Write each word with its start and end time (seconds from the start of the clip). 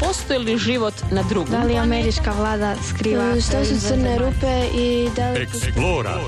postoji 0.00 0.38
li 0.38 0.58
život 0.58 0.94
na 1.10 1.22
drugom? 1.22 1.50
Da 1.50 1.62
li 1.64 1.76
američka 1.76 2.32
vlada 2.32 2.74
skriva... 2.88 3.40
Što 3.40 3.64
su 3.64 3.88
crne 3.88 4.18
rupe 4.18 4.66
i 4.74 5.08
da 5.16 5.30
li... 5.30 5.42
Eksplora. 5.42 6.20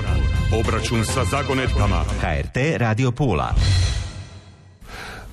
Obračun 0.59 1.05
sa 1.05 1.25
zagonetkama. 1.25 2.03
HRT 2.21 2.57
Radio 2.77 3.11
Pula. 3.11 3.53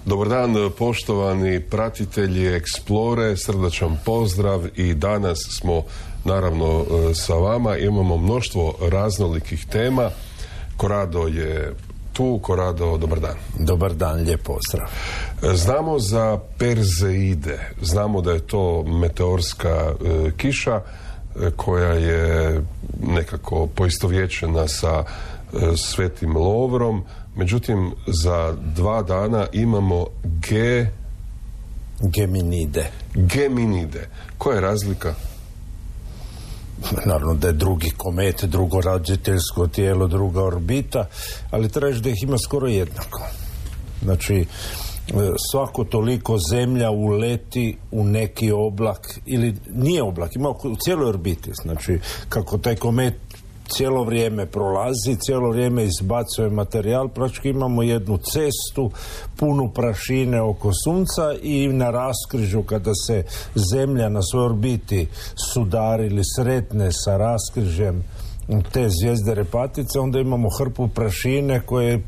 Dobar 0.05 0.29
dan, 0.29 0.55
poštovani 0.79 1.61
pratitelji 1.61 2.47
Eksplore, 2.47 3.37
srdačan 3.37 3.99
pozdrav 4.05 4.67
i 4.77 4.95
danas 4.95 5.39
smo 5.39 5.83
naravno 6.25 6.85
sa 7.15 7.35
vama, 7.35 7.77
imamo 7.77 8.17
mnoštvo 8.17 8.75
raznolikih 8.91 9.67
tema. 9.67 10.11
Korado 10.77 11.27
je 11.27 11.75
tu, 12.21 12.39
Korado, 12.43 12.99
dobar 12.99 13.21
dan. 13.21 13.35
Dobar 13.59 13.95
dan, 13.95 14.21
lijep 14.23 14.43
pozdrav. 14.43 14.89
Znamo 15.55 15.99
za 15.99 16.39
Perzeide, 16.59 17.59
znamo 17.83 18.21
da 18.21 18.33
je 18.33 18.47
to 18.47 18.83
meteorska 18.83 19.69
e, 19.69 20.31
kiša 20.37 20.81
e, 20.81 21.51
koja 21.57 21.93
je 21.93 22.61
nekako 23.03 23.67
poistovjećena 23.67 24.69
sa 24.69 25.05
e, 25.05 25.77
Svetim 25.77 26.37
Lovrom, 26.37 27.05
međutim 27.37 27.93
za 28.07 28.55
dva 28.75 29.03
dana 29.03 29.47
imamo 29.53 30.07
G... 30.25 30.87
Geminide. 32.01 32.91
Geminide. 33.15 34.09
Koja 34.39 34.55
je 34.55 34.61
razlika? 34.61 35.15
Naravno 37.07 37.35
da 37.35 37.47
je 37.47 37.53
drugi 37.53 37.91
komet, 37.91 38.45
drugo 38.45 38.81
rađiteljsko 38.81 39.67
tijelo, 39.67 40.07
druga 40.07 40.45
orbita, 40.45 41.07
ali 41.51 41.69
traži 41.69 42.01
da 42.01 42.11
ih 42.11 42.23
ima 42.23 42.39
skoro 42.39 42.67
jednako. 42.67 43.23
Znači, 44.03 44.37
e, 44.37 44.45
svako 45.51 45.85
toliko 45.85 46.39
zemlja 46.51 46.91
uleti 46.91 47.77
u 47.91 48.05
neki 48.05 48.53
oblak 48.53 49.19
ili 49.27 49.55
nije 49.71 50.03
oblak, 50.03 50.37
ima 50.37 50.49
u 50.49 50.77
cijeloj 50.85 51.09
orbiti 51.09 51.51
znači 51.63 51.99
kako 52.29 52.59
taj 52.59 52.77
komet 52.77 53.15
cijelo 53.71 54.05
vrijeme 54.05 54.47
prolazi, 54.47 55.17
cijelo 55.21 55.51
vrijeme 55.51 55.85
izbacuje 55.85 56.51
materijal, 56.51 57.09
praktički 57.09 57.49
imamo 57.49 57.83
jednu 57.83 58.19
cestu 58.19 58.91
punu 59.37 59.71
prašine 59.75 60.41
oko 60.41 60.71
sunca 60.85 61.35
i 61.43 61.69
na 61.69 61.91
raskrižu 61.91 62.63
kada 62.63 62.93
se 63.07 63.25
zemlja 63.55 64.09
na 64.09 64.23
svojoj 64.23 64.47
orbiti 64.47 65.07
sudari 65.53 66.07
ili 66.07 66.23
sretne 66.37 66.93
sa 66.93 67.17
raskrižem 67.17 68.05
te 68.73 68.89
zvijezde 68.89 69.35
repatice, 69.35 70.01
onda 70.01 70.19
imamo 70.21 70.49
hrpu 70.59 70.89
prašine 70.89 71.61
koje 71.61 72.03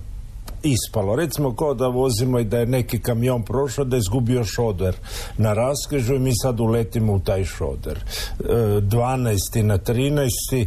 ispalo. 0.62 1.16
Recimo 1.16 1.56
kao 1.56 1.74
da 1.74 1.86
vozimo 1.86 2.38
i 2.38 2.44
da 2.44 2.58
je 2.58 2.66
neki 2.66 2.98
kamion 2.98 3.42
prošao 3.42 3.84
da 3.84 3.96
je 3.96 4.00
izgubio 4.00 4.44
šoder 4.44 4.96
na 5.38 5.52
raskrižu 5.52 6.14
i 6.14 6.18
mi 6.18 6.32
sad 6.42 6.60
uletimo 6.60 7.12
u 7.12 7.20
taj 7.20 7.44
šoder. 7.44 8.04
12. 8.38 9.60
E, 9.60 9.62
na 9.62 9.78
13 9.78 10.66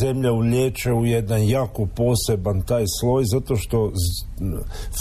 zemlja 0.00 0.32
ulječe 0.32 0.92
u 0.92 1.06
jedan 1.06 1.48
jako 1.48 1.86
poseban 1.86 2.62
taj 2.62 2.84
sloj 3.00 3.24
zato 3.24 3.56
što 3.56 3.92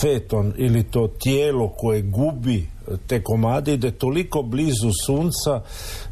feton 0.02 0.54
ili 0.58 0.84
to 0.84 1.08
tijelo 1.08 1.70
koje 1.78 2.02
gubi 2.02 2.68
te 3.08 3.24
komade 3.24 3.74
ide 3.74 3.92
toliko 3.92 4.42
blizu 4.42 4.92
sunca 5.06 5.62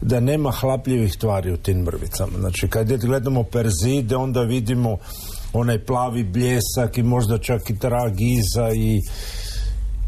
da 0.01 0.19
nema 0.19 0.51
hlapljivih 0.51 1.17
tvari 1.17 1.51
u 1.51 1.57
tim 1.57 1.77
mrvicama. 1.77 2.39
Znači 2.39 2.67
kad 2.67 2.87
gledamo 2.87 3.43
perzide 3.43 4.15
onda 4.15 4.41
vidimo 4.41 4.97
onaj 5.53 5.85
plavi 5.85 6.23
bljesak 6.23 6.97
i 6.97 7.03
možda 7.03 7.37
čak 7.37 7.69
i 7.69 7.79
trag 7.79 8.21
iza 8.21 8.69
i 8.75 8.99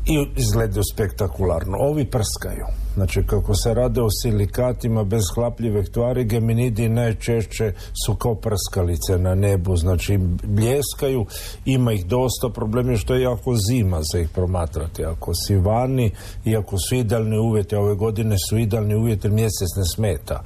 i 0.08 0.28
izgledaju 0.38 0.84
spektakularno. 0.94 1.78
Ovi 1.80 2.06
prskaju. 2.06 2.85
Znači, 2.96 3.24
kako 3.28 3.56
se 3.56 3.74
rade 3.74 4.02
o 4.02 4.10
silikatima 4.22 5.04
bez 5.04 5.24
hlapljive 5.36 5.84
tvari, 5.84 6.24
geminidi 6.24 6.90
najčešće 6.90 7.74
su 8.06 8.16
kao 8.16 8.36
prskalice 8.36 9.18
na 9.18 9.36
nebu. 9.36 9.76
Znači, 9.76 10.18
bljeskaju, 10.44 11.26
ima 11.66 11.94
ih 11.94 12.06
dosta. 12.06 12.50
Problem 12.50 12.90
je 12.90 12.98
što 12.98 13.16
je 13.16 13.22
jako 13.22 13.56
zima 13.70 14.02
za 14.14 14.20
ih 14.20 14.30
promatrati. 14.30 15.06
Ako 15.06 15.34
si 15.36 15.56
vani, 15.56 16.12
iako 16.46 16.78
su 16.78 16.96
idealni 16.96 17.38
uvjeti, 17.38 17.76
ove 17.76 17.96
godine 17.96 18.36
su 18.50 18.58
idealni 18.58 18.96
uvjeti, 18.96 19.30
mjesec 19.30 19.70
ne 19.78 19.86
smeta. 19.96 20.44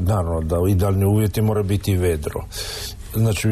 Naravno 0.00 0.40
da 0.40 0.56
idealni 0.68 1.04
uvjeti 1.04 1.42
mora 1.42 1.62
biti 1.62 1.96
vedro. 1.96 2.40
Znači, 3.14 3.48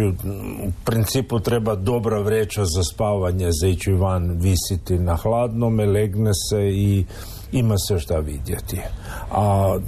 u 0.66 0.72
principu 0.84 1.40
treba 1.40 1.74
dobra 1.74 2.20
vreća 2.20 2.64
za 2.64 2.82
spavanje, 2.82 3.48
za 3.60 3.66
ići 3.66 3.92
van, 3.92 4.38
visiti 4.40 4.98
na 4.98 5.16
hladnome, 5.16 5.86
legne 5.86 6.30
se 6.34 6.70
i 6.70 7.04
ima 7.52 7.78
se 7.78 7.98
šta 7.98 8.18
vidjeti. 8.18 8.80
A 9.30 9.78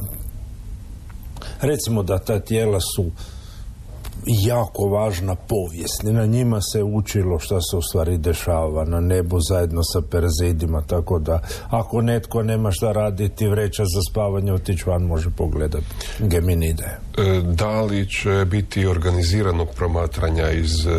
recimo 1.61 2.03
da 2.03 2.19
ta 2.19 2.41
tijela 2.41 2.81
su 2.81 3.11
jako 4.27 4.83
važna 4.83 5.35
povijest. 5.35 6.03
na 6.03 6.27
njima 6.27 6.61
se 6.61 6.83
učilo 6.83 7.39
šta 7.39 7.61
se 7.61 7.77
u 7.77 7.83
stvari 7.83 8.19
dešava 8.19 8.85
na 8.85 9.01
nebu 9.01 9.39
zajedno 9.41 9.81
sa 9.83 10.01
perzidima, 10.11 10.83
tako 10.83 11.19
da 11.19 11.41
ako 11.71 12.01
netko 12.01 12.43
nema 12.43 12.71
šta 12.71 12.93
raditi, 12.93 13.49
vreća 13.49 13.83
za 13.85 14.01
spavanje, 14.11 14.53
otići 14.53 14.85
van 14.87 15.03
može 15.03 15.31
pogledati 15.31 15.85
Geminide. 16.19 16.99
E, 17.19 17.43
da 17.45 17.81
li 17.81 18.09
će 18.09 18.45
biti 18.47 18.87
organiziranog 18.87 19.69
promatranja 19.77 20.51
iz 20.51 20.87
e, 20.87 20.91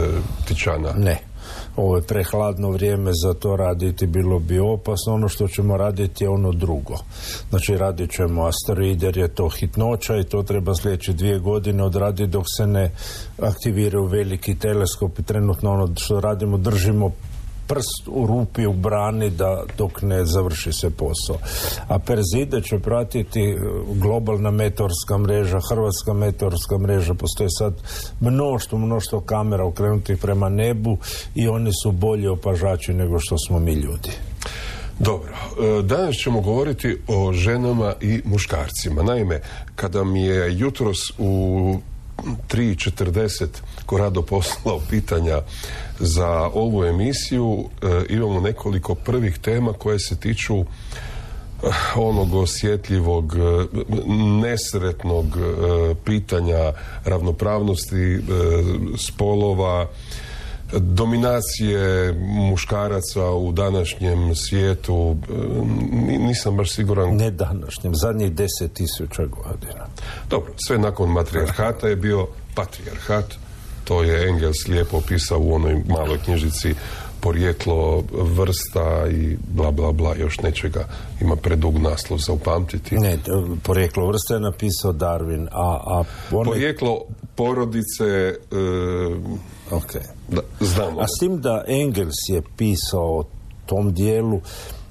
Tičana? 0.47 0.93
Ne 0.97 1.32
ovo 1.75 1.95
je 1.95 2.01
prehladno 2.01 2.69
vrijeme 2.69 3.11
za 3.13 3.33
to 3.33 3.55
raditi 3.55 4.07
bilo 4.07 4.39
bi 4.39 4.59
opasno. 4.59 5.13
Ono 5.13 5.29
što 5.29 5.47
ćemo 5.47 5.77
raditi 5.77 6.23
je 6.23 6.29
ono 6.29 6.51
drugo. 6.51 6.97
Znači 7.49 7.77
radit 7.77 8.11
ćemo 8.11 8.45
asteroid 8.45 9.03
jer 9.03 9.17
je 9.17 9.27
to 9.27 9.49
hitnoća 9.49 10.17
i 10.17 10.23
to 10.23 10.43
treba 10.43 10.75
sljedeće 10.75 11.13
dvije 11.13 11.39
godine 11.39 11.83
odraditi 11.83 12.31
dok 12.31 12.43
se 12.57 12.67
ne 12.67 12.91
aktiviraju 13.41 14.05
veliki 14.05 14.55
teleskop 14.55 15.19
i 15.19 15.23
trenutno 15.23 15.71
ono 15.71 15.89
što 15.95 16.19
radimo 16.19 16.57
držimo 16.57 17.11
prst 17.67 18.07
u 18.07 18.27
rupi 18.27 18.65
u 18.65 18.73
brani 18.73 19.29
da 19.29 19.63
dok 19.77 20.01
ne 20.01 20.25
završi 20.25 20.73
se 20.73 20.89
posao. 20.89 21.37
A 21.87 21.99
Perzide 21.99 22.61
će 22.61 22.79
pratiti 22.79 23.41
e, 23.41 23.55
globalna 23.95 24.51
meteorska 24.51 25.17
mreža, 25.17 25.59
hrvatska 25.69 26.13
meteorska 26.13 26.77
mreža, 26.77 27.13
postoje 27.13 27.49
sad 27.49 27.73
mnoštvo, 28.19 28.77
mnoštvo 28.77 29.21
kamera 29.21 29.65
okrenutih 29.65 30.17
prema 30.17 30.49
nebu 30.49 30.97
i 31.35 31.47
oni 31.47 31.71
su 31.83 31.91
bolji 31.91 32.27
opažači 32.27 32.93
nego 32.93 33.19
što 33.19 33.35
smo 33.47 33.59
mi 33.59 33.73
ljudi. 33.73 34.11
Dobro, 34.99 35.31
e, 35.33 35.81
danas 35.81 36.15
ćemo 36.15 36.41
govoriti 36.41 36.97
o 37.07 37.33
ženama 37.33 37.93
i 38.01 38.21
muškarcima. 38.25 39.03
Naime, 39.03 39.41
kada 39.75 40.03
mi 40.03 40.23
je 40.23 40.57
jutros 40.57 40.99
u 41.17 41.77
3.40 42.17 43.47
Korado 43.85 44.21
poslao 44.21 44.79
pitanja 44.89 45.41
za 45.99 46.49
ovu 46.53 46.85
emisiju. 46.85 47.69
E, 47.81 48.13
imamo 48.13 48.39
nekoliko 48.39 48.95
prvih 48.95 49.37
tema 49.37 49.73
koje 49.73 49.99
se 49.99 50.19
tiču 50.19 50.59
e, 50.59 50.65
onog 51.95 52.33
osjetljivog, 52.33 53.35
e, 53.35 53.39
nesretnog 54.41 55.25
pitanja 56.05 56.73
ravnopravnosti 57.05 58.19
spolova, 58.97 59.87
dominacije 60.79 62.13
muškaraca 62.49 63.25
u 63.25 63.51
današnjem 63.51 64.35
svijetu 64.35 65.17
nisam 66.01 66.57
baš 66.57 66.71
siguran. 66.71 67.15
Ne 67.15 67.31
današnjem, 67.31 67.95
zadnjih 67.95 68.31
deset 68.31 68.73
tisuća 68.73 69.25
godina. 69.25 69.85
Dobro, 70.29 70.53
sve 70.67 70.77
nakon 70.77 71.09
matrijarhata 71.09 71.87
je 71.87 71.95
bio 71.95 72.27
patrijarhat. 72.55 73.25
To 73.83 74.03
je 74.03 74.29
Engels 74.29 74.67
lijepo 74.67 74.97
opisao 74.97 75.39
u 75.39 75.53
onoj 75.53 75.83
maloj 75.87 76.17
knjižici 76.25 76.75
porijeklo 77.23 78.03
vrsta 78.11 79.07
i 79.11 79.37
bla 79.47 79.71
bla 79.71 79.91
bla 79.91 80.15
još 80.15 80.39
nečega 80.39 80.87
ima 81.21 81.35
predug 81.35 81.77
naslov 81.77 82.19
za 82.19 82.33
upamtiti. 82.33 82.95
Ne, 82.95 83.17
porijeklo 83.63 84.07
vrsta 84.07 84.33
je 84.33 84.39
napisao 84.39 84.93
Darwin 84.93 85.47
a, 85.51 85.79
a 85.85 86.03
porijeklo 86.29 87.01
porodice 87.35 88.35
Ok. 89.71 89.93
Da, 90.29 90.41
znamo. 90.59 90.99
A 90.99 91.05
s 91.07 91.19
tim 91.19 91.41
da 91.41 91.63
Engels 91.67 92.29
je 92.29 92.41
pisao 92.57 93.19
o 93.19 93.23
tom 93.65 93.93
dijelu 93.93 94.41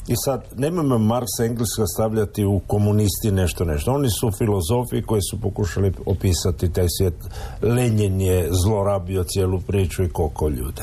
i 0.08 0.14
sad, 0.24 0.44
nemojmo 0.56 0.98
Marksa 0.98 1.44
Engelska 1.44 1.86
stavljati 1.86 2.44
u 2.44 2.60
komunisti 2.66 3.30
nešto 3.30 3.64
nešto. 3.64 3.92
Oni 3.92 4.10
su 4.10 4.30
filozofi 4.38 5.02
koji 5.06 5.20
su 5.30 5.40
pokušali 5.40 5.92
opisati 6.06 6.72
taj 6.72 6.86
svijet. 6.98 7.14
Lenjen 7.62 8.20
je 8.20 8.48
zlorabio 8.64 9.24
cijelu 9.24 9.60
priču 9.60 10.04
i 10.04 10.08
koliko 10.08 10.48
ljude. 10.48 10.82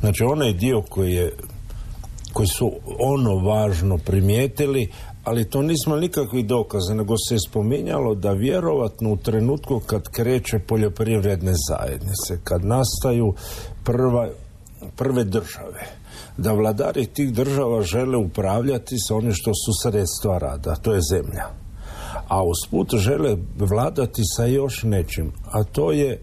Znači, 0.00 0.24
onaj 0.24 0.52
dio 0.52 0.82
koji 0.82 1.12
je 1.12 1.32
koji 2.32 2.46
su 2.46 2.72
ono 2.98 3.34
važno 3.34 3.98
primijetili, 3.98 4.88
ali 5.24 5.50
to 5.50 5.62
nismo 5.62 5.96
nikakvi 5.96 6.42
dokaze, 6.42 6.94
nego 6.94 7.14
se 7.28 7.34
je 7.34 7.38
spominjalo 7.48 8.14
da 8.14 8.32
vjerovatno 8.32 9.12
u 9.12 9.16
trenutku 9.16 9.80
kad 9.86 10.08
kreće 10.08 10.58
poljoprivredne 10.58 11.52
zajednice, 11.68 12.38
kad 12.44 12.64
nastaju 12.64 13.34
prva, 13.84 14.28
prve 14.96 15.24
države, 15.24 15.86
da 16.36 16.52
vladari 16.52 17.06
tih 17.06 17.32
država 17.32 17.82
žele 17.82 18.16
upravljati 18.16 18.98
sa 18.98 19.14
onim 19.16 19.32
što 19.32 19.50
su 19.54 19.72
sredstva 19.82 20.38
rada, 20.38 20.76
to 20.76 20.94
je 20.94 21.00
zemlja. 21.10 21.46
A 22.28 22.42
usput 22.44 22.94
žele 22.94 23.36
vladati 23.58 24.22
sa 24.36 24.44
još 24.44 24.82
nečim, 24.82 25.32
a 25.52 25.64
to 25.64 25.92
je 25.92 26.20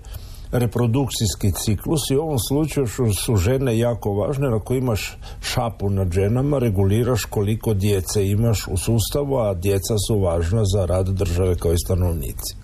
reprodukcijski 0.52 1.52
ciklus 1.52 2.10
i 2.12 2.16
u 2.16 2.22
ovom 2.22 2.40
slučaju 2.40 2.88
su 3.26 3.36
žene 3.36 3.78
jako 3.78 4.14
važne, 4.14 4.48
ako 4.48 4.74
imaš 4.74 5.18
šapu 5.42 5.90
nad 5.90 6.12
ženama, 6.12 6.60
reguliraš 6.60 7.24
koliko 7.24 7.74
djece 7.74 8.28
imaš 8.28 8.68
u 8.68 8.78
sustavu, 8.78 9.38
a 9.38 9.54
djeca 9.54 9.96
su 10.08 10.20
važna 10.20 10.64
za 10.74 10.86
rad 10.86 11.10
države 11.10 11.56
kao 11.56 11.74
i 11.74 11.84
stanovnici. 11.86 12.56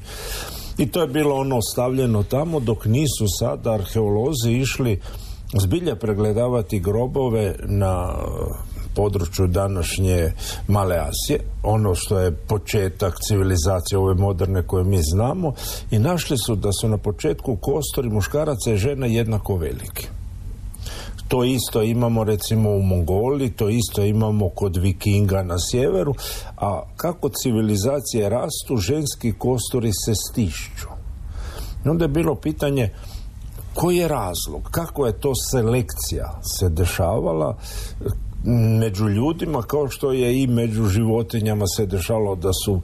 I 0.77 0.87
to 0.87 1.01
je 1.01 1.07
bilo 1.07 1.35
ono 1.35 1.61
stavljeno 1.61 2.23
tamo 2.23 2.59
dok 2.59 2.85
nisu 2.85 3.25
sada 3.39 3.73
arheolozi 3.73 4.51
išli 4.51 4.99
zbilja 5.61 5.95
pregledavati 5.95 6.79
grobove 6.79 7.55
na 7.63 8.15
području 8.95 9.47
današnje 9.47 10.31
Male 10.67 10.95
Asije, 10.95 11.39
ono 11.63 11.95
što 11.95 12.19
je 12.19 12.31
početak 12.31 13.13
civilizacije 13.27 13.97
ove 13.97 14.13
moderne 14.13 14.63
koje 14.63 14.83
mi 14.83 14.99
znamo. 15.13 15.53
I 15.91 15.99
našli 15.99 16.37
su 16.37 16.55
da 16.55 16.69
su 16.81 16.87
na 16.87 16.97
početku 16.97 17.57
kostori 17.61 18.09
muškaraca 18.09 18.71
i 18.71 18.77
žena 18.77 19.05
jednako 19.05 19.55
veliki. 19.55 20.07
To 21.27 21.43
isto 21.43 21.81
imamo 21.81 22.23
recimo 22.23 22.69
u 22.69 22.81
Mongoli, 22.81 23.51
to 23.51 23.69
isto 23.69 24.03
imamo 24.03 24.49
kod 24.49 24.77
vikinga 24.77 25.43
na 25.43 25.55
sjeveru, 25.71 26.13
a 26.57 26.81
kako 26.97 27.29
civilizacije 27.29 28.29
rastu, 28.29 28.77
ženski 28.77 29.33
kostori 29.37 29.91
se 30.05 30.13
stišću. 30.15 30.87
I 31.85 31.89
onda 31.89 32.05
je 32.05 32.09
bilo 32.09 32.35
pitanje 32.35 32.89
koji 33.73 33.97
je 33.97 34.07
razlog, 34.07 34.69
kako 34.71 35.05
je 35.05 35.19
to 35.19 35.31
selekcija 35.51 36.39
se 36.59 36.69
dešavala, 36.69 37.57
među 38.79 39.09
ljudima 39.09 39.61
kao 39.61 39.87
što 39.89 40.11
je 40.11 40.41
i 40.43 40.47
među 40.47 40.85
životinjama 40.85 41.65
se 41.77 41.85
dešalo 41.85 42.35
da 42.35 42.49
su 42.65 42.81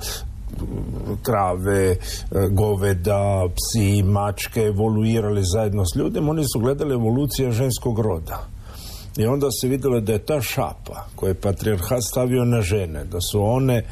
krave, 1.24 1.96
goveda, 2.52 3.48
psi, 3.56 4.04
mačke 4.04 4.62
evoluirali 4.62 5.42
zajedno 5.44 5.86
s 5.86 5.96
ljudima, 5.96 6.32
oni 6.32 6.44
su 6.54 6.60
gledali 6.60 6.94
evolucija 6.94 7.52
ženskog 7.52 8.00
roda. 8.00 8.48
I 9.18 9.26
onda 9.26 9.48
se 9.62 9.68
vidjelo 9.68 10.00
da 10.00 10.14
je 10.14 10.26
ta 10.26 10.42
šapa 10.42 11.08
koje 11.16 11.30
je 11.30 11.42
patrijarhat 11.42 12.04
stavio 12.12 12.46
na 12.46 12.62
žene, 12.62 13.04
da 13.06 13.22
su 13.22 13.44
one 13.44 13.84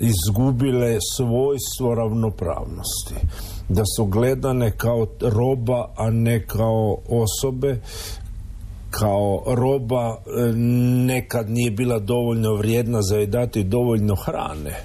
izgubile 0.00 0.98
svojstvo 1.16 1.94
ravnopravnosti 1.94 3.14
da 3.68 3.82
su 3.96 4.04
gledane 4.04 4.70
kao 4.70 5.06
roba 5.20 5.88
a 5.96 6.10
ne 6.10 6.46
kao 6.46 6.98
osobe 7.08 7.80
kao 9.00 9.42
roba 9.46 10.16
e, 10.16 10.52
nekad 11.06 11.50
nije 11.50 11.70
bila 11.70 11.98
dovoljno 11.98 12.54
vrijedna 12.54 13.02
za 13.02 13.16
je 13.16 13.26
dati 13.26 13.64
dovoljno 13.64 14.14
hrane. 14.14 14.84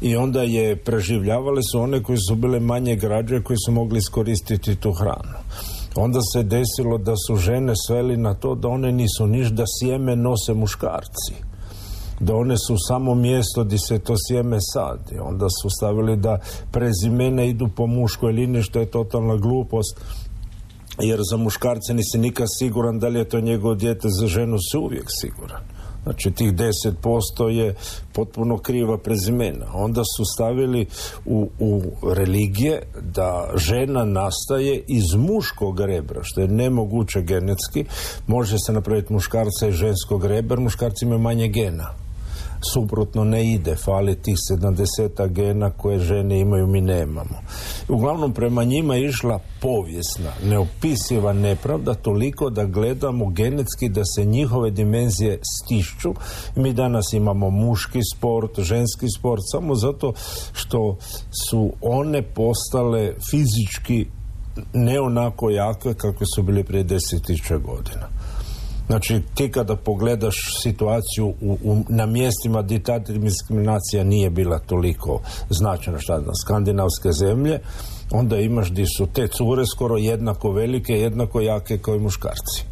I 0.00 0.16
onda 0.16 0.42
je 0.42 0.76
preživljavale 0.76 1.62
su 1.72 1.80
one 1.80 2.02
koji 2.02 2.18
su 2.28 2.34
bile 2.34 2.60
manje 2.60 2.96
građe 2.96 3.42
koji 3.42 3.56
su 3.66 3.72
mogli 3.72 3.98
iskoristiti 3.98 4.76
tu 4.76 4.92
hranu. 4.92 5.38
Onda 5.96 6.20
se 6.32 6.42
desilo 6.42 6.98
da 6.98 7.14
su 7.26 7.36
žene 7.36 7.72
sveli 7.86 8.16
na 8.16 8.34
to 8.34 8.54
da 8.54 8.68
one 8.68 8.92
nisu 8.92 9.26
niš 9.26 9.48
da 9.48 9.64
sjeme 9.80 10.16
nose 10.16 10.54
muškarci. 10.54 11.34
Da 12.20 12.34
one 12.34 12.58
su 12.58 12.76
samo 12.88 13.14
mjesto 13.14 13.64
gdje 13.64 13.78
se 13.78 13.98
to 13.98 14.14
sjeme 14.28 14.58
sadi. 14.72 15.18
Onda 15.20 15.46
su 15.62 15.70
stavili 15.70 16.16
da 16.16 16.38
prezimene 16.72 17.48
idu 17.48 17.68
po 17.76 17.86
muškoj 17.86 18.32
liniji 18.32 18.62
što 18.62 18.80
je 18.80 18.90
totalna 18.90 19.36
glupost 19.36 20.00
jer 21.00 21.20
za 21.30 21.36
muškarce 21.36 21.94
nisi 21.94 22.18
nikad 22.18 22.46
siguran 22.58 22.98
da 22.98 23.08
li 23.08 23.18
je 23.18 23.28
to 23.28 23.40
njegovo 23.40 23.74
dijete, 23.74 24.08
za 24.20 24.26
ženu 24.26 24.56
si 24.58 24.76
uvijek 24.76 25.06
siguran. 25.20 25.62
Znači 26.02 26.30
tih 26.30 26.52
10% 26.52 27.48
je 27.48 27.74
potpuno 28.12 28.58
kriva 28.58 28.98
prezimena. 28.98 29.66
Onda 29.74 30.02
su 30.16 30.24
stavili 30.34 30.86
u, 31.24 31.48
u 31.58 31.82
religije 32.14 32.82
da 33.00 33.50
žena 33.56 34.04
nastaje 34.04 34.84
iz 34.88 35.14
muškog 35.14 35.80
rebra, 35.80 36.20
što 36.22 36.40
je 36.40 36.48
nemoguće 36.48 37.22
genetski. 37.22 37.84
Može 38.26 38.56
se 38.66 38.72
napraviti 38.72 39.12
muškarca 39.12 39.68
i 39.68 39.72
ženskog 39.72 40.24
rebra, 40.24 40.60
muškarci 40.60 41.04
imaju 41.04 41.18
manje 41.18 41.48
gena 41.48 42.01
suprotno 42.74 43.24
ne 43.24 43.52
ide, 43.52 43.76
fali 43.76 44.14
tih 44.22 44.36
70 44.52 45.28
gena 45.28 45.70
koje 45.70 45.98
žene 45.98 46.40
imaju, 46.40 46.66
mi 46.66 46.80
nemamo. 46.80 47.42
Uglavnom 47.88 48.32
prema 48.32 48.64
njima 48.64 48.94
je 48.94 49.08
išla 49.08 49.40
povijesna, 49.60 50.32
neopisiva 50.44 51.32
nepravda 51.32 51.94
toliko 51.94 52.50
da 52.50 52.64
gledamo 52.64 53.30
genetski 53.30 53.88
da 53.88 54.04
se 54.04 54.24
njihove 54.24 54.70
dimenzije 54.70 55.38
stišću. 55.42 56.14
Mi 56.56 56.72
danas 56.72 57.12
imamo 57.12 57.50
muški 57.50 58.00
sport, 58.16 58.60
ženski 58.60 59.06
sport, 59.18 59.42
samo 59.52 59.74
zato 59.74 60.12
što 60.52 60.96
su 61.48 61.72
one 61.80 62.22
postale 62.22 63.14
fizički 63.30 64.06
ne 64.72 65.00
onako 65.00 65.50
jake 65.50 65.94
kako 65.94 66.24
su 66.34 66.42
bili 66.42 66.64
prije 66.64 66.84
deset 66.84 67.22
godina. 67.64 68.08
Znači, 68.86 69.20
ti 69.34 69.50
kada 69.50 69.76
pogledaš 69.76 70.34
situaciju 70.62 71.26
u, 71.26 71.58
u, 71.62 71.84
na 71.88 72.06
mjestima 72.06 72.62
gdje 72.62 72.82
ta 72.82 72.98
diskriminacija 72.98 74.04
nije 74.04 74.30
bila 74.30 74.58
toliko 74.58 75.20
značajna, 75.50 75.98
šta 75.98 76.18
na 76.18 76.32
skandinavske 76.44 77.12
zemlje, 77.12 77.60
onda 78.10 78.36
imaš 78.36 78.70
gdje 78.70 78.84
su 78.96 79.06
te 79.06 79.28
cure 79.28 79.64
skoro 79.66 79.96
jednako 79.96 80.52
velike, 80.52 80.92
jednako 80.92 81.40
jake 81.40 81.78
kao 81.78 81.94
i 81.94 82.00
muškarci. 82.00 82.64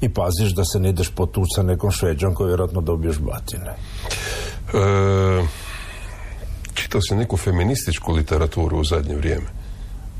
I 0.00 0.08
paziš 0.08 0.54
da 0.54 0.64
se 0.64 0.80
ne 0.80 0.88
ideš 0.88 1.10
potući 1.10 1.48
sa 1.56 1.62
nekom 1.62 1.90
šveđom 1.90 2.34
koji 2.34 2.48
vjerojatno 2.48 2.80
dobiješ 2.80 3.18
batine. 3.18 3.74
E, 4.74 5.46
čitao 6.74 7.00
si 7.00 7.14
neku 7.14 7.36
feminističku 7.36 8.12
literaturu 8.12 8.80
u 8.80 8.84
zadnje 8.84 9.16
vrijeme? 9.16 9.57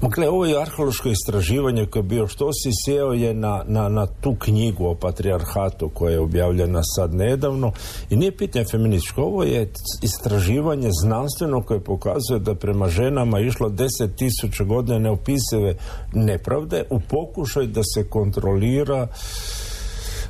Dakle, 0.01 0.29
ovo 0.29 0.47
je 0.47 0.63
arheološko 0.63 1.09
istraživanje 1.09 1.87
koje 1.87 2.01
je 2.01 2.05
bio 2.05 2.27
što 2.29 2.53
si 2.53 2.71
sjeo 2.85 3.13
je 3.13 3.35
na, 3.35 3.65
na, 3.67 3.89
na, 3.89 4.07
tu 4.07 4.37
knjigu 4.39 4.87
o 4.87 4.95
patrijarhatu 4.95 5.89
koja 5.89 6.13
je 6.13 6.21
objavljena 6.21 6.81
sad 6.97 7.15
nedavno 7.15 7.73
i 8.11 8.17
nije 8.17 8.37
pitanje 8.37 8.65
feminističko, 8.65 9.23
ovo 9.23 9.43
je 9.43 9.73
istraživanje 10.03 10.89
znanstveno 11.03 11.63
koje 11.63 11.81
pokazuje 11.81 12.41
da 12.41 12.55
prema 12.55 12.89
ženama 12.89 13.41
išlo 13.41 13.69
deset 13.69 14.17
tisuća 14.17 14.65
godina 14.65 14.99
neopisive 14.99 15.75
nepravde 16.13 16.85
u 16.91 17.01
pokušaj 17.01 17.67
da 17.67 17.81
se 17.95 18.09
kontrolira 18.09 19.09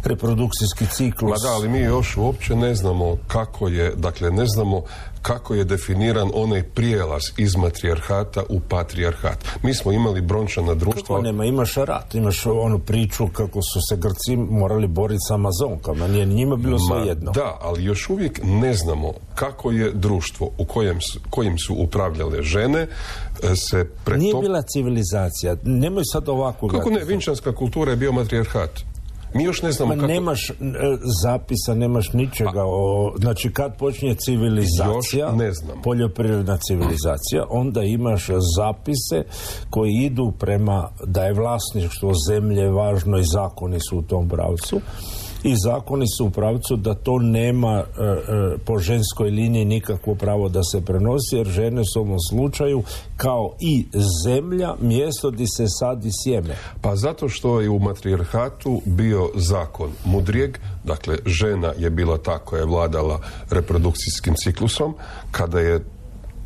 reprodukcijski 0.04 0.86
ciklus. 0.86 1.30
Ma 1.30 1.48
da, 1.48 1.54
ali 1.54 1.68
mi 1.68 1.78
još 1.78 2.16
uopće 2.16 2.56
ne 2.56 2.74
znamo 2.74 3.16
kako 3.26 3.68
je, 3.68 3.94
dakle 3.96 4.30
ne 4.30 4.46
znamo 4.46 4.82
kako 5.22 5.54
je 5.54 5.64
definiran 5.64 6.30
onaj 6.34 6.62
prijelaz 6.62 7.22
iz 7.36 7.56
matrijarhata 7.56 8.42
u 8.48 8.60
patrijarhat. 8.60 9.44
Mi 9.62 9.74
smo 9.74 9.92
imali 9.92 10.20
brončana 10.20 10.74
društva... 10.74 11.02
Kako 11.02 11.22
nema, 11.22 11.44
imaš 11.44 11.74
rat, 11.74 12.14
imaš 12.14 12.46
onu 12.46 12.78
priču 12.78 13.28
kako 13.32 13.62
su 13.62 13.80
se 13.88 13.96
Grci 13.96 14.36
morali 14.36 14.86
boriti 14.86 15.20
sa 15.28 15.34
Amazonkama, 15.34 16.08
nije 16.08 16.26
njima 16.26 16.56
bilo 16.56 16.78
sve 16.78 17.06
jedno. 17.06 17.32
Da, 17.32 17.58
ali 17.60 17.84
još 17.84 18.10
uvijek 18.10 18.40
ne 18.44 18.74
znamo 18.74 19.12
kako 19.34 19.70
je 19.70 19.92
društvo 19.92 20.50
u 20.58 20.64
kojem, 20.64 20.98
kojim 21.30 21.58
su 21.58 21.74
upravljale 21.74 22.42
žene 22.42 22.80
e, 22.80 22.88
se 23.56 23.84
preto... 24.04 24.18
Nije 24.18 24.34
bila 24.34 24.62
civilizacija, 24.62 25.56
nemoj 25.62 26.02
sad 26.12 26.28
ovako... 26.28 26.68
Kako 26.68 26.90
ne, 26.90 27.04
vinčanska 27.04 27.54
kultura 27.54 27.90
je 27.90 27.96
bio 27.96 28.12
matrijarhat. 28.12 28.70
Mi 29.34 29.44
još 29.44 29.62
ne 29.62 29.72
znamo 29.72 29.94
Ma 29.94 30.00
kako... 30.00 30.12
nemaš 30.12 30.50
e, 30.50 30.54
zapisa, 31.22 31.74
nemaš 31.74 32.12
ničega 32.12 32.64
o... 32.64 33.12
Znači 33.18 33.52
kad 33.52 33.76
počinje 33.76 34.14
civilizacija, 34.14 35.26
još 35.26 35.36
ne 35.36 35.52
znam. 35.52 35.82
poljoprivredna 35.82 36.56
civilizacija, 36.56 37.44
onda 37.50 37.82
imaš 37.82 38.26
zapise 38.56 39.22
koji 39.70 39.92
idu 39.92 40.32
prema 40.38 40.88
da 41.04 41.24
je 41.24 41.32
vlasništvo 41.32 42.12
zemlje 42.28 42.70
važno 42.70 43.18
i 43.18 43.24
zakoni 43.24 43.78
su 43.88 43.98
u 43.98 44.02
tom 44.02 44.28
pravcu 44.28 44.80
i 45.42 45.54
zakoni 45.64 46.06
su 46.18 46.26
u 46.26 46.30
pravcu 46.30 46.76
da 46.76 46.94
to 46.94 47.18
nema 47.18 47.78
e, 47.78 48.02
e, 48.02 48.58
po 48.64 48.78
ženskoj 48.78 49.30
liniji 49.30 49.64
nikakvo 49.64 50.14
pravo 50.14 50.48
da 50.48 50.62
se 50.62 50.80
prenosi 50.80 51.36
jer 51.36 51.46
žene 51.46 51.84
su 51.84 52.00
u 52.00 52.02
ovom 52.02 52.18
slučaju 52.30 52.82
kao 53.16 53.54
i 53.60 53.86
zemlja 54.24 54.74
mjesto 54.80 55.30
gdje 55.30 55.46
se 55.46 55.64
sadi 55.68 56.10
sjeme. 56.24 56.56
Pa 56.80 56.96
zato 56.96 57.28
što 57.28 57.60
je 57.60 57.70
u 57.70 57.78
matrijarhatu 57.78 58.80
bio 58.84 59.30
zakon 59.34 59.90
mudrijeg, 60.04 60.58
dakle 60.84 61.18
žena 61.26 61.72
je 61.78 61.90
bila 61.90 62.18
ta 62.18 62.38
koja 62.38 62.60
je 62.60 62.66
vladala 62.66 63.20
reprodukcijskim 63.50 64.34
ciklusom, 64.34 64.94
kada 65.30 65.60
je 65.60 65.84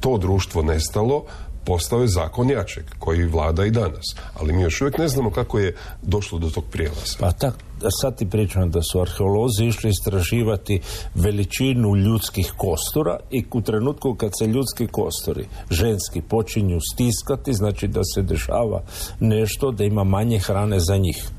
to 0.00 0.18
društvo 0.18 0.62
nestalo, 0.62 1.24
postao 1.64 2.00
je 2.00 2.08
zakon 2.08 2.50
jačeg, 2.50 2.84
koji 2.98 3.24
vlada 3.24 3.64
i 3.64 3.70
danas. 3.70 4.04
Ali 4.34 4.52
mi 4.52 4.62
još 4.62 4.80
uvijek 4.80 4.98
ne 4.98 5.08
znamo 5.08 5.30
kako 5.30 5.58
je 5.58 5.76
došlo 6.02 6.38
do 6.38 6.50
tog 6.50 6.64
prijelaza. 6.70 7.16
Pa 7.20 7.32
tak, 7.32 7.54
sad 7.90 8.18
ti 8.18 8.30
pričam 8.30 8.70
da 8.70 8.82
su 8.82 9.00
arheolozi 9.00 9.64
išli 9.64 9.90
istraživati 9.90 10.80
veličinu 11.14 11.96
ljudskih 11.96 12.52
kostura 12.56 13.18
i 13.30 13.44
u 13.52 13.60
trenutku 13.60 14.14
kad 14.14 14.30
se 14.38 14.46
ljudski 14.46 14.86
kostori 14.86 15.46
ženski 15.70 16.22
počinju 16.28 16.78
stiskati, 16.92 17.52
znači 17.52 17.88
da 17.88 18.00
se 18.14 18.22
dešava 18.22 18.82
nešto 19.20 19.70
da 19.70 19.84
ima 19.84 20.04
manje 20.04 20.38
hrane 20.38 20.80
za 20.80 20.96
njih. 20.96 21.30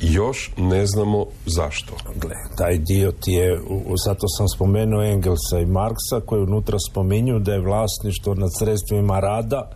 još 0.00 0.50
ne 0.56 0.86
znamo 0.86 1.26
zašto. 1.46 1.92
Gle, 2.14 2.34
taj 2.58 2.78
dio 2.78 3.12
ti 3.12 3.32
je, 3.32 3.60
zato 4.04 4.28
sam 4.28 4.48
spomenuo 4.48 5.02
Engelsa 5.02 5.58
i 5.62 5.66
Marksa 5.66 6.20
koji 6.26 6.42
unutra 6.42 6.78
spominju 6.90 7.38
da 7.38 7.52
je 7.52 7.60
vlasništvo 7.60 8.34
nad 8.34 8.50
sredstvima 8.58 9.20
rada 9.20 9.70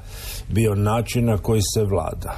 bio 0.49 0.75
način 0.75 1.25
na 1.25 1.39
koji 1.39 1.61
se 1.75 1.85
vlada. 1.85 2.37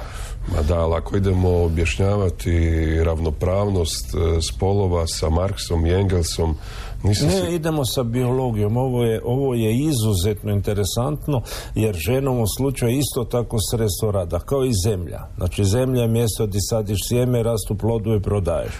Ma 0.51 0.61
da, 0.61 0.79
ali 0.79 0.95
ako 0.95 1.17
idemo 1.17 1.63
objašnjavati 1.63 2.59
ravnopravnost 3.03 4.13
e, 4.13 4.41
spolova 4.41 5.07
sa 5.07 5.29
Marksom 5.29 5.85
i 5.85 5.91
Engelsom, 5.93 6.55
nisam 7.03 7.27
ne, 7.27 7.55
idemo 7.55 7.85
sa 7.85 8.03
biologijom. 8.03 8.77
Ovo 8.77 9.03
je, 9.03 9.21
ovo 9.25 9.53
je 9.53 9.77
izuzetno 9.77 10.51
interesantno 10.51 11.41
jer 11.75 11.95
ženom 11.95 12.39
u 12.39 12.45
slučaju 12.57 12.97
isto 12.97 13.23
tako 13.23 13.57
sredstvo 13.71 14.11
rada, 14.11 14.39
kao 14.39 14.65
i 14.65 14.71
zemlja. 14.85 15.19
Znači 15.37 15.65
zemlja 15.65 16.01
je 16.01 16.07
mjesto 16.07 16.47
gdje 16.47 16.59
sadiš 16.69 16.99
sjeme, 17.07 17.43
rastu 17.43 17.75
plodu 17.75 18.15
i 18.15 18.21
prodaješ. 18.21 18.73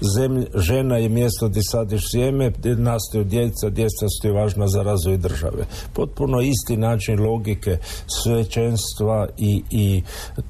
Zemlja, 0.00 0.46
žena 0.54 0.96
je 0.96 1.08
mjesto 1.08 1.48
gdje 1.48 1.62
sadiš 1.62 2.10
sjeme, 2.10 2.50
gdje 2.50 2.76
nastaju 2.76 3.24
djeca, 3.24 3.70
djeca 3.70 4.06
su 4.08 4.22
ti 4.22 4.30
važna 4.30 4.68
za 4.68 4.82
razvoj 4.82 5.16
države. 5.16 5.66
Potpuno 5.92 6.40
isti 6.40 6.76
način 6.76 7.20
logike 7.20 7.78
svećenstva 8.22 9.28
i, 9.38 9.62
i 9.70 10.02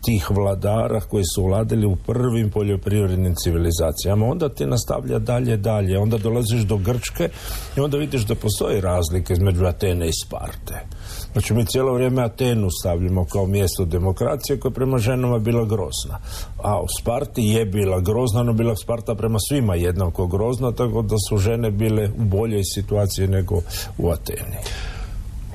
tih 0.04 0.30
vladara 0.30 1.00
koji 1.00 1.24
su 1.34 1.44
vladili 1.44 1.86
u 1.86 1.96
prvim 1.96 2.50
poljoprivrednim 2.50 3.34
civilizacijama. 3.34 4.26
Onda 4.26 4.48
ti 4.48 4.66
nastavlja 4.66 5.18
dalje, 5.18 5.56
dalje. 5.56 5.98
Onda 5.98 6.18
dolaziš 6.18 6.62
do 6.62 6.76
Grčke 6.76 7.28
i 7.76 7.80
onda 7.80 7.96
vidiš 7.96 8.26
da 8.26 8.34
postoji 8.34 8.80
razlike 8.80 9.32
između 9.32 9.64
Atene 9.64 10.08
i 10.08 10.12
Sparte. 10.24 10.99
Znači 11.32 11.54
mi 11.54 11.66
cijelo 11.66 11.94
vrijeme 11.94 12.22
Atenu 12.22 12.68
stavljamo 12.80 13.24
kao 13.24 13.46
mjesto 13.46 13.84
demokracije 13.84 14.60
koja 14.60 14.72
prema 14.72 14.98
ženama 14.98 15.38
bila 15.38 15.64
grozna. 15.64 16.18
A 16.62 16.80
u 16.80 16.86
Sparti 17.00 17.42
je 17.42 17.64
bila 17.64 18.00
grozna, 18.00 18.42
no 18.42 18.52
bila 18.52 18.76
Sparta 18.76 19.14
prema 19.14 19.38
svima 19.48 19.74
jednako 19.74 20.26
grozna, 20.26 20.72
tako 20.72 21.02
da 21.02 21.16
su 21.28 21.38
žene 21.38 21.70
bile 21.70 22.10
u 22.18 22.24
boljoj 22.24 22.62
situaciji 22.74 23.28
nego 23.28 23.60
u 23.98 24.10
Ateni. 24.10 24.56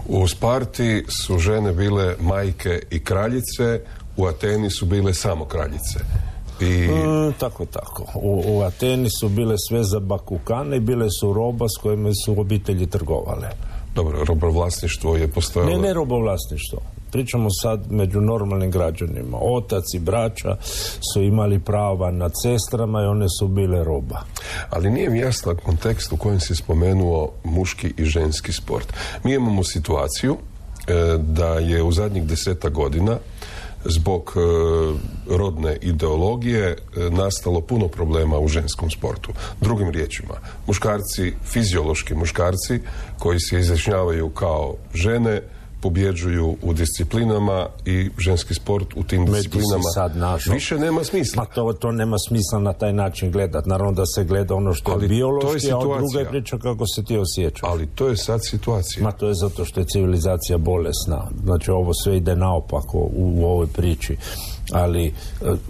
U 0.07 0.27
Sparti 0.27 1.05
su 1.25 1.37
žene 1.37 1.73
bile 1.73 2.15
majke 2.19 2.81
i 2.91 3.03
kraljice, 3.03 3.81
u 4.17 4.25
Ateni 4.25 4.69
su 4.69 4.85
bile 4.85 5.13
samo 5.13 5.45
kraljice. 5.45 5.99
I... 6.59 6.87
Mm, 6.87 7.33
tako, 7.39 7.65
tako. 7.65 8.05
U, 8.15 8.43
u, 8.47 8.61
Ateni 8.61 9.09
su 9.19 9.29
bile 9.29 9.55
sve 9.69 9.83
za 9.83 9.99
bakukane 9.99 10.77
i 10.77 10.79
bile 10.79 11.07
su 11.19 11.33
roba 11.33 11.65
s 11.69 11.81
kojima 11.81 12.09
su 12.25 12.39
obitelji 12.39 12.87
trgovale. 12.87 13.49
Dobro, 13.95 14.23
robovlasništvo 14.23 15.15
je 15.15 15.27
postojalo... 15.27 15.71
Ne, 15.71 15.87
ne 15.87 15.93
robovlasništvo. 15.93 16.79
Pričamo 17.11 17.49
sad 17.61 17.91
među 17.91 18.21
normalnim 18.21 18.71
građanima. 18.71 19.37
Otac 19.41 19.83
i 19.93 19.99
braća 19.99 20.57
su 21.13 21.21
imali 21.21 21.59
prava 21.59 22.11
na 22.11 22.29
cestrama 22.29 23.01
i 23.01 23.05
one 23.05 23.25
su 23.39 23.47
bile 23.47 23.83
roba. 23.83 24.21
Ali 24.69 24.89
nije 24.89 25.09
mi 25.09 25.19
jasno 25.19 25.55
kontekst 25.63 26.13
u 26.13 26.17
kojem 26.17 26.39
si 26.39 26.55
spomenuo 26.55 27.31
muški 27.43 27.93
i 27.97 28.05
ženski 28.05 28.51
sport. 28.51 28.93
Mi 29.23 29.33
imamo 29.33 29.63
situaciju 29.63 30.37
e, 30.87 31.17
da 31.17 31.47
je 31.47 31.83
u 31.83 31.91
zadnjih 31.91 32.23
deseta 32.23 32.69
godina 32.69 33.17
zbog 33.85 34.33
e, 34.35 34.39
rodne 35.37 35.77
ideologije 35.81 36.69
e, 36.69 36.75
nastalo 37.09 37.61
puno 37.61 37.87
problema 37.87 38.39
u 38.39 38.47
ženskom 38.47 38.91
sportu. 38.91 39.31
Drugim 39.61 39.89
riječima, 39.89 40.33
muškarci, 40.67 41.33
fiziološki 41.43 42.15
muškarci 42.15 42.79
koji 43.19 43.39
se 43.39 43.59
izjašnjavaju 43.59 44.29
kao 44.29 44.75
žene 44.93 45.41
pobjeđuju 45.85 46.55
u 46.61 46.73
disciplinama 46.73 47.67
i 47.85 48.09
ženski 48.17 48.53
sport 48.53 48.87
u 48.95 49.03
tim 49.03 49.25
disciplinama 49.25 49.83
sad 49.93 50.11
više 50.51 50.79
nema 50.79 51.03
smisla. 51.03 51.43
Ma 51.43 51.49
to, 51.49 51.73
to 51.73 51.91
nema 51.91 52.17
smisla 52.27 52.59
na 52.59 52.73
taj 52.73 52.93
način 52.93 53.31
gledat. 53.31 53.65
Naravno 53.65 53.91
da 53.91 54.05
se 54.05 54.23
gleda 54.23 54.55
ono 54.55 54.73
što 54.73 54.91
je 55.01 55.07
biološki, 55.07 55.71
a 55.71 55.79
druga 55.79 56.19
je 56.19 56.29
priča 56.29 56.57
kako 56.57 56.85
se 56.87 57.03
ti 57.03 57.17
osjećaš. 57.17 57.63
Ali 57.63 57.87
to 57.87 58.07
je 58.07 58.17
sad 58.17 58.39
situacija. 58.45 59.03
Ma 59.03 59.11
to 59.11 59.27
je 59.27 59.33
zato 59.33 59.65
što 59.65 59.79
je 59.79 59.85
civilizacija 59.85 60.57
bolesna. 60.57 61.29
Znači 61.43 61.71
ovo 61.71 61.93
sve 62.03 62.17
ide 62.17 62.35
naopako 62.35 62.97
u, 62.97 63.33
u 63.37 63.45
ovoj 63.45 63.67
priči 63.67 64.17
ali 64.71 65.05
e, 65.07 65.11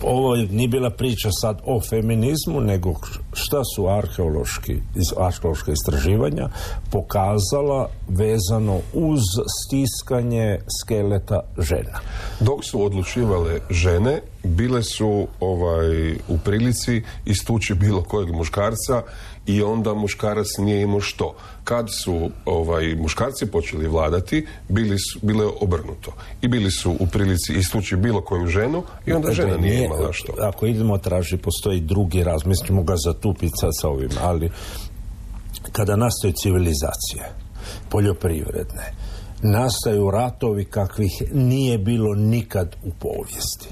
ovo 0.01 0.35
nije 0.35 0.67
bila 0.67 0.89
priča 0.89 1.29
sad 1.31 1.61
o 1.65 1.81
feminizmu, 1.81 2.61
nego 2.61 2.93
šta 3.33 3.61
su 3.75 3.87
arheološki, 3.87 4.79
arheološka 5.17 5.71
istraživanja 5.71 6.49
pokazala 6.91 7.89
vezano 8.07 8.79
uz 8.93 9.21
stiskanje 9.65 10.59
skeleta 10.81 11.39
žena. 11.57 11.99
Dok 12.39 12.65
su 12.65 12.85
odlučivale 12.85 13.59
žene, 13.69 14.21
bile 14.45 14.83
su 14.83 15.27
ovaj 15.39 16.11
u 16.13 16.37
prilici 16.43 17.01
istući 17.25 17.73
bilo 17.73 18.03
kojeg 18.03 18.31
muškarca 18.31 19.03
i 19.45 19.61
onda 19.61 19.93
muškarac 19.93 20.47
nije 20.57 20.81
imao 20.81 20.99
što. 20.99 21.35
Kad 21.63 21.87
su 22.03 22.29
ovaj 22.45 22.95
muškarci 22.95 23.45
počeli 23.45 23.87
vladati, 23.87 24.45
bili 24.69 24.97
su, 24.99 25.19
bile 25.21 25.45
obrnuto. 25.61 26.11
I 26.41 26.47
bili 26.47 26.71
su 26.71 26.95
u 26.99 27.07
prilici 27.07 27.53
istući 27.53 27.95
bilo 27.95 28.21
koju 28.21 28.47
ženu 28.47 28.83
i 29.05 29.11
onda 29.11 29.31
žena 29.31 29.57
nije, 29.57 29.85
imala 29.85 30.13
što. 30.13 30.33
Ako 30.39 30.65
idemo 30.65 30.97
traži, 30.97 31.37
postoji 31.37 31.79
drugi 31.79 32.23
raz, 32.23 32.45
mi 32.45 32.55
ćemo 32.65 32.83
ga 32.83 32.95
zatupiti 33.05 33.53
sad 33.61 33.71
sa 33.81 33.89
ovim, 33.89 34.09
ali 34.21 34.51
kada 35.71 35.95
nastaju 35.95 36.33
civilizacije, 36.33 37.23
poljoprivredne, 37.89 38.93
nastaju 39.51 40.11
ratovi 40.11 40.65
kakvih 40.65 41.11
nije 41.33 41.77
bilo 41.77 42.15
nikad 42.15 42.75
u 42.83 42.91
povijesti. 42.99 43.67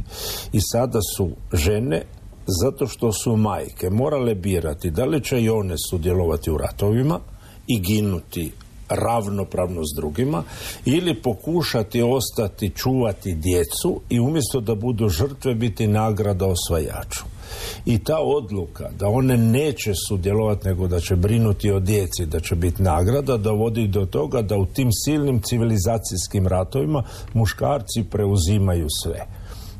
I 0.53 0.59
sada 0.61 0.99
su 1.15 1.29
žene 1.53 2.01
zato 2.63 2.87
što 2.87 3.11
su 3.11 3.35
majke 3.35 3.89
morale 3.89 4.35
birati 4.35 4.91
da 4.91 5.05
li 5.05 5.23
će 5.23 5.41
i 5.41 5.49
one 5.49 5.75
sudjelovati 5.89 6.51
u 6.51 6.57
ratovima 6.57 7.19
i 7.67 7.79
ginuti 7.79 8.51
ravnopravno 8.89 9.81
s 9.83 9.95
drugima 9.97 10.43
ili 10.85 11.21
pokušati 11.21 12.01
ostati 12.01 12.69
čuvati 12.69 13.35
djecu 13.35 14.01
i 14.09 14.19
umjesto 14.19 14.61
da 14.61 14.75
budu 14.75 15.09
žrtve 15.09 15.55
biti 15.55 15.87
nagrada 15.87 16.45
osvajaču. 16.45 17.32
I 17.85 18.03
ta 18.03 18.17
odluka 18.19 18.89
da 18.99 19.07
one 19.07 19.37
neće 19.37 19.93
sudjelovati 20.07 20.67
nego 20.67 20.87
da 20.87 20.99
će 20.99 21.15
brinuti 21.15 21.71
o 21.71 21.79
djeci, 21.79 22.25
da 22.25 22.39
će 22.39 22.55
biti 22.55 22.83
nagrada, 22.83 23.37
dovodi 23.37 23.87
do 23.87 24.05
toga 24.05 24.41
da 24.41 24.57
u 24.57 24.65
tim 24.65 24.89
silnim 25.05 25.41
civilizacijskim 25.41 26.47
ratovima 26.47 27.03
muškarci 27.33 28.03
preuzimaju 28.11 28.87
sve. 29.03 29.25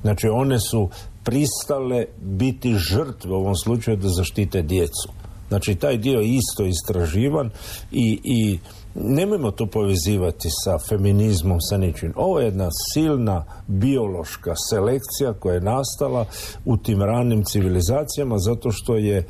Znači 0.02 0.28
one 0.28 0.60
su 0.60 0.90
pristale 1.24 2.06
biti 2.22 2.76
žrtve 2.76 3.32
u 3.32 3.36
ovom 3.36 3.56
slučaju 3.56 3.98
da 3.98 4.10
zaštite 4.10 4.62
djecu. 4.62 5.10
Znači 5.48 5.76
taj 5.76 5.98
dio 5.98 6.20
je 6.20 6.28
isto 6.28 6.66
istraživan 6.66 7.50
i, 7.92 8.20
i 8.24 8.60
nemojmo 8.96 9.52
to 9.52 9.66
povezivati 9.66 10.50
sa 10.64 10.78
feminizmom, 10.90 11.62
sa 11.62 11.78
ničim. 11.78 12.14
Ovo 12.16 12.40
je 12.40 12.46
jedna 12.46 12.70
silna 12.94 13.46
biološka 13.68 14.54
selekcija 14.70 15.34
koja 15.34 15.54
je 15.54 15.62
nastala 15.62 16.26
u 16.66 16.78
tim 16.78 17.02
ranim 17.02 17.44
civilizacijama 17.44 18.38
zato 18.38 18.72
što 18.72 18.96
je 18.96 19.28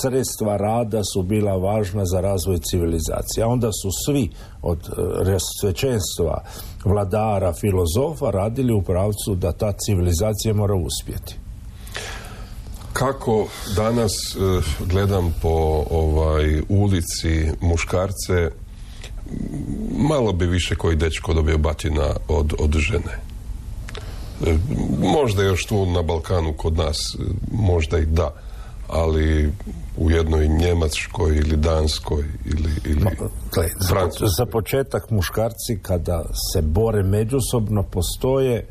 sredstva 0.00 0.56
rada 0.56 1.04
su 1.04 1.22
bila 1.22 1.56
važna 1.56 2.04
za 2.04 2.20
razvoj 2.20 2.58
civilizacije. 2.58 3.44
A 3.44 3.48
onda 3.48 3.70
su 3.72 3.88
svi 4.06 4.30
od 4.62 4.78
e, 5.26 5.36
svećenstva, 5.60 6.44
vladara, 6.84 7.52
filozofa 7.52 8.30
radili 8.30 8.72
u 8.72 8.82
pravcu 8.82 9.34
da 9.34 9.52
ta 9.52 9.72
civilizacija 9.72 10.54
mora 10.54 10.74
uspjeti. 10.74 11.34
Kako 12.92 13.46
danas 13.76 14.12
e, 14.12 14.38
gledam 14.86 15.34
po 15.42 15.84
ovaj 15.90 16.60
ulici 16.68 17.50
muškarce 17.60 18.50
malo 20.02 20.32
bi 20.32 20.46
više 20.46 20.74
koji 20.74 20.96
dečko 20.96 21.34
dobio 21.34 21.58
batina 21.58 22.14
od, 22.28 22.54
od 22.58 22.76
žene. 22.76 23.18
E, 24.46 24.58
možda 24.98 25.42
još 25.42 25.66
tu 25.66 25.86
na 25.86 26.02
Balkanu 26.02 26.52
kod 26.52 26.76
nas, 26.76 26.96
možda 27.52 27.98
i 27.98 28.06
da 28.06 28.30
ali 28.88 29.52
u 29.96 30.10
jednoj 30.10 30.48
Njemačkoj 30.48 31.36
ili 31.36 31.56
Danskoj 31.56 32.24
ili, 32.44 32.70
ili 32.84 33.06
za, 33.80 34.26
za 34.38 34.46
početak 34.46 35.10
muškarci 35.10 35.78
kada 35.82 36.24
se 36.52 36.62
bore 36.62 37.02
međusobno 37.02 37.82
postoje 37.82 38.66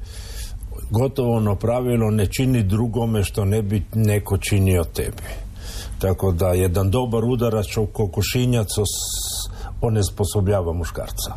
gotovo 0.92 1.36
ono 1.36 1.56
pravilo 1.56 2.12
ne 2.12 2.26
čini 2.26 2.64
drugome 2.64 3.24
što 3.24 3.46
ne 3.46 3.62
bi 3.62 3.84
neko 3.94 4.38
činio 4.38 4.84
tebi. 4.84 5.24
Tako 6.00 6.32
da 6.32 6.48
jedan 6.48 6.92
dobar 6.92 7.24
udarač 7.24 7.78
u 7.78 7.86
kokošinjac 7.86 8.68
onesposobljava 9.82 10.74
muškarca. 10.74 11.34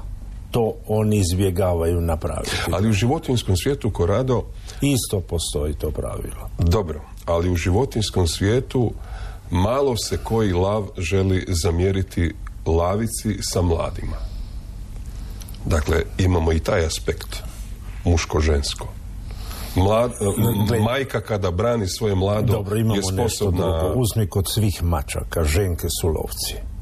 To 0.50 0.74
oni 0.88 1.18
izbjegavaju 1.18 2.00
napraviti. 2.00 2.56
Ali 2.72 2.88
u 2.88 2.92
životinskom 2.92 3.56
svijetu, 3.56 3.90
Korado... 3.90 4.44
Isto 4.80 5.20
postoji 5.20 5.74
to 5.74 5.90
pravilo. 5.90 6.50
Dobro, 6.58 7.00
ali 7.26 7.50
u 7.50 7.56
životinskom 7.56 8.26
svijetu 8.26 8.92
malo 9.50 9.96
se 9.96 10.18
koji 10.22 10.52
lav 10.52 10.86
želi 10.98 11.46
zamjeriti 11.48 12.34
lavici 12.66 13.38
sa 13.42 13.62
mladima. 13.62 14.16
Dakle, 15.64 16.02
imamo 16.18 16.52
i 16.52 16.58
taj 16.58 16.86
aspekt 16.86 17.42
muško-žensko. 18.04 18.88
Mlad, 19.76 20.10
e, 20.10 20.78
majka 20.80 21.20
kada 21.20 21.50
brani 21.50 21.88
svoje 21.88 22.14
mlado 22.14 22.52
Dobro, 22.52 22.76
imamo 22.76 22.94
je 22.94 23.02
sposobna... 23.02 23.24
nešto 23.24 23.50
drugo. 23.50 24.00
Uzmi 24.00 24.26
kod 24.26 24.44
svih 24.48 24.82
mačaka, 24.82 25.44
ženke 25.44 25.86
su 26.00 26.08
lovci. 26.08 26.73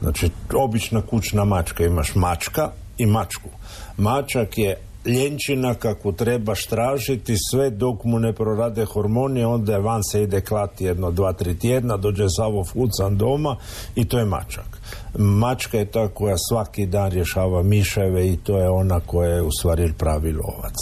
Znači, 0.00 0.30
obična 0.54 1.02
kućna 1.02 1.44
mačka, 1.44 1.84
imaš 1.84 2.14
mačka 2.14 2.70
i 2.98 3.06
mačku. 3.06 3.48
Mačak 3.96 4.58
je 4.58 4.76
ljenčina 5.06 5.74
kakvu 5.74 6.12
trebaš 6.12 6.66
tražiti 6.66 7.36
sve 7.50 7.70
dok 7.70 8.04
mu 8.04 8.18
ne 8.18 8.32
prorade 8.32 8.84
hormoni, 8.84 9.44
onda 9.44 9.72
je 9.72 9.80
van 9.80 10.00
se 10.12 10.22
ide 10.22 10.40
klati 10.40 10.84
jedno, 10.84 11.10
dva, 11.10 11.32
tri 11.32 11.58
tjedna, 11.58 11.96
dođe 11.96 12.24
zavo 12.38 12.64
fucan 12.64 13.16
doma 13.16 13.56
i 13.94 14.08
to 14.08 14.18
je 14.18 14.24
mačak. 14.24 14.80
Mačka 15.18 15.78
je 15.78 15.90
ta 15.90 16.08
koja 16.08 16.36
svaki 16.48 16.86
dan 16.86 17.10
rješava 17.10 17.62
miševe 17.62 18.28
i 18.28 18.36
to 18.36 18.58
je 18.58 18.70
ona 18.70 19.00
koja 19.00 19.30
je 19.30 19.42
u 19.42 19.50
stvari 19.58 19.92
pravi 19.98 20.32
lovac. 20.32 20.76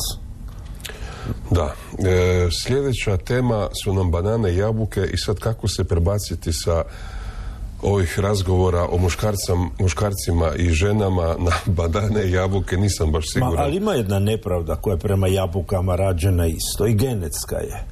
Da. 1.50 1.74
E, 2.08 2.48
sljedeća 2.62 3.16
tema 3.16 3.68
su 3.84 3.92
nam 3.92 4.10
banane 4.10 4.52
i 4.52 4.56
jabuke 4.56 5.00
i 5.12 5.16
sad 5.16 5.38
kako 5.38 5.68
se 5.68 5.84
prebaciti 5.84 6.52
sa 6.52 6.84
ovih 7.82 8.18
razgovora 8.18 8.84
o 8.84 8.98
muškarcima 9.78 10.54
i 10.56 10.70
ženama 10.70 11.36
na 11.38 11.52
banane 11.78 12.24
i 12.24 12.32
jabuke 12.32 12.76
nisam 12.76 13.12
baš 13.12 13.24
siguran. 13.32 13.54
Ma, 13.54 13.62
ali 13.62 13.76
ima 13.76 13.94
jedna 13.94 14.18
nepravda 14.18 14.76
koja 14.76 14.94
je 14.94 14.98
prema 14.98 15.28
jabukama 15.28 15.96
rađena 15.96 16.46
isto 16.46 16.86
i 16.86 16.94
genetska 16.94 17.56
je. 17.56 17.84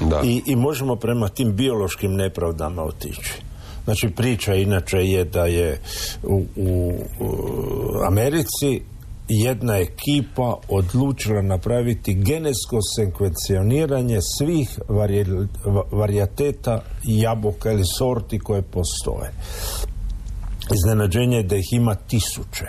Da. 0.00 0.20
I, 0.24 0.42
I 0.46 0.56
možemo 0.56 0.96
prema 0.96 1.28
tim 1.28 1.56
biološkim 1.56 2.14
nepravdama 2.14 2.82
otići. 2.82 3.42
Znači 3.84 4.08
priča 4.16 4.54
inače 4.54 4.98
je 4.98 5.24
da 5.24 5.46
je 5.46 5.80
u, 6.22 6.44
u, 6.56 6.92
Americi 8.06 8.82
jedna 9.44 9.76
ekipa 9.78 10.56
odlučila 10.68 11.42
napraviti 11.42 12.14
genetsko 12.14 12.78
sekvencioniranje 12.96 14.18
svih 14.38 14.78
varijateta 15.92 16.82
jabuka 17.04 17.72
ili 17.72 17.84
sorti 17.98 18.38
koje 18.38 18.62
postoje. 18.62 19.32
Iznenađenje 20.74 21.36
je 21.36 21.42
da 21.42 21.56
ih 21.56 21.72
ima 21.72 21.94
tisuće. 21.94 22.66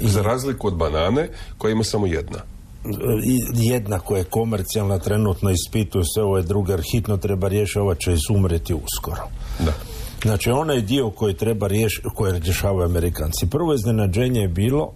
I 0.00 0.08
za 0.08 0.22
razliku 0.22 0.66
od 0.66 0.76
banane 0.76 1.28
koja 1.58 1.72
ima 1.72 1.84
samo 1.84 2.06
jedna 2.06 2.38
jedna 3.54 3.98
koja 3.98 4.18
je 4.18 4.24
komercijalna 4.24 4.98
trenutno 4.98 5.50
ispituje 5.50 6.04
sve 6.14 6.22
ove 6.22 6.42
druge 6.42 6.72
jer 6.72 6.82
hitno 6.92 7.16
treba 7.16 7.48
riješiti 7.48 7.78
ova 7.78 7.94
će 7.94 8.12
izumreti 8.12 8.74
uskoro 8.74 9.28
da. 9.58 9.72
znači 10.22 10.50
onaj 10.50 10.80
dio 10.80 11.10
koji 11.10 11.34
treba 11.34 11.66
riješiti 11.66 12.08
koje 12.14 12.38
rješavaju 12.38 12.84
Amerikanci 12.84 13.46
prvo 13.50 13.74
iznenađenje 13.74 14.40
je 14.40 14.48
bilo 14.48 14.92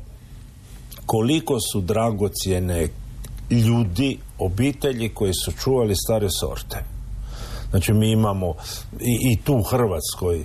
koliko 1.11 1.61
su 1.61 1.81
dragocjene 1.81 2.89
ljudi, 3.51 4.19
obitelji 4.39 5.09
koji 5.09 5.33
su 5.35 5.53
čuvali 5.53 5.95
stare 5.97 6.29
sorte. 6.41 6.85
Znači 7.71 7.93
mi 7.93 8.13
imamo 8.13 8.55
i, 9.01 9.33
i 9.33 9.37
tu 9.45 9.55
u 9.55 9.63
Hrvatskoj 9.63 10.41
e, 10.41 10.45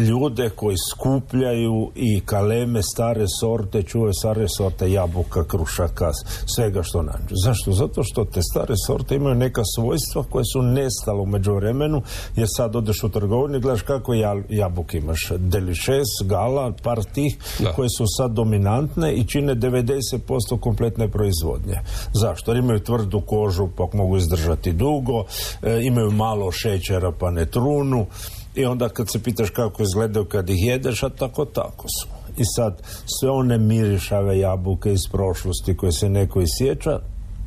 ljude 0.00 0.50
koji 0.50 0.76
skupljaju 0.90 1.90
i 1.94 2.20
kaleme 2.20 2.82
stare 2.82 3.24
sorte, 3.40 3.82
čuvaju 3.82 4.12
stare 4.12 4.46
sorte 4.48 4.92
jabuka, 4.92 5.44
krušaka, 5.44 6.10
svega 6.56 6.82
što 6.82 7.02
nađu. 7.02 7.34
Zašto? 7.44 7.72
Zato 7.72 8.02
što 8.02 8.24
te 8.24 8.40
stare 8.42 8.74
sorte 8.86 9.14
imaju 9.14 9.34
neka 9.34 9.62
svojstva 9.76 10.24
koje 10.30 10.44
su 10.52 10.62
nestale 10.62 11.20
u 11.20 11.26
međuvremenu 11.26 12.02
jer 12.36 12.48
sad 12.56 12.76
odeš 12.76 13.02
u 13.02 13.08
trgovini 13.08 13.58
i 13.58 13.60
gledaš 13.60 13.82
kako 13.82 14.14
jabuk 14.48 14.94
imaš. 14.94 15.28
Delišes, 15.38 16.08
gala, 16.24 16.72
par 16.82 17.04
tih 17.04 17.36
koje 17.76 17.88
su 17.98 18.04
sad 18.16 18.30
dominantne 18.30 19.14
i 19.14 19.26
čine 19.26 19.54
90% 19.54 20.60
kompletne 20.60 21.08
proizvodnje. 21.08 21.78
Zašto? 22.14 22.50
Jer 22.50 22.64
imaju 22.64 22.80
tvrdu 22.80 23.20
kožu 23.20 23.68
pa 23.76 23.86
mogu 23.92 24.16
izdržati 24.16 24.72
dugo, 24.72 25.24
e, 25.62 25.80
imaju 25.82 26.10
malo 26.10 26.52
šećera 26.66 27.12
pa 27.12 27.30
ne 27.30 27.46
trunu 27.46 28.06
i 28.54 28.64
onda 28.64 28.88
kad 28.88 29.10
se 29.12 29.22
pitaš 29.22 29.50
kako 29.50 29.82
izgledaju 29.82 30.24
kad 30.24 30.50
ih 30.50 30.56
jedeš, 30.58 31.02
a 31.02 31.08
tako 31.08 31.44
tako 31.44 31.86
su. 31.88 32.08
I 32.36 32.44
sad 32.56 32.82
sve 33.20 33.30
one 33.30 33.58
mirišave 33.58 34.38
jabuke 34.38 34.92
iz 34.92 35.00
prošlosti 35.12 35.76
koje 35.76 35.92
se 35.92 36.08
neko 36.08 36.40
isjeća, 36.40 37.00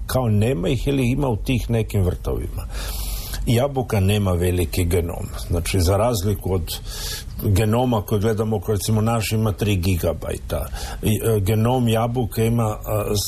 kao 0.08 0.30
nema 0.30 0.70
ih 0.70 0.88
ili 0.88 1.12
ima 1.12 1.28
u 1.28 1.38
tih 1.38 1.70
nekim 1.70 2.04
vrtovima. 2.04 2.68
Jabuka 3.46 4.00
nema 4.00 4.32
veliki 4.32 4.84
genom. 4.84 5.26
Znači, 5.50 5.82
za 5.82 5.98
razliku 5.98 6.54
od 6.54 6.80
genoma 7.44 8.02
koji 8.02 8.22
gledamo, 8.22 8.60
koji 8.60 8.76
recimo 8.76 9.02
naš 9.02 9.32
ima 9.32 9.54
3 9.54 9.82
gigabajta. 9.82 10.66
E, 11.02 11.40
genom 11.40 11.88
jabuke 11.88 12.46
ima 12.46 12.78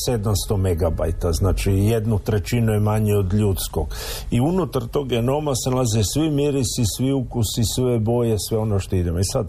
700 0.09 0.57
megabajta, 0.57 1.31
znači 1.31 1.71
jednu 1.71 2.19
trećinu 2.19 2.73
je 2.73 2.79
manje 2.79 3.15
od 3.15 3.33
ljudskog. 3.33 3.95
I 4.31 4.39
unutar 4.39 4.83
tog 4.87 5.09
genoma 5.09 5.51
se 5.55 5.69
nalaze 5.69 6.03
svi 6.03 6.29
mirisi, 6.29 6.83
svi 6.97 7.13
ukusi, 7.13 7.63
sve 7.75 7.99
boje, 7.99 8.35
sve 8.49 8.57
ono 8.57 8.79
što 8.79 8.95
idemo. 8.95 9.19
I 9.19 9.23
sad 9.23 9.47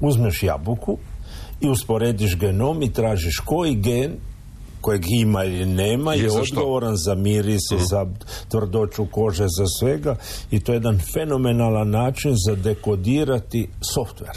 uzmeš 0.00 0.42
jabuku 0.42 0.98
i 1.60 1.68
usporediš 1.68 2.38
genom 2.38 2.82
i 2.82 2.92
tražiš 2.92 3.38
koji 3.44 3.74
gen 3.74 4.12
kojeg 4.82 5.04
ima 5.10 5.44
ili 5.44 5.66
nema 5.66 6.14
je, 6.14 6.30
odgovoran 6.30 6.96
za 6.96 7.14
miris, 7.14 7.70
mm. 7.72 7.78
za 7.90 8.06
tvrdoću 8.48 9.06
kože, 9.10 9.46
za 9.58 9.66
svega 9.78 10.16
i 10.50 10.60
to 10.60 10.72
je 10.72 10.76
jedan 10.76 11.00
fenomenalan 11.12 11.90
način 11.90 12.34
za 12.46 12.54
dekodirati 12.54 13.68
softver. 13.94 14.36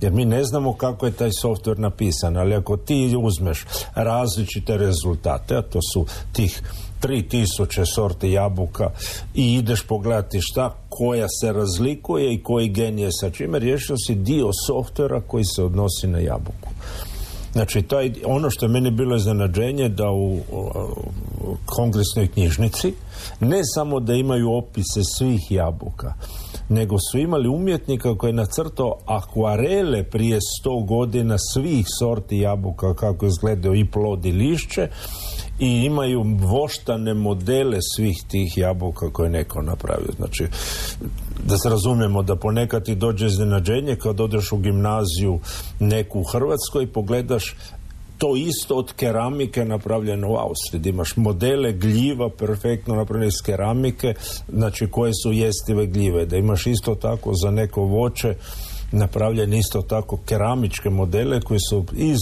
Jer 0.00 0.12
mi 0.12 0.24
ne 0.24 0.44
znamo 0.44 0.72
kako 0.72 1.06
je 1.06 1.12
taj 1.12 1.30
softver 1.40 1.78
napisan, 1.78 2.36
ali 2.36 2.54
ako 2.54 2.76
ti 2.76 3.16
uzmeš 3.22 3.66
različite 3.94 4.76
rezultate, 4.76 5.56
a 5.56 5.62
to 5.62 5.78
su 5.92 6.06
tih 6.32 6.62
3000 7.02 7.84
sorte 7.94 8.30
jabuka 8.30 8.90
i 9.34 9.54
ideš 9.54 9.82
pogledati 9.82 10.40
šta 10.40 10.74
koja 10.88 11.26
se 11.40 11.52
razlikuje 11.52 12.34
i 12.34 12.42
koji 12.42 12.68
gen 12.68 12.98
je 12.98 13.12
sa 13.12 13.30
čime, 13.30 13.58
riješio 13.58 13.96
si 14.06 14.14
dio 14.14 14.50
softvera 14.66 15.20
koji 15.20 15.44
se 15.44 15.62
odnosi 15.62 16.06
na 16.06 16.18
jabuku. 16.18 16.68
Znači, 17.52 17.82
taj, 17.82 18.12
ono 18.24 18.50
što 18.50 18.64
je 18.64 18.68
meni 18.68 18.90
bilo 18.90 19.16
iznenađenje 19.16 19.88
da 19.88 20.10
u, 20.10 20.34
u 20.34 20.40
kongresnoj 21.66 22.28
knjižnici 22.28 22.94
ne 23.40 23.60
samo 23.74 24.00
da 24.00 24.14
imaju 24.14 24.52
opise 24.52 25.00
svih 25.18 25.40
jabuka, 25.50 26.14
nego 26.68 26.96
su 27.10 27.18
imali 27.18 27.48
umjetnika 27.48 28.14
koji 28.14 28.28
je 28.28 28.34
nacrtao 28.34 28.98
akvarele 29.06 30.02
prije 30.02 30.38
sto 30.40 30.80
godina 30.80 31.38
svih 31.38 31.86
sorti 31.98 32.38
jabuka 32.38 32.94
kako 32.94 33.26
izgledaju 33.26 33.74
i 33.74 33.90
plod 33.90 34.24
i 34.24 34.32
lišće 34.32 34.88
i 35.58 35.84
imaju 35.84 36.24
voštane 36.38 37.14
modele 37.14 37.78
svih 37.96 38.16
tih 38.28 38.58
jabuka 38.58 39.10
koje 39.12 39.26
je 39.26 39.30
neko 39.30 39.62
napravio. 39.62 40.12
Znači, 40.16 40.46
da 41.44 41.58
se 41.58 41.68
razumijemo 41.68 42.22
da 42.22 42.36
ponekad 42.36 42.84
ti 42.84 42.94
dođe 42.94 43.26
iznenađenje 43.26 43.96
kad 43.96 44.20
odeš 44.20 44.52
u 44.52 44.56
gimnaziju 44.56 45.40
neku 45.80 46.20
u 46.20 46.24
Hrvatskoj 46.24 46.86
pogledaš 46.86 47.56
to 48.18 48.36
isto 48.36 48.76
od 48.76 48.92
keramike 48.92 49.64
napravljeno 49.64 50.28
u 50.30 50.36
Austriji. 50.36 50.82
Imaš 50.92 51.16
modele 51.16 51.72
gljiva 51.72 52.30
perfektno 52.30 52.94
napravljene 52.94 53.28
iz 53.28 53.42
keramike, 53.44 54.14
znači 54.52 54.86
koje 54.90 55.12
su 55.22 55.32
jestive 55.32 55.86
gljive. 55.86 56.26
Da 56.26 56.36
imaš 56.36 56.66
isto 56.66 56.94
tako 56.94 57.32
za 57.34 57.50
neko 57.50 57.82
voće 57.82 58.34
napravljene 58.92 59.58
isto 59.58 59.82
tako 59.82 60.18
keramičke 60.26 60.90
modele 60.90 61.40
koji 61.40 61.60
su 61.70 61.84
iz 61.96 62.18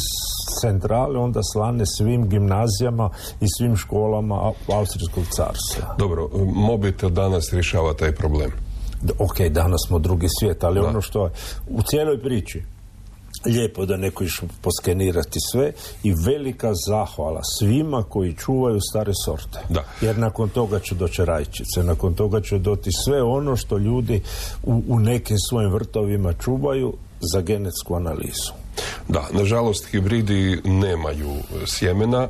centrale 0.60 1.18
onda 1.18 1.40
slane 1.52 1.86
svim 1.86 2.28
gimnazijama 2.28 3.10
i 3.40 3.46
svim 3.58 3.76
školama 3.76 4.52
Austrijskog 4.72 5.24
carstva. 5.24 5.94
Dobro, 5.98 6.28
mobitel 6.54 7.10
danas 7.10 7.52
rješava 7.52 7.94
taj 7.94 8.14
problem. 8.14 8.67
Ok, 9.18 9.40
danas 9.50 9.80
smo 9.88 9.98
drugi 9.98 10.26
svijet, 10.40 10.64
ali 10.64 10.80
ono 10.80 11.00
što 11.00 11.24
je 11.24 11.30
u 11.68 11.82
cijeloj 11.82 12.22
priči 12.22 12.62
lijepo 13.46 13.86
da 13.86 13.96
neko 13.96 14.24
išao 14.24 14.48
poskenirati 14.62 15.38
sve 15.52 15.72
i 16.02 16.12
velika 16.26 16.72
zahvala 16.88 17.40
svima 17.58 18.02
koji 18.08 18.34
čuvaju 18.34 18.78
stare 18.90 19.12
sorte. 19.24 19.58
Da. 19.68 19.84
Jer 20.00 20.18
nakon 20.18 20.48
toga 20.48 20.80
će 20.80 20.94
doći 20.94 21.24
rajčice, 21.24 21.82
nakon 21.82 22.14
toga 22.14 22.40
će 22.40 22.58
doti 22.58 22.90
sve 23.04 23.22
ono 23.22 23.56
što 23.56 23.78
ljudi 23.78 24.22
u, 24.62 24.82
u 24.88 24.98
nekim 24.98 25.36
svojim 25.48 25.72
vrtovima 25.72 26.32
čuvaju 26.32 26.94
za 27.32 27.40
genetsku 27.40 27.94
analizu. 27.94 28.52
Da, 29.08 29.26
nažalost 29.32 29.86
hibridi 29.90 30.60
nemaju 30.64 31.30
sjemena 31.66 32.28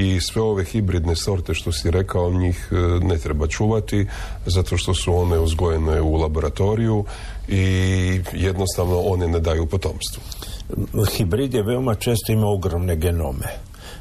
i 0.00 0.20
sve 0.20 0.42
ove 0.42 0.64
hibridne 0.64 1.16
sorte 1.16 1.54
što 1.54 1.72
si 1.72 1.90
rekao 1.90 2.30
njih 2.30 2.68
e, 2.72 2.74
ne 3.04 3.18
treba 3.18 3.46
čuvati 3.46 4.06
zato 4.46 4.76
što 4.76 4.94
su 4.94 5.14
one 5.14 5.38
uzgojene 5.38 6.00
u 6.00 6.14
laboratoriju 6.14 7.04
i 7.48 8.20
jednostavno 8.32 9.00
one 9.00 9.28
ne 9.28 9.40
daju 9.40 9.66
potomstvo. 9.66 10.22
Hibrid 11.16 11.54
je 11.54 11.62
veoma 11.62 11.94
često 11.94 12.32
ima 12.32 12.46
ogromne 12.46 12.96
genome. 12.96 13.46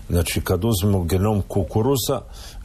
Znači 0.10 0.42
kad 0.42 0.66
uzmemo 0.66 1.04
genom 1.04 1.42
kukuruza 1.42 2.22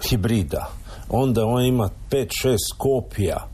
hibrida 0.08 0.70
onda 1.08 1.46
on 1.46 1.64
ima 1.64 1.90
5-6 2.10 2.56
kopija 2.78 3.53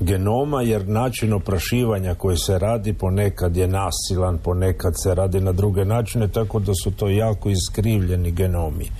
genoma 0.00 0.62
jer 0.62 0.88
način 0.88 1.32
oprašivanja 1.32 2.14
koji 2.14 2.36
se 2.36 2.58
radi 2.58 2.92
ponekad 2.92 3.56
je 3.56 3.68
nasilan, 3.68 4.38
ponekad 4.38 4.92
se 5.02 5.14
radi 5.14 5.40
na 5.40 5.52
druge 5.52 5.84
načine, 5.84 6.28
tako 6.28 6.58
da 6.58 6.72
su 6.84 6.90
to 6.90 7.08
jako 7.08 7.48
iskrivljeni 7.48 8.30
genomi. 8.30 8.84
E, 8.84 8.90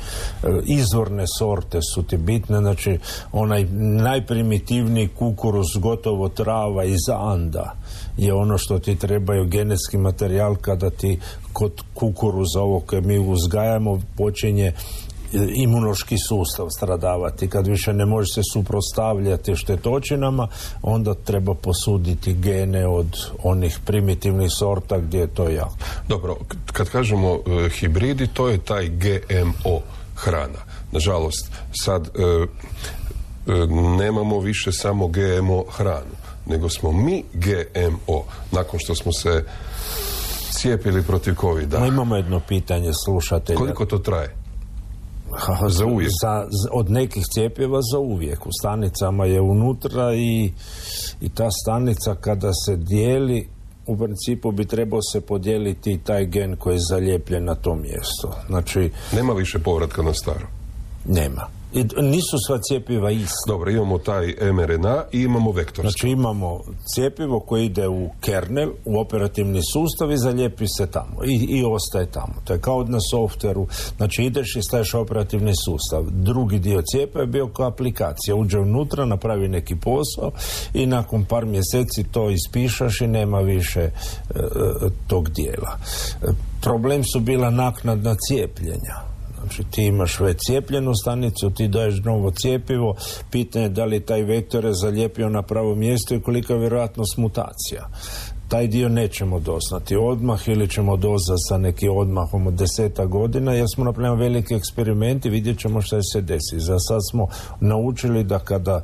izvorne 0.65 1.25
sorte 1.39 1.79
su 1.95 2.03
ti 2.03 2.17
bitne, 2.17 2.59
znači 2.59 2.99
onaj 3.33 3.67
najprimitivniji 4.03 5.09
kukuruz 5.09 5.67
gotovo 5.81 6.29
trava 6.29 6.85
iz 6.85 7.09
Anda 7.19 7.75
je 8.17 8.35
ono 8.35 8.59
što 8.59 8.79
ti 8.79 8.97
trebaju 8.97 9.45
genetski 9.45 9.99
materijal 9.99 10.57
kada 10.57 10.91
ti 10.91 11.19
kod 11.53 11.73
kukuruza 11.95 12.61
ovo 12.61 12.81
koje 12.81 13.03
mi 13.03 13.19
uzgajamo 13.19 14.01
počinje 14.17 14.73
imunološki 15.33 16.17
sustav 16.29 16.69
stradavati. 16.71 17.49
Kad 17.49 17.67
više 17.67 17.93
ne 17.93 18.07
može 18.07 18.33
se 18.35 18.41
suprostavljati 18.53 19.57
štetočinama, 19.57 20.49
onda 20.83 21.15
treba 21.15 21.55
posuditi 21.55 22.35
gene 22.35 22.87
od 22.87 23.31
onih 23.43 23.79
primitivnih 23.85 24.51
sorta 24.59 24.99
gdje 24.99 25.19
je 25.19 25.27
to 25.27 25.49
jako. 25.49 25.77
Dobro, 26.09 26.37
kad 26.73 26.89
kažemo 26.89 27.35
e, 27.35 27.69
hibridi, 27.69 28.27
to 28.27 28.49
je 28.49 28.59
taj 28.59 28.89
GMO 28.89 29.81
hrana. 30.15 30.59
Nažalost, 30.93 31.53
sad 31.73 32.07
e, 32.07 32.23
e, 32.23 33.67
nemamo 33.99 34.41
više 34.41 34.73
samo 34.73 35.09
GMO 35.09 35.65
hranu, 35.71 36.17
nego 36.47 36.69
smo 36.69 36.93
mi 36.93 37.25
GMO, 37.33 38.23
nakon 38.53 38.81
što 38.81 38.95
smo 38.95 39.13
se 39.13 39.45
cijepili 40.53 41.03
protiv 41.03 41.35
covid 41.41 41.73
-a. 41.73 41.89
imamo 41.89 42.17
jedno 42.17 42.41
pitanje 42.41 42.93
slušatelja. 43.05 43.59
Koliko 43.59 43.87
to 43.87 43.99
traje? 43.99 44.46
Za 45.69 45.87
uvijek? 45.87 46.11
Za, 46.23 46.47
od 46.73 46.91
nekih 46.91 47.25
cijepiva 47.35 47.81
za 47.93 47.99
uvijek. 47.99 48.47
U 48.47 48.51
stanicama 48.61 49.25
je 49.25 49.41
unutra 49.41 50.15
i, 50.15 50.53
i 51.21 51.29
ta 51.29 51.51
stanica 51.51 52.15
kada 52.15 52.51
se 52.67 52.77
dijeli 52.77 53.49
u 53.87 53.97
principu 53.97 54.53
bi 54.53 54.65
trebao 54.65 55.03
se 55.13 55.21
podijeliti 55.21 56.01
taj 56.05 56.27
gen 56.27 56.57
koji 56.57 56.75
je 56.75 56.81
zalijepljen 56.91 57.45
na 57.45 57.55
to 57.55 57.75
mjesto. 57.75 58.35
Znači... 58.47 58.91
Nema 59.13 59.33
više 59.33 59.59
povratka 59.59 60.03
na 60.03 60.15
staro? 60.15 60.47
Nema. 61.05 61.47
I 61.73 61.85
nisu 62.03 62.37
sva 62.47 62.59
cijepiva 62.59 63.11
ista. 63.11 63.47
Dobro, 63.47 63.71
imamo 63.71 63.99
taj 63.99 64.35
mRNA 64.53 65.05
i 65.13 65.23
imamo 65.23 65.53
vektorski. 65.53 65.83
Znači 65.83 66.09
imamo 66.09 66.61
cijepivo 66.95 67.41
koje 67.41 67.65
ide 67.65 67.89
u 67.89 68.11
kernel, 68.21 68.71
u 68.85 68.99
operativni 69.01 69.61
sustav 69.73 70.13
i 70.13 70.17
zalijepi 70.17 70.65
se 70.77 70.87
tamo 70.87 71.25
i, 71.25 71.47
i 71.49 71.65
ostaje 71.65 72.07
tamo. 72.11 72.35
To 72.45 72.53
je 72.53 72.61
kao 72.61 72.85
na 72.85 72.99
softveru. 73.11 73.67
Znači 73.97 74.23
ideš 74.23 74.57
i 74.57 74.63
staješ 74.63 74.95
operativni 74.95 75.53
sustav. 75.65 76.05
Drugi 76.11 76.59
dio 76.59 76.83
cijepa 76.93 77.21
je 77.21 77.27
bio 77.27 77.47
kao 77.47 77.67
aplikacija. 77.67 78.35
Uđe 78.37 78.59
unutra, 78.59 79.05
napravi 79.05 79.49
neki 79.49 79.77
posao 79.77 80.31
i 80.75 80.87
nakon 80.87 81.25
par 81.25 81.45
mjeseci 81.45 82.05
to 82.11 82.31
ispišaš 82.31 83.01
i 83.01 83.07
nema 83.07 83.41
više 83.41 83.81
e, 83.81 83.91
e, 83.91 84.41
tog 85.07 85.31
dijela. 85.31 85.79
E, 86.23 86.27
problem 86.63 87.05
su 87.05 87.21
bila 87.21 87.51
naknadna 87.51 88.15
cijepljenja 88.29 89.16
Znači 89.47 89.65
ti 89.71 89.83
imaš 89.83 90.21
već 90.21 90.37
cijepljenu 90.47 90.95
stanicu, 90.95 91.51
ti 91.51 91.69
daješ 91.69 92.01
novo 92.05 92.31
cijepivo, 92.31 92.95
pitanje 93.31 93.65
je 93.65 93.69
da 93.69 93.85
li 93.85 94.01
taj 94.01 94.23
vektor 94.23 94.65
je 94.65 94.75
zalijepio 94.75 95.29
na 95.29 95.43
pravo 95.43 95.75
mjesto 95.75 96.15
i 96.15 96.21
kolika 96.21 96.53
je 96.53 96.61
vjerojatnost 96.61 97.17
mutacija. 97.17 97.89
Taj 98.49 98.67
dio 98.67 98.89
nećemo 98.89 99.41
doznati 99.41 99.97
odmah 99.97 100.49
ili 100.49 100.69
ćemo 100.69 100.97
doznati 100.97 101.43
sa 101.49 101.59
neki 101.59 101.89
odmahom 101.89 102.47
od 102.47 102.55
deseta 102.55 103.05
godina 103.05 103.53
jer 103.53 103.67
smo 103.75 103.85
napravili 103.85 104.21
veliki 104.21 104.55
eksperiment 104.55 105.27
i 105.27 105.31
vidjet 105.31 105.59
ćemo 105.59 105.83
što 105.83 106.03
se 106.03 106.21
desi. 106.21 106.61
Za 106.61 106.79
sad 106.79 107.01
smo 107.11 107.27
naučili 107.61 108.25
da 108.25 108.39
kada 108.39 108.83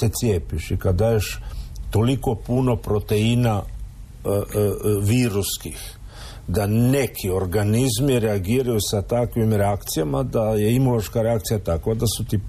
se 0.00 0.08
cijepiš 0.08 0.70
i 0.70 0.76
kada 0.76 1.04
daješ 1.04 1.40
toliko 1.90 2.34
puno 2.46 2.76
proteina 2.76 3.62
e, 4.24 4.28
e, 4.28 4.32
e, 4.32 4.72
viruskih 5.02 5.99
da 6.52 6.66
neki 6.66 7.30
organizmi 7.30 8.18
reagiraju 8.18 8.78
sa 8.80 9.02
takvim 9.02 9.52
reakcijama 9.52 10.22
da 10.22 10.42
je 10.42 10.74
imunološka 10.74 11.22
reakcija 11.22 11.58
takva 11.58 11.94
da 11.94 12.06
su 12.16 12.24
ti 12.24 12.40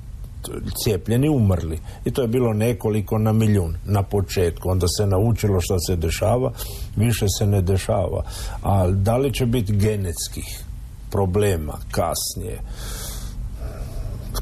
cijepljeni 0.83 1.29
umrli. 1.29 1.79
I 2.05 2.11
to 2.11 2.21
je 2.21 2.27
bilo 2.27 2.53
nekoliko 2.53 3.17
na 3.17 3.33
milijun 3.33 3.75
na 3.85 4.03
početku. 4.03 4.69
Onda 4.69 4.87
se 4.87 5.05
naučilo 5.05 5.61
što 5.61 5.79
se 5.79 5.95
dešava 5.95 6.51
više 6.95 7.25
se 7.37 7.45
ne 7.45 7.61
dešava. 7.61 8.23
A 8.63 8.87
da 8.87 9.17
li 9.17 9.33
će 9.33 9.45
biti 9.45 9.75
genetskih 9.75 10.63
problema 11.11 11.73
kasnije? 11.91 12.59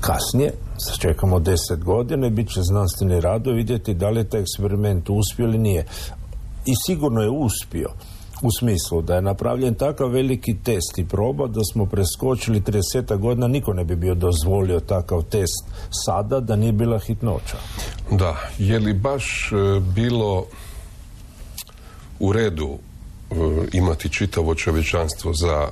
Kasnije 0.01 0.53
čekamo 0.99 1.39
deset 1.39 1.83
godina 1.83 2.27
i 2.27 2.29
bit 2.29 2.49
će 2.49 2.61
znanstveni 2.61 3.21
rado 3.21 3.51
vidjeti 3.51 3.93
da 3.93 4.09
li 4.09 4.19
je 4.19 4.29
taj 4.29 4.41
eksperiment 4.41 5.09
uspio 5.09 5.43
ili 5.43 5.57
nije. 5.57 5.85
I 6.65 6.73
sigurno 6.85 7.21
je 7.21 7.29
uspio 7.29 7.89
u 8.41 8.51
smislu 8.59 9.01
da 9.01 9.15
je 9.15 9.21
napravljen 9.21 9.73
takav 9.73 10.09
veliki 10.09 10.55
test 10.63 10.97
i 10.97 11.05
proba 11.05 11.47
da 11.47 11.61
smo 11.73 11.85
preskočili 11.85 12.61
30 12.61 13.17
godina, 13.17 13.47
niko 13.47 13.73
ne 13.73 13.83
bi 13.83 13.95
bio 13.95 14.15
dozvolio 14.15 14.79
takav 14.79 15.23
test 15.23 15.65
sada 16.05 16.39
da 16.39 16.55
nije 16.55 16.71
bila 16.71 16.99
hitnoća. 16.99 17.57
Da, 18.11 18.35
je 18.57 18.79
li 18.79 18.93
baš 18.93 19.51
e, 19.51 19.79
bilo 19.79 20.45
u 22.19 22.33
redu 22.33 22.69
e, 22.69 23.35
imati 23.73 24.09
čitavo 24.09 24.55
čovječanstvo 24.55 25.33
za 25.33 25.67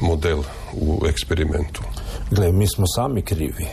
model 0.00 0.38
u 0.72 1.06
eksperimentu? 1.06 1.82
Gle, 2.30 2.52
mi 2.52 2.66
smo 2.66 2.86
sami 2.86 3.22
krivi. 3.22 3.66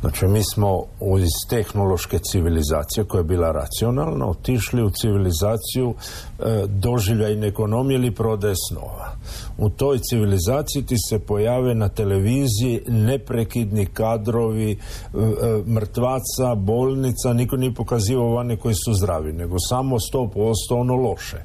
Znači, 0.00 0.26
mi 0.26 0.40
smo 0.54 0.84
iz 1.18 1.48
tehnološke 1.48 2.18
civilizacije 2.18 3.04
koja 3.04 3.18
je 3.18 3.24
bila 3.24 3.52
racionalna 3.52 4.26
otišli 4.26 4.82
u 4.82 4.90
civilizaciju 4.90 5.94
e, 6.38 6.66
doživljajne 6.66 7.46
ekonomije 7.46 7.98
ili 7.98 8.14
prodaje 8.14 8.54
snova. 8.68 9.12
U 9.58 9.70
toj 9.70 9.98
civilizaciji 9.98 10.86
ti 10.86 10.96
se 11.08 11.18
pojave 11.18 11.74
na 11.74 11.88
televiziji 11.88 12.80
neprekidni 12.88 13.86
kadrovi 13.86 14.70
e, 14.70 14.76
e, 14.76 15.62
mrtvaca, 15.70 16.54
bolnica, 16.54 17.32
niko 17.32 17.56
nije 17.56 17.74
pokazivao 17.74 18.34
vane 18.34 18.56
koji 18.56 18.74
su 18.74 18.94
zdravi, 18.94 19.32
nego 19.32 19.56
samo 19.58 19.96
100% 19.98 20.54
ono 20.70 20.94
loše. 20.94 21.44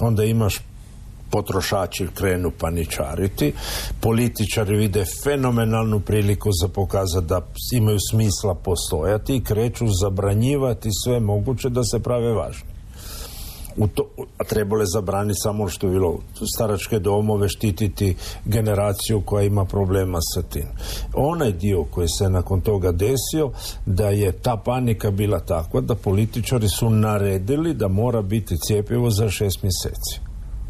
Onda 0.00 0.24
imaš 0.24 0.60
potrošači 1.30 2.08
krenu 2.14 2.50
paničariti, 2.58 3.52
političari 4.00 4.76
vide 4.76 5.04
fenomenalnu 5.24 6.00
priliku 6.00 6.50
za 6.62 6.68
pokazati 6.68 7.26
da 7.26 7.40
imaju 7.72 7.98
smisla 8.10 8.54
postojati 8.54 9.36
i 9.36 9.44
kreću 9.44 9.86
zabranjivati 10.02 10.88
sve 11.04 11.20
moguće 11.20 11.68
da 11.68 11.84
se 11.84 11.98
prave 11.98 12.32
važni. 12.32 12.76
U 13.76 13.86
to, 13.88 14.08
a 14.38 14.44
trebalo 14.44 14.82
je 14.82 14.86
zabraniti 14.86 15.40
samo 15.42 15.68
što 15.68 15.86
je 15.86 15.92
bilo 15.92 16.18
staračke 16.54 16.98
domove, 16.98 17.48
štititi 17.48 18.16
generaciju 18.44 19.20
koja 19.20 19.44
ima 19.44 19.64
problema 19.64 20.18
sa 20.34 20.42
tim. 20.42 20.66
Onaj 21.14 21.52
dio 21.52 21.84
koji 21.84 22.08
se 22.08 22.30
nakon 22.30 22.60
toga 22.60 22.92
desio, 22.92 23.50
da 23.86 24.08
je 24.08 24.32
ta 24.32 24.56
panika 24.56 25.10
bila 25.10 25.40
takva 25.40 25.80
da 25.80 25.94
političari 25.94 26.68
su 26.68 26.90
naredili 26.90 27.74
da 27.74 27.88
mora 27.88 28.22
biti 28.22 28.56
cijepivo 28.56 29.10
za 29.10 29.30
šest 29.30 29.62
mjeseci 29.62 30.25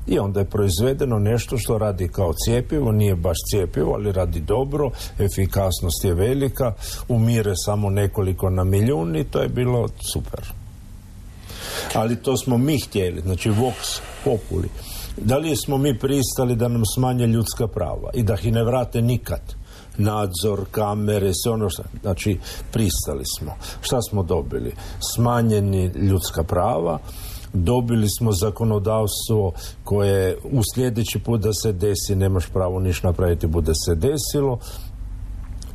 i 0.07 0.19
onda 0.19 0.41
je 0.41 0.51
proizvedeno 0.51 1.19
nešto 1.19 1.59
što 1.59 1.79
radi 1.79 2.09
kao 2.09 2.33
cijepivo, 2.45 2.93
nije 2.93 3.17
baš 3.17 3.37
cijepivo, 3.51 3.95
ali 3.95 4.13
radi 4.13 4.41
dobro, 4.41 4.91
efikasnost 5.19 6.05
je 6.05 6.15
velika, 6.15 6.73
umire 7.09 7.53
samo 7.65 7.91
nekoliko 7.91 8.51
na 8.51 8.65
milijun 8.65 9.17
i 9.17 9.25
to 9.25 9.41
je 9.41 9.49
bilo 9.49 9.89
super. 10.13 10.41
Ali 11.95 12.17
to 12.17 12.37
smo 12.37 12.59
mi 12.59 12.79
htjeli, 12.81 13.21
znači 13.21 13.51
vox 13.51 14.01
populi. 14.25 14.69
Da 15.17 15.37
li 15.37 15.57
smo 15.57 15.79
mi 15.79 15.99
pristali 15.99 16.57
da 16.57 16.69
nam 16.69 16.83
smanje 16.95 17.27
ljudska 17.27 17.67
prava 17.67 18.11
i 18.15 18.23
da 18.23 18.35
ih 18.35 18.53
ne 18.53 18.65
vrate 18.65 19.03
nikad? 19.03 19.41
nadzor, 19.99 20.65
kamere, 20.71 21.33
sve 21.35 21.53
ono 21.53 21.71
što... 21.71 21.83
Znači, 22.03 22.39
pristali 22.73 23.25
smo. 23.39 23.57
Šta 23.81 24.03
smo 24.03 24.23
dobili? 24.23 24.75
Smanjeni 25.15 25.87
ljudska 25.87 26.43
prava, 26.43 26.99
dobili 27.65 28.07
smo 28.19 28.33
zakonodavstvo 28.33 29.53
koje 29.85 30.37
u 30.45 30.63
sljedeći 30.75 31.19
put 31.19 31.41
da 31.41 31.53
se 31.53 31.73
desi 31.73 32.17
nemaš 32.17 32.47
pravo 32.53 32.81
niš 32.81 33.03
napraviti 33.03 33.47
bude 33.47 33.73
se 33.75 33.95
desilo 33.95 34.59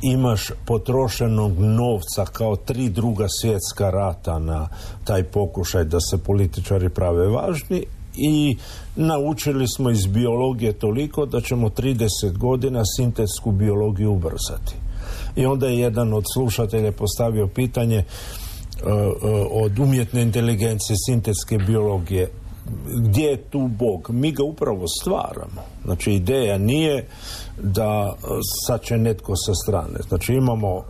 imaš 0.02 0.50
potrošenog 0.66 1.58
novca 1.58 2.24
kao 2.24 2.56
tri 2.56 2.88
druga 2.88 3.26
svjetska 3.28 3.90
rata 3.90 4.38
na 4.38 4.68
taj 5.04 5.24
pokušaj 5.24 5.84
da 5.84 6.00
se 6.00 6.18
političari 6.18 6.88
prave 6.88 7.28
važni 7.28 7.84
i 8.16 8.56
naučili 8.96 9.68
smo 9.68 9.90
iz 9.90 10.06
biologije 10.06 10.72
toliko 10.72 11.26
da 11.26 11.40
ćemo 11.40 11.68
30 11.68 12.38
godina 12.38 12.82
sintetsku 12.96 13.50
biologiju 13.50 14.12
ubrzati. 14.12 14.74
I 15.36 15.46
onda 15.46 15.66
je 15.66 15.78
jedan 15.78 16.14
od 16.14 16.24
slušatelja 16.34 16.92
postavio 16.92 17.46
pitanje 17.46 18.04
od 19.50 19.78
umjetne 19.78 20.22
inteligencije, 20.22 20.96
sintetske 21.06 21.58
biologije, 21.58 22.30
gdje 23.02 23.24
je 23.24 23.36
tu 23.36 23.68
Bog? 23.68 24.10
Mi 24.10 24.32
ga 24.32 24.44
upravo 24.44 24.88
stvaramo. 24.88 25.62
Znači 25.84 26.12
ideja 26.12 26.58
nije 26.58 27.06
da 27.62 28.16
sad 28.66 28.82
će 28.82 28.96
netko 28.96 29.36
sa 29.36 29.54
strane. 29.54 29.98
Znači 30.08 30.32
imamo 30.32 30.82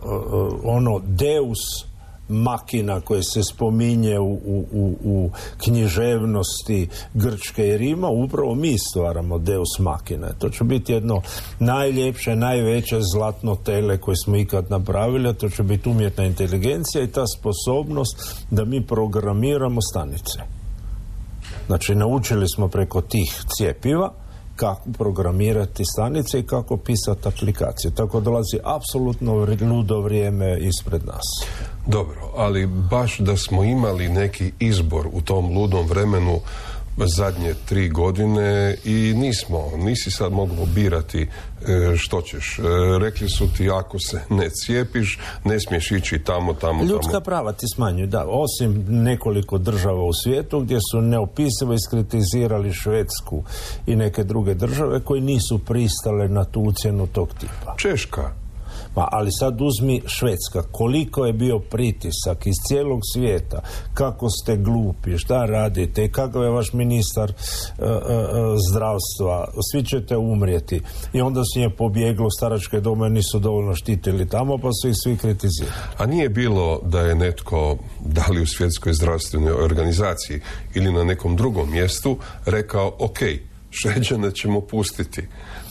ono 0.63 0.99
deus 0.99 1.92
makina 2.29 3.01
koje 3.01 3.23
se 3.23 3.43
spominje 3.43 4.19
u, 4.19 4.33
u, 4.33 4.95
u, 5.03 5.29
književnosti 5.57 6.87
Grčke 7.13 7.67
i 7.67 7.77
Rima, 7.77 8.07
upravo 8.07 8.55
mi 8.55 8.75
stvaramo 8.79 9.37
Deus 9.37 9.79
makina. 9.79 10.33
To 10.39 10.49
će 10.49 10.63
biti 10.63 10.93
jedno 10.93 11.21
najljepše, 11.59 12.35
najveće 12.35 12.99
zlatno 13.13 13.55
tele 13.55 13.97
koje 13.97 14.15
smo 14.15 14.35
ikad 14.35 14.71
napravili, 14.71 15.33
to 15.33 15.49
će 15.49 15.63
biti 15.63 15.89
umjetna 15.89 16.25
inteligencija 16.25 17.03
i 17.03 17.11
ta 17.11 17.23
sposobnost 17.27 18.45
da 18.51 18.65
mi 18.65 18.87
programiramo 18.87 19.81
stanice. 19.81 20.39
Znači, 21.67 21.95
naučili 21.95 22.45
smo 22.55 22.67
preko 22.67 23.01
tih 23.01 23.43
cijepiva 23.57 24.22
kako 24.55 24.89
programirati 24.97 25.83
stanice 25.85 26.39
i 26.39 26.43
kako 26.43 26.77
pisati 26.77 27.27
aplikacije. 27.27 27.91
Tako 27.95 28.19
dolazi 28.19 28.59
apsolutno 28.63 29.33
ludo 29.61 30.01
vrijeme 30.01 30.59
ispred 30.59 31.05
nas. 31.05 31.47
Dobro, 31.87 32.31
ali 32.35 32.67
baš 32.67 33.19
da 33.19 33.37
smo 33.37 33.63
imali 33.63 34.09
neki 34.09 34.51
izbor 34.59 35.07
u 35.13 35.21
tom 35.21 35.57
ludom 35.57 35.87
vremenu 35.87 36.39
zadnje 36.97 37.53
tri 37.65 37.89
godine 37.89 38.75
i 38.83 39.13
nismo, 39.15 39.71
nisi 39.77 40.11
sad 40.11 40.31
moglo 40.31 40.65
birati 40.75 41.21
e, 41.21 41.27
što 41.97 42.21
ćeš. 42.21 42.59
E, 42.59 42.63
rekli 42.99 43.29
su 43.29 43.53
ti 43.57 43.69
ako 43.69 43.99
se 43.99 44.21
ne 44.29 44.49
cijepiš, 44.49 45.19
ne 45.43 45.59
smiješ 45.59 45.91
ići 45.91 46.19
tamo, 46.19 46.53
tamo, 46.53 46.83
Ljudska 46.83 47.21
prava 47.21 47.51
ti 47.51 47.65
smanjuju, 47.75 48.07
da. 48.07 48.25
Osim 48.27 48.85
nekoliko 48.89 49.57
država 49.57 50.03
u 50.03 50.13
svijetu 50.13 50.59
gdje 50.59 50.79
su 50.91 51.01
neopisivo 51.01 51.73
iskritizirali 51.73 52.73
Švedsku 52.73 53.43
i 53.85 53.95
neke 53.95 54.23
druge 54.23 54.53
države 54.53 54.99
koji 54.99 55.21
nisu 55.21 55.59
pristale 55.59 56.27
na 56.27 56.43
tu 56.43 56.61
ucjenu 56.61 57.07
tog 57.07 57.29
tipa. 57.39 57.75
Češka, 57.77 58.42
pa 58.93 59.07
ali 59.11 59.31
sad 59.31 59.61
uzmi 59.61 60.01
Švedska, 60.05 60.61
koliko 60.71 61.25
je 61.25 61.33
bio 61.33 61.59
pritisak 61.59 62.47
iz 62.47 62.55
cijelog 62.67 62.99
svijeta, 63.13 63.61
kako 63.93 64.29
ste 64.29 64.57
glupi, 64.57 65.17
šta 65.17 65.45
radite, 65.45 66.11
kakav 66.11 66.43
je 66.43 66.49
vaš 66.49 66.73
ministar 66.73 67.29
e, 67.29 67.33
e, 67.33 67.95
zdravstva, 68.69 69.47
svi 69.71 69.83
ćete 69.83 70.17
umrijeti. 70.17 70.81
I 71.13 71.21
onda 71.21 71.41
su 71.43 71.59
nje 71.59 71.69
pobjeglo 71.69 72.29
staračke 72.29 72.79
dome, 72.79 73.09
nisu 73.09 73.39
dovoljno 73.39 73.75
štitili 73.75 74.29
tamo, 74.29 74.57
pa 74.57 74.69
su 74.81 74.89
ih 74.89 74.95
svi 75.03 75.17
kritizirali. 75.17 75.73
A 75.97 76.05
nije 76.05 76.29
bilo 76.29 76.81
da 76.85 77.01
je 77.01 77.15
netko, 77.15 77.77
da 78.05 78.25
li 78.31 78.41
u 78.41 78.47
svjetskoj 78.47 78.93
zdravstvenoj 78.93 79.51
organizaciji 79.51 80.39
ili 80.75 80.91
na 80.91 81.03
nekom 81.03 81.35
drugom 81.35 81.71
mjestu, 81.71 82.17
rekao, 82.45 82.95
ok, 82.99 83.19
Šveđane 83.73 84.31
ćemo 84.31 84.61
pustiti 84.61 85.21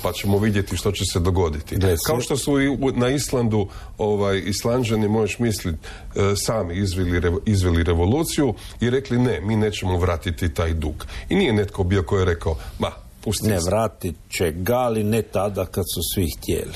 pa 0.02 0.12
ćemo 0.12 0.38
vidjeti 0.38 0.76
što 0.76 0.92
će 0.92 1.04
se 1.12 1.20
dogoditi. 1.20 1.76
Kao 2.06 2.20
što 2.20 2.36
su 2.36 2.60
i 2.60 2.76
na 2.96 3.08
Islandu 3.08 3.68
ovaj, 3.98 4.42
Islanđani, 4.46 5.08
možeš 5.08 5.38
misliti, 5.38 5.78
e, 6.16 6.36
sami 6.36 6.74
izveli, 6.74 7.40
izveli 7.46 7.82
revoluciju 7.82 8.54
i 8.80 8.90
rekli 8.90 9.18
ne, 9.18 9.40
mi 9.40 9.56
nećemo 9.56 9.98
vratiti 9.98 10.54
taj 10.54 10.74
dug. 10.74 11.06
I 11.28 11.34
nije 11.34 11.52
netko 11.52 11.84
bio 11.84 12.02
koji 12.02 12.20
je 12.20 12.24
rekao, 12.24 12.56
ma, 12.78 12.90
pusti 13.24 13.48
Ne, 13.48 13.58
vratit 13.66 14.16
će 14.28 14.52
ga, 14.52 14.76
ali 14.76 15.04
ne 15.04 15.22
tada 15.22 15.66
kad 15.66 15.84
su 15.94 16.00
svi 16.14 16.26
htjeli. 16.38 16.74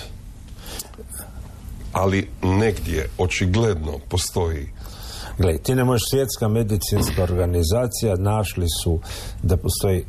Ali 1.93 2.29
negdje, 2.43 3.09
očigledno, 3.19 3.99
postoji 4.09 4.69
Gle, 5.39 5.59
ti 5.59 5.75
ne 5.75 5.85
možeš 5.85 6.03
svjetska 6.11 6.49
medicinska 6.49 7.23
organizacija 7.23 8.17
našli 8.17 8.67
su 8.83 9.01
da 9.43 9.57
postoji 9.57 10.05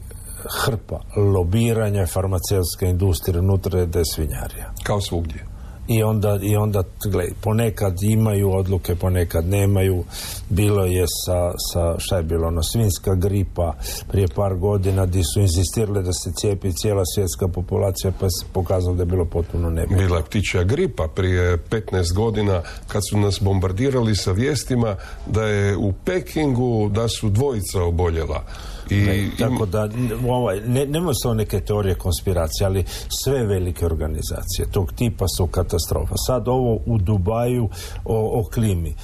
hrpa 0.50 1.00
lobiranja 1.16 2.08
farmaceutske 2.08 2.86
industrije 2.86 3.40
unutra 3.40 3.80
je 3.80 3.88
svinjarija. 4.16 4.74
Kao 4.84 5.02
svugdje. 5.02 5.58
I 5.88 6.04
onda, 6.04 6.40
i 6.42 6.56
onda 6.56 6.84
gledaj, 7.06 7.34
ponekad 7.42 8.04
imaju 8.04 8.52
odluke, 8.52 8.96
ponekad 8.96 9.46
nemaju. 9.46 10.04
Bilo 10.50 10.86
je 10.86 11.06
sa, 11.26 11.52
sa 11.74 11.96
šta 12.00 12.18
je 12.18 12.24
bilo, 12.24 12.48
ono, 12.48 12.64
svinska 12.64 13.16
gripa 13.16 13.74
prije 14.08 14.28
par 14.36 14.56
godina 14.56 15.06
gdje 15.06 15.24
su 15.34 15.40
insistirali 15.40 16.04
da 16.04 16.14
se 16.14 16.32
cijepi 16.40 16.74
cijela 16.74 17.04
svjetska 17.16 17.48
populacija 17.48 18.12
pa 18.20 18.30
se 18.30 18.46
pokazalo 18.54 18.96
da 18.96 19.02
je 19.02 19.06
bilo 19.06 19.26
potpuno 19.26 19.70
nebitno. 19.70 19.98
Bila 19.98 20.18
je 20.18 20.24
ptičja 20.24 20.64
gripa 20.64 21.08
prije 21.16 21.58
15 21.58 22.14
godina 22.16 22.62
kad 22.88 23.02
su 23.10 23.18
nas 23.18 23.40
bombardirali 23.42 24.16
sa 24.16 24.32
vijestima 24.32 24.96
da 25.28 25.44
je 25.44 25.78
u 25.78 25.94
Pekingu 26.06 26.90
da 26.90 27.08
su 27.08 27.30
dvojica 27.30 27.84
oboljela 27.84 28.44
i, 28.90 29.30
tako 29.40 29.66
da, 29.66 29.90
ovaj, 30.30 30.62
ne, 30.62 30.86
nema 30.86 31.12
samo 31.14 31.34
neke 31.34 31.60
teorije 31.60 31.96
konspiracije, 31.96 32.66
ali 32.66 32.86
sve 33.24 33.46
velike 33.46 33.86
organizacije 33.86 34.72
tog 34.72 34.94
tipa 34.94 35.26
su 35.38 35.48
katastrofa. 35.48 36.16
Sad 36.28 36.48
ovo 36.48 36.80
u 36.86 36.98
Dubaju 36.98 37.70
o, 38.06 38.40
o 38.40 38.44
klimi. 38.54 38.96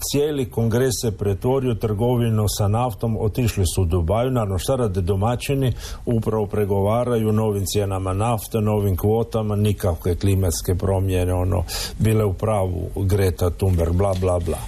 Cijeli 0.00 0.50
kongres 0.50 0.92
se 1.02 1.16
pretvorio 1.18 1.74
trgovinu 1.74 2.44
sa 2.58 2.68
naftom, 2.68 3.16
otišli 3.20 3.64
su 3.74 3.82
u 3.82 3.84
Dubaju, 3.84 4.30
naravno 4.30 4.58
šta 4.58 4.76
rade 4.76 5.00
domaćini, 5.00 5.72
upravo 6.06 6.46
pregovaraju 6.46 7.32
novim 7.32 7.66
cijenama 7.66 8.12
nafte, 8.12 8.60
novim 8.60 8.96
kvotama, 8.96 9.56
nikakve 9.56 10.16
klimatske 10.16 10.74
promjene, 10.74 11.34
ono, 11.34 11.64
bile 11.98 12.24
u 12.24 12.32
pravu 12.32 12.90
Greta 12.96 13.50
Thunberg, 13.50 13.92
bla, 13.92 14.14
bla, 14.20 14.38
bla. 14.38 14.58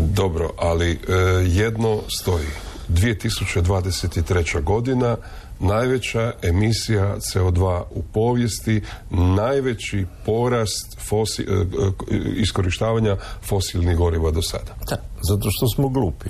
Dobro, 0.00 0.50
ali 0.58 0.90
e, 0.90 0.98
jedno 1.46 1.98
stoji 2.08 2.67
2023. 2.88 4.62
godina 4.62 5.16
najveća 5.60 6.32
emisija 6.42 7.16
CO2 7.16 7.82
u 7.90 8.02
povijesti, 8.02 8.82
najveći 9.10 10.06
porast 10.26 10.98
fosi, 11.08 11.42
e, 11.42 11.44
e, 11.44 12.16
iskorištavanja 12.36 13.16
fosilnih 13.42 13.96
goriva 13.96 14.30
do 14.30 14.42
sada. 14.42 14.74
Da, 14.90 14.96
zato 15.28 15.50
što 15.50 15.68
smo 15.68 15.88
glupi. 15.88 16.28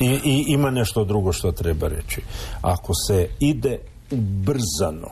I, 0.00 0.20
I 0.24 0.44
ima 0.48 0.70
nešto 0.70 1.04
drugo 1.04 1.32
što 1.32 1.52
treba 1.52 1.88
reći. 1.88 2.20
Ako 2.62 2.92
se 2.94 3.28
ide 3.40 3.78
ubrzano 4.10 5.08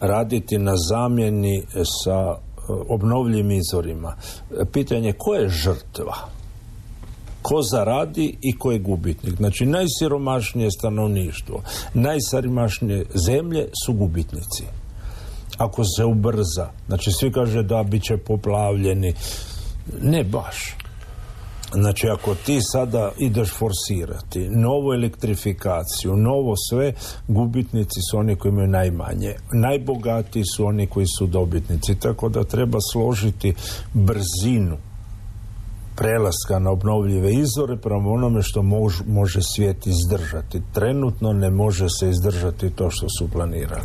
raditi 0.00 0.58
na 0.58 0.76
zamjeni 0.76 1.62
sa 2.04 2.34
e, 2.34 2.38
obnovljivim 2.88 3.50
izvorima, 3.50 4.16
pitanje 4.72 5.12
ko 5.12 5.34
je 5.34 5.48
žrtva? 5.48 6.37
Ko 7.42 7.62
zaradi 7.62 8.36
i 8.42 8.58
ko 8.58 8.72
je 8.72 8.78
gubitnik. 8.78 9.36
Znači 9.36 9.66
najsiromašnije 9.66 10.70
stanovništvo, 10.70 11.62
najsiromašnije 11.94 13.04
zemlje 13.26 13.68
su 13.86 13.92
gubitnici. 13.92 14.64
Ako 15.58 15.84
se 15.84 16.04
ubrza, 16.04 16.70
znači 16.86 17.12
svi 17.12 17.32
kaže 17.32 17.62
da 17.62 17.82
bit 17.82 18.02
će 18.02 18.16
poplavljeni, 18.16 19.14
ne 20.02 20.24
baš. 20.24 20.76
Znači, 21.72 22.08
ako 22.08 22.34
ti 22.34 22.58
sada 22.72 23.12
ideš 23.18 23.50
forsirati 23.50 24.48
novu 24.48 24.92
elektrifikaciju, 24.92 26.16
novo 26.16 26.54
sve, 26.70 26.92
gubitnici 27.28 28.00
su 28.10 28.18
oni 28.18 28.36
koji 28.36 28.52
imaju 28.52 28.68
najmanje. 28.68 29.34
Najbogatiji 29.52 30.44
su 30.56 30.66
oni 30.66 30.86
koji 30.86 31.06
su 31.18 31.26
dobitnici. 31.26 31.94
Tako 31.94 32.28
da 32.28 32.44
treba 32.44 32.78
složiti 32.92 33.54
brzinu 33.94 34.76
prelaska 35.98 36.58
na 36.58 36.70
obnovljive 36.70 37.32
izvore 37.34 37.76
prema 37.76 38.10
onome 38.10 38.42
što 38.42 38.62
može 39.06 39.40
svijet 39.54 39.86
izdržati. 39.86 40.62
Trenutno 40.72 41.32
ne 41.32 41.50
može 41.50 41.86
se 41.88 42.10
izdržati 42.10 42.70
to 42.70 42.90
što 42.90 43.06
su 43.18 43.28
planirali. 43.32 43.82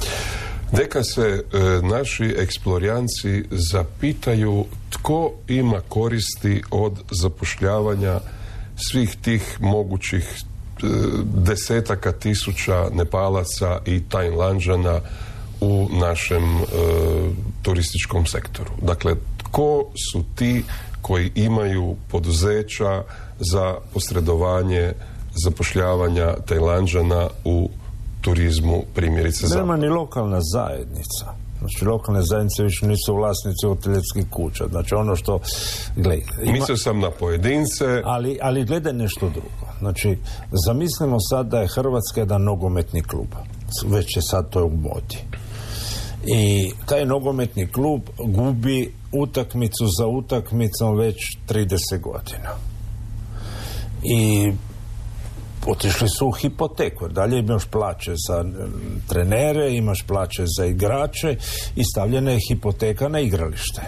Neka 0.71 1.03
se 1.03 1.21
e, 1.21 1.41
naši 1.87 2.35
eksplorijanci 2.37 3.43
zapitaju 3.51 4.65
tko 4.89 5.31
ima 5.47 5.81
koristi 5.89 6.61
od 6.71 6.93
zapošljavanja 7.11 8.19
svih 8.75 9.15
tih 9.21 9.57
mogućih 9.61 10.23
e, 10.33 10.87
desetaka 11.23 12.11
tisuća 12.11 12.89
Nepalaca 12.93 13.79
i 13.85 14.03
Tajlanđana 14.09 14.99
u 15.61 15.87
našem 15.91 16.43
e, 16.43 16.63
turističkom 17.61 18.25
sektoru. 18.25 18.71
Dakle, 18.81 19.15
tko 19.37 19.85
su 20.11 20.23
ti 20.35 20.63
koji 21.03 21.31
imaju 21.35 21.95
poduzeća 22.11 23.03
za 23.39 23.75
posredovanje 23.93 24.93
zapošljavanja 25.43 26.33
Tajlanđana 26.45 27.27
u 27.45 27.69
turizmu 28.21 28.83
primjerice 28.95 29.47
za... 29.47 29.55
Nema 29.55 29.77
ni 29.77 29.87
lokalna 29.87 30.39
zajednica. 30.53 31.25
Znači, 31.59 31.85
lokalne 31.85 32.21
zajednice 32.23 32.63
više 32.63 32.87
nisu 32.87 33.15
vlasnici 33.15 33.65
hoteljetskih 33.67 34.25
kuća. 34.29 34.67
Znači, 34.69 34.95
ono 34.95 35.15
što... 35.15 35.39
Gled, 35.95 36.23
ima... 36.43 36.51
Mislio 36.51 36.77
sam 36.77 36.99
na 36.99 37.11
pojedince... 37.11 38.01
Ali, 38.05 38.39
ali 38.41 38.65
gledaj 38.65 38.93
nešto 38.93 39.29
drugo. 39.29 39.67
Znači, 39.79 40.17
zamislimo 40.65 41.17
sad 41.29 41.47
da 41.47 41.59
je 41.59 41.67
Hrvatska 41.67 42.19
jedan 42.19 42.43
nogometni 42.43 43.03
klub. 43.03 43.27
Već 43.85 44.15
je 44.15 44.21
sad 44.21 44.49
to 44.49 44.65
u 44.65 44.69
modi. 44.69 45.17
I 46.25 46.71
taj 46.85 47.05
nogometni 47.05 47.71
klub 47.71 48.01
gubi 48.25 48.93
utakmicu 49.13 49.85
za 49.99 50.07
utakmicom 50.07 50.97
već 50.97 51.15
30 51.49 51.99
godina. 52.01 52.49
I 54.03 54.51
otišli 55.67 56.09
su 56.09 56.27
u 56.27 56.31
hipoteku. 56.31 57.07
Dalje 57.07 57.39
imaš 57.39 57.65
plaće 57.65 58.11
za 58.27 58.45
trenere, 59.09 59.75
imaš 59.75 60.03
plaće 60.07 60.43
za 60.57 60.65
igrače 60.65 61.37
i 61.75 61.83
stavljena 61.83 62.31
je 62.31 62.39
hipoteka 62.49 63.07
na 63.07 63.19
igralište. 63.19 63.81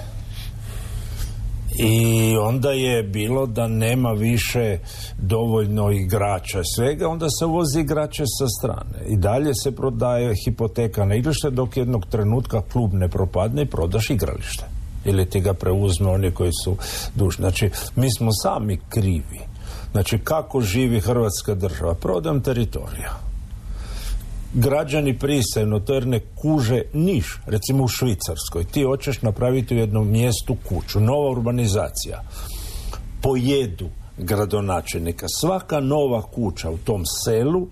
I 1.78 2.36
onda 2.38 2.72
je 2.72 3.04
bilo 3.04 3.46
da 3.46 3.68
nema 3.68 4.12
više 4.12 4.78
dovoljno 5.18 5.92
igrača 5.92 6.62
svega, 6.76 7.08
onda 7.08 7.30
se 7.30 7.46
vozi 7.46 7.80
igrače 7.80 8.24
sa 8.40 8.48
strane. 8.60 9.14
I 9.14 9.18
dalje 9.18 9.52
se 9.64 9.76
prodaje 9.76 10.34
hipoteka 10.46 11.06
na 11.06 11.16
igralište 11.16 11.50
dok 11.50 11.78
jednog 11.78 12.06
trenutka 12.06 12.62
klub 12.62 12.94
ne 12.94 13.10
propadne 13.10 13.62
i 13.62 13.70
prodaš 13.70 14.10
igralište. 14.10 14.75
Ili 15.06 15.30
ti 15.30 15.40
ga 15.40 15.54
preuzme 15.54 16.10
oni 16.10 16.32
koji 16.32 16.52
su 16.64 16.78
dužni. 17.16 17.42
Znači, 17.42 17.70
mi 17.96 18.14
smo 18.18 18.32
sami 18.44 18.80
krivi. 18.90 19.42
Znači, 19.92 20.20
kako 20.20 20.62
živi 20.62 21.00
Hrvatska 21.00 21.56
država? 21.56 21.94
Prodam 21.94 22.42
teritorija 22.42 23.26
građani 24.56 25.20
prisajno 25.20 25.80
to 25.80 25.94
jer 25.94 26.08
ne 26.08 26.20
kuže 26.36 26.82
niš, 26.94 27.40
recimo 27.46 27.84
u 27.84 27.88
Švicarskoj. 27.88 28.64
Ti 28.64 28.84
hoćeš 28.84 29.22
napraviti 29.22 29.76
u 29.76 29.78
jednom 29.78 30.12
mjestu 30.12 30.56
kuću, 30.70 31.00
nova 31.00 31.32
urbanizacija. 31.32 32.24
Pojedu 33.22 33.90
gradonačelnika. 34.18 35.26
Svaka 35.40 35.80
nova 35.80 36.22
kuća 36.22 36.70
u 36.70 36.78
tom 36.78 37.04
selu 37.26 37.68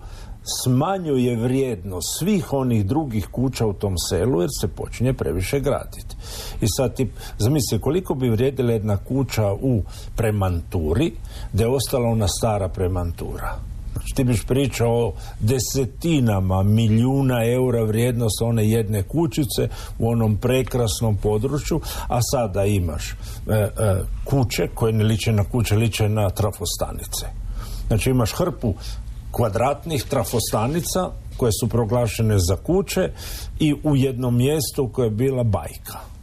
smanjuje 0.62 1.36
vrijednost 1.36 2.18
svih 2.18 2.52
onih 2.52 2.86
drugih 2.86 3.26
kuća 3.26 3.66
u 3.66 3.72
tom 3.72 3.98
selu 3.98 4.40
jer 4.40 4.50
se 4.60 4.68
počinje 4.68 5.12
previše 5.12 5.60
graditi. 5.60 6.16
I 6.60 6.66
sad 6.76 6.94
ti 6.94 7.10
zamisli 7.38 7.80
koliko 7.80 8.14
bi 8.14 8.30
vrijedila 8.30 8.72
jedna 8.72 8.96
kuća 8.96 9.52
u 9.52 9.82
premanturi 10.16 11.12
da 11.52 11.62
je 11.62 11.68
ostala 11.68 12.08
ona 12.08 12.28
stara 12.28 12.68
premantura 12.68 13.58
ti 14.14 14.24
biš 14.24 14.44
pričao 14.44 15.06
o 15.06 15.12
desetinama 15.40 16.62
milijuna 16.62 17.44
eura 17.44 17.84
vrijednost 17.84 18.42
one 18.42 18.68
jedne 18.68 19.02
kućice 19.02 19.68
u 19.98 20.08
onom 20.08 20.36
prekrasnom 20.36 21.16
području, 21.16 21.80
a 22.08 22.18
sada 22.22 22.64
imaš 22.64 23.10
e, 23.10 23.14
e, 23.52 23.68
kuće 24.24 24.68
koje 24.74 24.92
ne 24.92 25.04
liče 25.04 25.32
na 25.32 25.44
kuće, 25.44 25.76
liče 25.76 26.08
na 26.08 26.30
trafostanice. 26.30 27.26
Znači 27.86 28.10
imaš 28.10 28.32
hrpu 28.32 28.74
kvadratnih 29.36 30.04
trafostanica 30.04 31.10
koje 31.36 31.52
su 31.60 31.68
proglašene 31.68 32.38
za 32.38 32.56
kuće 32.56 33.10
i 33.60 33.74
u 33.84 33.96
jednom 33.96 34.36
mjestu 34.36 34.90
koje 34.92 35.06
je 35.06 35.10
bila 35.10 35.42
bajka. 35.42 36.13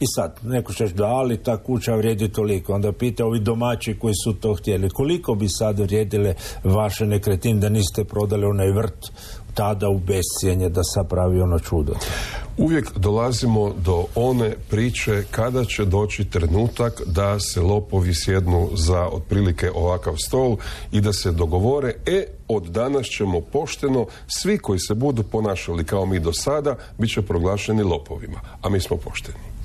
I 0.00 0.06
sad, 0.06 0.38
neko 0.42 0.72
ćeš 0.72 0.90
da, 0.90 1.06
ali 1.06 1.36
ta 1.36 1.56
kuća 1.56 1.94
vrijedi 1.94 2.28
toliko. 2.28 2.74
Onda 2.74 2.92
pita 2.92 3.24
ovi 3.24 3.40
domaći 3.40 3.98
koji 3.98 4.14
su 4.24 4.32
to 4.32 4.54
htjeli, 4.54 4.90
koliko 4.90 5.34
bi 5.34 5.48
sad 5.48 5.78
vrijedile 5.78 6.34
vaše 6.64 7.06
nekretine 7.06 7.60
da 7.60 7.68
niste 7.68 8.04
prodali 8.04 8.44
onaj 8.44 8.70
vrt 8.70 9.12
tada 9.54 9.88
u 9.88 9.98
bescijenje 9.98 10.68
da 10.68 10.84
sad 10.84 11.08
pravi 11.08 11.40
ono 11.40 11.58
čudo. 11.58 11.94
Uvijek 12.58 12.98
dolazimo 12.98 13.74
do 13.84 14.04
one 14.14 14.54
priče 14.70 15.24
kada 15.30 15.64
će 15.64 15.84
doći 15.84 16.24
trenutak 16.24 17.02
da 17.06 17.40
se 17.40 17.60
lopovi 17.60 18.14
sjednu 18.14 18.68
za 18.74 19.08
otprilike 19.12 19.70
ovakav 19.74 20.14
stol 20.16 20.56
i 20.92 21.00
da 21.00 21.12
se 21.12 21.32
dogovore, 21.32 21.94
e, 22.06 22.26
od 22.48 22.64
danas 22.66 23.06
ćemo 23.06 23.40
pošteno, 23.40 24.06
svi 24.26 24.58
koji 24.58 24.78
se 24.78 24.94
budu 24.94 25.22
ponašali 25.22 25.84
kao 25.84 26.06
mi 26.06 26.20
do 26.20 26.32
sada, 26.32 26.76
bit 26.98 27.10
će 27.10 27.22
proglašeni 27.22 27.82
lopovima, 27.82 28.40
a 28.62 28.68
mi 28.68 28.80
smo 28.80 28.96
pošteni 28.96 29.57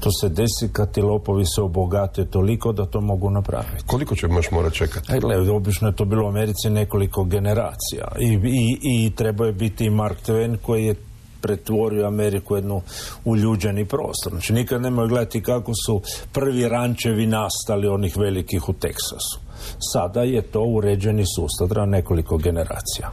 to 0.00 0.10
se 0.20 0.28
desi 0.28 0.68
kad 0.72 0.92
ti 0.92 1.02
lopovi 1.02 1.44
se 1.46 1.60
obogate 1.60 2.24
toliko 2.24 2.72
da 2.72 2.86
to 2.86 3.00
mogu 3.00 3.30
napraviti. 3.30 3.84
Koliko 3.86 4.14
će 4.14 4.26
još 4.26 4.50
mora 4.50 4.70
čekati? 4.70 5.12
E, 5.12 5.50
obično 5.50 5.88
je 5.88 5.96
to 5.96 6.04
bilo 6.04 6.24
u 6.24 6.28
Americi 6.28 6.70
nekoliko 6.70 7.24
generacija 7.24 8.08
i, 8.20 8.32
i, 8.34 8.78
i 8.82 9.10
treba 9.10 9.46
je 9.46 9.52
biti 9.52 9.84
i 9.84 9.90
Mark 9.90 10.18
Twain 10.26 10.56
koji 10.62 10.84
je 10.84 10.94
pretvorio 11.40 12.06
Ameriku 12.06 12.56
jednu 12.56 12.82
uljuđeni 13.24 13.84
prostor. 13.84 14.32
Znači 14.32 14.52
nikad 14.52 14.82
nemoj 14.82 15.08
gledati 15.08 15.42
kako 15.42 15.72
su 15.86 16.00
prvi 16.32 16.68
rančevi 16.68 17.26
nastali 17.26 17.88
onih 17.88 18.16
velikih 18.16 18.68
u 18.68 18.72
Teksasu. 18.72 19.40
Sada 19.92 20.22
je 20.22 20.42
to 20.42 20.62
uređeni 20.62 21.24
sustav, 21.36 21.68
treba 21.68 21.86
nekoliko 21.86 22.36
generacija. 22.36 23.10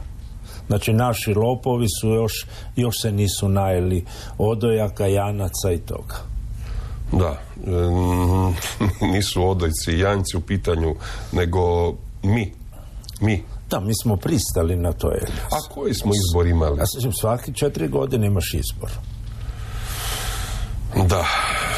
Znači 0.66 0.92
naši 0.92 1.34
lopovi 1.34 1.86
su 2.00 2.08
još, 2.08 2.46
još 2.76 2.94
se 3.02 3.12
nisu 3.12 3.48
najeli 3.48 4.04
odojaka, 4.38 5.06
janaca 5.06 5.72
i 5.72 5.78
toga. 5.78 6.33
Da, 7.12 7.42
nisu 9.12 9.48
odojci 9.48 9.92
i 9.92 9.98
janjci 9.98 10.36
u 10.36 10.40
pitanju, 10.40 10.94
nego 11.32 11.94
mi, 12.22 12.52
mi. 13.20 13.42
Da, 13.70 13.80
mi 13.80 13.92
smo 14.02 14.16
pristali 14.16 14.76
na 14.76 14.92
to. 14.92 15.08
A 15.50 15.74
koji 15.74 15.94
smo 15.94 16.12
izbor 16.14 16.46
imali? 16.46 16.78
Ja 16.78 17.12
svaki 17.20 17.54
četiri 17.54 17.88
godine 17.88 18.26
imaš 18.26 18.54
izbor. 18.54 18.90
Da, 21.08 21.26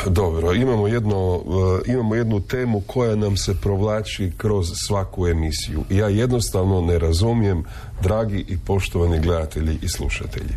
dobro. 0.07 0.55
Imamo, 0.55 0.89
jedno, 0.89 1.41
eh, 1.87 1.91
imamo 1.93 2.15
jednu 2.15 2.41
temu 2.41 2.83
koja 2.87 3.17
nam 3.17 3.37
se 3.37 3.55
provlači 3.61 4.33
kroz 4.37 4.67
svaku 4.87 5.27
emisiju. 5.27 5.85
Ja 5.91 6.09
jednostavno 6.09 6.81
ne 6.81 6.99
razumijem, 6.99 7.65
dragi 8.03 8.45
i 8.49 8.59
poštovani 8.59 9.21
gledatelji 9.21 9.79
i 9.83 9.89
slušatelji. 9.89 10.55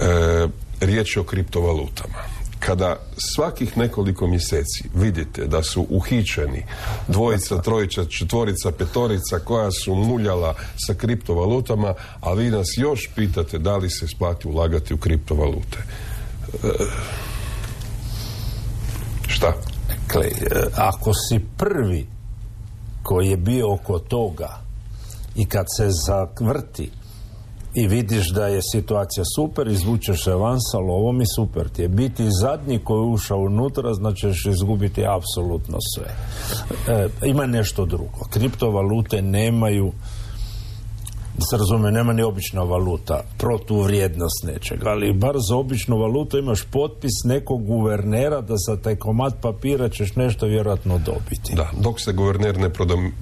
E, 0.00 0.48
riječ 0.80 1.16
je 1.16 1.20
o 1.20 1.24
kriptovalutama 1.24 2.41
kada 2.66 2.96
svakih 3.34 3.78
nekoliko 3.78 4.26
mjeseci 4.26 4.84
vidite 4.94 5.46
da 5.46 5.62
su 5.62 5.86
uhićeni 5.90 6.64
dvojica, 7.08 7.62
trojica, 7.62 8.04
četvorica, 8.04 8.72
petorica 8.72 9.38
koja 9.38 9.70
su 9.70 9.94
muljala 9.94 10.54
sa 10.86 10.94
kriptovalutama, 10.94 11.94
a 12.20 12.32
vi 12.32 12.50
nas 12.50 12.66
još 12.76 13.10
pitate 13.14 13.58
da 13.58 13.76
li 13.76 13.90
se 13.90 14.04
isplati 14.04 14.48
ulagati 14.48 14.94
u 14.94 14.98
kriptovalute. 14.98 15.78
E, 16.64 16.68
šta? 19.28 19.52
Dakle, 19.88 20.30
ako 20.76 21.12
si 21.14 21.40
prvi 21.58 22.06
koji 23.02 23.28
je 23.28 23.36
bio 23.36 23.72
oko 23.72 23.98
toga 23.98 24.60
i 25.36 25.46
kad 25.46 25.66
se 25.76 25.88
zavrti 26.06 26.90
i 27.74 27.86
vidiš 27.86 28.30
da 28.30 28.46
je 28.46 28.60
situacija 28.72 29.24
super, 29.36 29.68
izvučeš 29.68 30.24
se 30.24 30.34
van 30.34 30.60
sa 30.60 30.78
lovom 30.78 31.20
i 31.20 31.24
super 31.36 31.68
ti 31.68 31.82
je. 31.82 31.88
Biti 31.88 32.28
zadnji 32.40 32.78
koji 32.78 32.98
je 32.98 33.12
ušao 33.12 33.38
unutra, 33.38 33.94
znači 33.94 34.20
ćeš 34.20 34.46
izgubiti 34.46 35.04
apsolutno 35.06 35.78
sve. 35.94 36.14
E, 36.94 37.08
ima 37.26 37.46
nešto 37.46 37.86
drugo. 37.86 38.26
Kriptovalute 38.30 39.22
nemaju 39.22 39.92
se 41.38 41.56
razume, 41.56 41.92
nema 41.92 42.12
ni 42.12 42.22
obična 42.22 42.62
valuta, 42.62 43.22
protuvrijednost 43.38 44.44
nečega, 44.44 44.90
ali 44.90 45.12
bar 45.12 45.34
za 45.48 45.56
običnu 45.56 45.98
valutu 45.98 46.38
imaš 46.38 46.62
potpis 46.62 47.12
nekog 47.24 47.66
guvernera 47.66 48.40
da 48.40 48.54
za 48.66 48.76
taj 48.76 48.96
komad 48.96 49.40
papira 49.40 49.88
ćeš 49.88 50.16
nešto 50.16 50.46
vjerojatno 50.46 50.98
dobiti. 50.98 51.54
Da, 51.54 51.70
dok 51.80 52.00
se 52.00 52.12
guverner 52.12 52.58
ne 52.58 52.70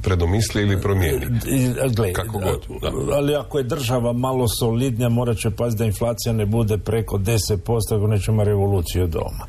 predomisli 0.02 0.62
ili 0.62 0.80
promijeni. 0.80 1.26
Gle, 1.96 2.12
Kako 2.12 2.38
god. 2.38 2.66
Ali 3.12 3.34
ako 3.34 3.58
je 3.58 3.64
država 3.64 4.12
malo 4.12 4.48
solidnija, 4.48 5.08
morat 5.08 5.38
će 5.38 5.50
paziti 5.50 5.78
da 5.78 5.84
inflacija 5.84 6.32
ne 6.32 6.46
bude 6.46 6.78
preko 6.78 7.18
10%, 7.18 7.96
ako 7.96 8.06
nećemo 8.06 8.44
revoluciju 8.44 9.06
doma. 9.06 9.46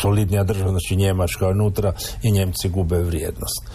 Solidnija 0.00 0.44
država, 0.44 0.70
znači 0.70 0.96
Njemačka 0.96 1.48
unutra 1.48 1.92
i 2.22 2.30
Njemci 2.30 2.68
gube 2.68 2.98
vrijednost. 2.98 3.70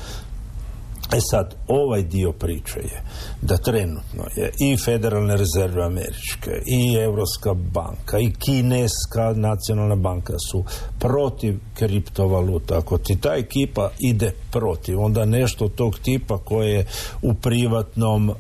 E 1.14 1.20
sad, 1.32 1.56
ovaj 1.68 2.04
dio 2.04 2.32
priče 2.32 2.80
je 2.80 3.02
da 3.42 3.58
trenutno 3.58 4.24
je 4.36 4.52
i 4.60 4.78
Federalne 4.78 5.38
rezerve 5.38 5.84
američke, 5.86 6.52
i 6.66 6.96
Europska 6.96 7.54
banka, 7.54 8.20
i 8.20 8.32
Kineska 8.32 9.34
nacionalna 9.36 9.96
banka 9.96 10.34
su 10.52 10.64
protiv 11.00 11.60
kriptovaluta. 11.74 12.78
Ako 12.78 12.98
ti 12.98 13.16
ta 13.22 13.34
ekipa 13.36 13.90
ide 14.00 14.32
protiv, 14.52 15.02
onda 15.02 15.26
nešto 15.26 15.70
tog 15.70 16.00
tipa 16.00 16.38
koje 16.38 16.72
je 16.72 16.86
u 17.22 17.34
privatnom 17.34 18.30
uh, 18.30 18.36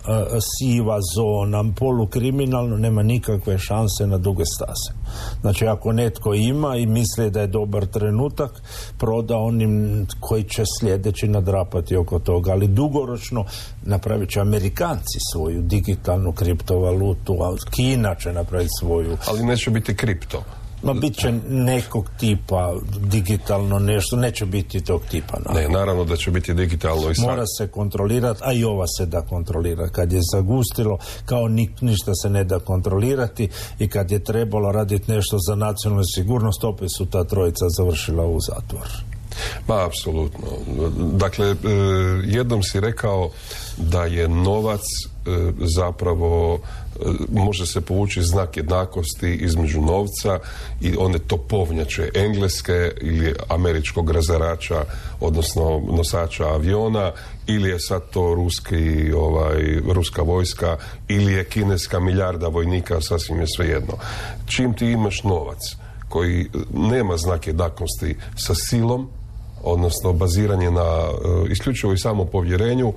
siva 0.58 1.00
zona, 1.16 1.74
polukriminalno, 1.80 2.78
nema 2.78 3.04
nikakve 3.04 3.58
šanse 3.58 4.08
na 4.08 4.18
duge 4.18 4.44
stase. 4.46 4.94
Znači, 5.42 5.68
ako 5.68 5.92
netko 5.92 6.34
ima 6.34 6.76
i 6.76 6.86
misli 6.86 7.32
da 7.32 7.42
je 7.42 7.48
dobar 7.48 7.86
trenutak, 7.86 8.52
proda 8.98 9.38
onim 9.38 10.06
koji 10.20 10.44
će 10.44 10.64
sljedeći 10.80 11.28
nadrapati 11.28 11.96
oko 11.96 12.20
toga. 12.20 12.52
Ali 12.52 12.68
dugoročno 12.68 13.46
napravit 13.86 14.30
će 14.30 14.40
Amerikanci 14.40 15.18
svoju 15.34 15.62
digitalnu 15.62 16.32
kriptovalutu, 16.32 17.38
a 17.44 17.56
Kina 17.72 18.16
će 18.16 18.34
napraviti 18.34 18.70
svoju. 18.80 19.18
Ali 19.28 19.44
neće 19.44 19.72
biti 19.72 19.96
kripto. 19.96 20.44
Ma 20.84 20.94
bit 20.94 21.16
će 21.16 21.32
nekog 21.50 22.10
tipa 22.20 22.74
digitalno 23.00 23.80
nešto, 23.80 24.16
neće 24.16 24.46
biti 24.46 24.82
tog 24.82 25.02
tipa. 25.12 25.40
Ne, 25.54 25.70
naravno 25.70 26.06
da 26.06 26.16
će 26.16 26.32
biti 26.32 26.54
digitalno 26.54 27.12
i 27.12 27.16
sad. 27.16 27.26
Mora 27.26 27.44
se 27.58 27.68
kontrolirati, 27.68 28.42
a 28.44 28.54
i 28.54 28.64
ova 28.64 28.86
se 28.88 29.06
da 29.06 29.22
kontrolira. 29.22 29.90
Kad 29.90 30.14
je 30.14 30.20
zagustilo, 30.34 30.98
kao 31.26 31.48
ništa 31.82 32.16
se 32.16 32.30
ne 32.30 32.44
da 32.44 32.60
kontrolirati 32.60 33.50
i 33.80 33.88
kad 33.88 34.12
je 34.12 34.24
trebalo 34.24 34.72
raditi 34.72 35.12
nešto 35.12 35.38
za 35.48 35.56
nacionalnu 35.56 36.04
sigurnost, 36.16 36.64
opet 36.64 36.90
su 36.98 37.06
ta 37.06 37.24
trojica 37.24 37.66
završila 37.70 38.26
u 38.26 38.40
zatvor. 38.40 38.88
Ma, 39.68 39.86
apsolutno. 39.86 40.48
Dakle, 41.14 41.48
e, 41.48 41.56
jednom 42.26 42.64
si 42.64 42.80
rekao 42.80 43.30
da 43.78 44.06
je 44.06 44.28
novac 44.28 44.82
zapravo 45.60 46.60
može 47.32 47.66
se 47.66 47.82
povući 47.82 48.22
znak 48.22 48.58
jednakosti 48.58 49.34
između 49.34 49.82
novca 49.82 50.40
i 50.82 50.96
one 50.98 51.20
topovnjače 51.20 52.10
engleske 52.14 52.92
ili 53.02 53.34
američkog 53.48 54.12
razarača, 54.12 54.86
odnosno 55.20 55.82
nosača 55.92 56.48
aviona, 56.48 57.12
ili 57.48 57.70
je 57.70 57.80
sad 57.80 58.10
to 58.10 58.36
ruski, 58.36 59.12
ovaj, 59.12 59.80
ruska 59.94 60.22
vojska, 60.22 60.78
ili 61.08 61.34
je 61.34 61.44
kineska 61.44 62.00
milijarda 62.00 62.48
vojnika, 62.48 63.02
sasvim 63.02 63.40
je 63.40 63.48
svejedno. 63.56 63.94
Čim 64.46 64.74
ti 64.74 64.86
imaš 64.86 65.24
novac 65.24 65.60
koji 66.10 66.46
nema 66.74 67.18
znak 67.18 67.48
jednakosti 67.48 68.16
sa 68.36 68.56
silom, 68.56 69.10
odnosno 69.64 70.14
baziranje 70.14 70.72
na 70.72 71.10
uh, 71.10 71.52
isključivo 71.52 71.94
i 71.94 71.98
samo 71.98 72.26
povjerenju, 72.26 72.94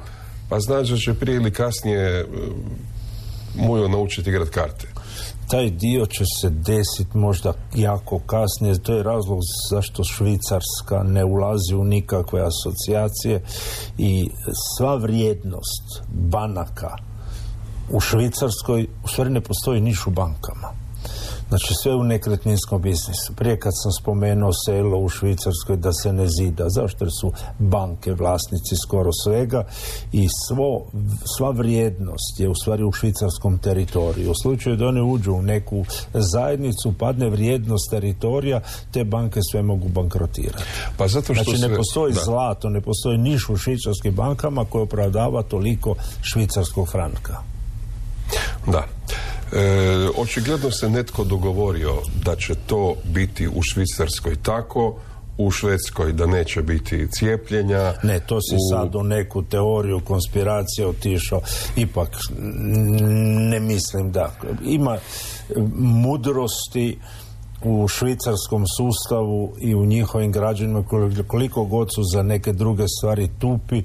pa 0.51 0.61
znači 0.61 0.93
da 0.93 0.99
će 0.99 1.15
prije 1.15 1.37
ili 1.37 1.51
kasnije 1.53 2.27
mujo 3.55 3.89
naučiti 3.89 4.31
igrat 4.31 4.49
karte. 4.49 4.87
Taj 5.51 5.71
dio 5.71 6.07
će 6.07 6.25
se 6.41 6.51
desiti 6.51 7.19
možda 7.19 7.53
jako 7.75 8.19
kasnije. 8.19 8.83
To 8.83 8.95
je 8.95 9.03
razlog 9.03 9.39
zašto 9.71 10.05
Švicarska 10.05 11.03
ne 11.05 11.25
ulazi 11.25 11.75
u 11.75 11.85
nikakve 11.85 12.41
asocijacije 12.41 13.43
i 13.99 14.31
sva 14.77 14.97
vrijednost 14.97 16.03
banaka 16.09 16.97
u 17.91 18.01
Švicarskoj 18.01 18.87
u 19.05 19.09
stvari 19.09 19.31
ne 19.31 19.41
postoji 19.41 19.81
niš 19.81 20.07
u 20.07 20.11
bankama. 20.11 20.80
Znači 21.51 21.75
sve 21.83 21.95
u 21.95 22.05
nekretninskom 22.05 22.83
biznisu. 22.83 23.33
Prije 23.37 23.59
kad 23.59 23.73
sam 23.83 23.93
spomenuo 23.93 24.51
selo 24.67 24.99
u 24.99 25.09
Švicarskoj 25.09 25.77
da 25.77 25.93
se 25.93 26.13
ne 26.13 26.27
zida. 26.29 26.65
Zašto? 26.69 27.05
Jer 27.05 27.13
su 27.21 27.33
banke 27.59 28.13
vlasnici 28.13 28.77
skoro 28.87 29.11
svega 29.25 29.65
i 30.13 30.29
svo, 30.47 30.87
sva 31.37 31.51
vrijednost 31.51 32.41
je 32.41 32.49
u 32.49 32.55
stvari 32.55 32.85
u 32.85 32.93
švicarskom 32.93 33.59
teritoriju. 33.59 34.31
U 34.31 34.35
slučaju 34.43 34.77
da 34.77 34.87
one 34.87 35.03
uđu 35.03 35.33
u 35.33 35.43
neku 35.43 35.85
zajednicu, 36.15 36.93
padne 36.99 37.31
vrijednost 37.31 37.91
teritorija, 37.91 38.61
te 38.93 39.05
banke 39.05 39.41
sve 39.51 39.63
mogu 39.63 39.89
bankrotirati. 39.89 40.65
Pa 40.97 41.09
zato 41.09 41.35
što 41.35 41.45
znači 41.45 41.69
ne 41.69 41.77
postoji 41.77 42.15
zlato, 42.25 42.69
ne 42.69 42.81
postoji 42.81 43.19
niš 43.19 43.49
u 43.49 43.57
švicarskim 43.57 44.15
bankama 44.15 44.65
koje 44.65 44.83
opravdava 44.83 45.43
toliko 45.43 45.95
švicarskog 46.23 46.89
franka. 46.89 47.37
Da. 48.67 49.00
E, 49.53 50.09
očigledno 50.17 50.71
se 50.71 50.91
netko 50.91 51.25
dogovorio 51.25 51.93
da 52.25 52.37
će 52.37 52.55
to 52.67 52.95
biti 53.05 53.49
u 53.49 53.63
Švicarskoj 53.63 54.37
tako, 54.43 54.97
u 55.39 55.51
Švedskoj 55.51 56.13
da 56.13 56.27
neće 56.27 56.63
biti 56.63 57.09
cijepljenja. 57.11 57.95
Ne, 58.03 58.21
to 58.21 58.41
si 58.41 58.57
sad 58.71 58.95
u 58.95 59.03
neku 59.03 59.43
teoriju 59.43 60.01
konspiracije 60.01 60.87
otišao. 60.87 61.41
Ipak 61.77 62.09
ne 63.51 63.61
mislim 63.61 64.13
da. 64.13 64.33
Ima 64.65 64.99
mudrosti 65.77 66.99
u 67.65 67.89
švicarskom 67.89 68.65
sustavu 68.77 69.53
i 69.61 69.75
u 69.75 69.87
njihovim 69.87 70.33
građanima 70.33 70.85
koliko 71.27 71.65
god 71.65 71.89
su 71.95 72.03
za 72.13 72.23
neke 72.23 72.53
druge 72.53 72.85
stvari 72.99 73.31
tupi 73.39 73.79
e, 73.79 73.83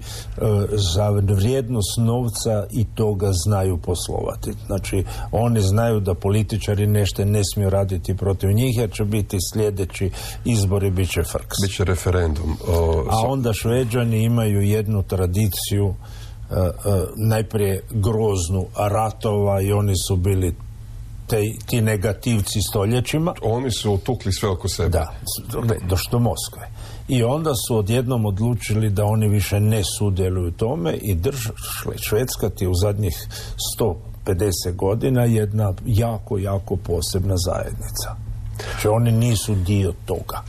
za 0.95 1.09
vrijednost 1.09 1.97
novca 1.97 2.65
i 2.71 2.85
toga 2.95 3.31
znaju 3.45 3.77
poslovati. 3.77 4.53
Znači 4.65 5.03
oni 5.31 5.61
znaju 5.61 5.99
da 5.99 6.13
političari 6.13 6.87
nešto 6.87 7.25
ne 7.25 7.41
smiju 7.53 7.69
raditi 7.69 8.17
protiv 8.17 8.51
njih 8.51 8.77
jer 8.77 8.91
će 8.91 9.05
biti 9.05 9.37
sljedeći 9.53 10.11
izbori 10.45 10.91
bit 10.91 11.09
će 11.11 11.23
frks. 11.23 11.55
Biće 11.61 11.83
referendum. 11.83 12.57
A 13.09 13.27
onda 13.27 13.53
šveđani 13.53 14.23
imaju 14.23 14.61
jednu 14.61 15.03
tradiciju 15.03 15.87
e, 15.87 16.55
e, 16.55 16.71
najprije 17.15 17.81
groznu 17.91 18.65
ratova 18.77 19.61
i 19.61 19.71
oni 19.71 19.93
su 20.07 20.15
bili 20.15 20.55
te, 21.27 21.41
ti 21.65 21.81
negativci 21.81 22.61
stoljećima. 22.69 23.33
Oni 23.41 23.71
su 23.71 23.91
utukli 23.91 24.33
sve 24.33 24.49
oko 24.49 24.67
sebe. 24.67 24.89
Da, 24.89 25.13
do 26.11 26.19
Moskve. 26.19 26.69
I 27.07 27.23
onda 27.23 27.51
su 27.67 27.77
odjednom 27.77 28.25
odlučili 28.25 28.89
da 28.89 29.05
oni 29.05 29.27
više 29.27 29.59
ne 29.59 29.81
sudjeluju 29.97 30.51
tome 30.51 30.93
i 30.93 31.15
držali 31.15 31.97
Švedska 31.97 32.49
ti 32.49 32.67
u 32.67 32.73
zadnjih 32.73 33.27
150 34.25 34.75
godina 34.75 35.23
jedna 35.23 35.73
jako, 35.85 36.37
jako 36.37 36.75
posebna 36.75 37.35
zajednica. 37.37 38.15
Znači 38.71 38.87
oni 38.87 39.11
nisu 39.11 39.55
dio 39.55 39.93
toga. 40.05 40.41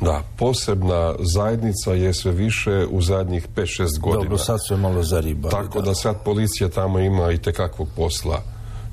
Da, 0.00 0.22
posebna 0.38 1.14
zajednica 1.18 1.92
je 1.92 2.14
sve 2.14 2.32
više 2.32 2.86
u 2.90 3.02
zadnjih 3.02 3.48
5-6 3.56 4.00
godina. 4.00 4.22
Dobro, 4.22 4.38
sad 4.38 4.58
sve 4.68 4.76
malo 4.76 5.02
zaribali. 5.02 5.50
Tako 5.50 5.82
da. 5.82 5.94
sad 5.94 6.24
policija 6.24 6.68
tamo 6.68 6.98
ima 6.98 7.32
i 7.32 7.38
tekakvog 7.38 7.88
posla. 7.96 8.42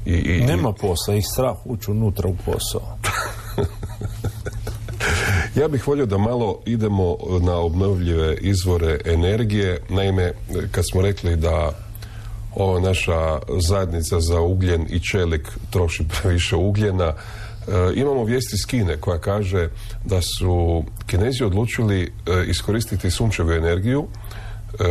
I, 0.07 0.13
i, 0.13 0.45
Nema 0.45 0.73
posla, 0.73 1.15
ih 1.15 1.25
strah 1.33 1.55
ući 1.65 1.91
unutra 1.91 2.29
u 2.29 2.35
posao. 2.45 2.97
ja 5.59 5.67
bih 5.67 5.87
volio 5.87 6.05
da 6.05 6.17
malo 6.17 6.59
idemo 6.65 7.17
na 7.41 7.57
obnovljive 7.57 8.35
izvore 8.41 8.99
energije. 9.05 9.81
Naime, 9.89 10.33
kad 10.71 10.83
smo 10.91 11.01
rekli 11.01 11.35
da 11.35 11.71
ova 12.55 12.79
naša 12.79 13.39
zajednica 13.67 14.19
za 14.19 14.41
ugljen 14.41 14.87
i 14.89 14.99
čelik 14.99 15.47
troši 15.69 16.03
previše 16.21 16.55
ugljena, 16.55 17.05
e, 17.07 17.13
imamo 17.95 18.23
vijesti 18.23 18.55
iz 18.55 18.65
Kine 18.65 18.97
koja 18.97 19.19
kaže 19.19 19.69
da 20.05 20.21
su 20.21 20.83
Kinezi 21.05 21.43
odlučili 21.43 22.01
e, 22.03 22.09
iskoristiti 22.47 23.11
sunčevu 23.11 23.51
energiju 23.51 24.07
e, 24.07 24.83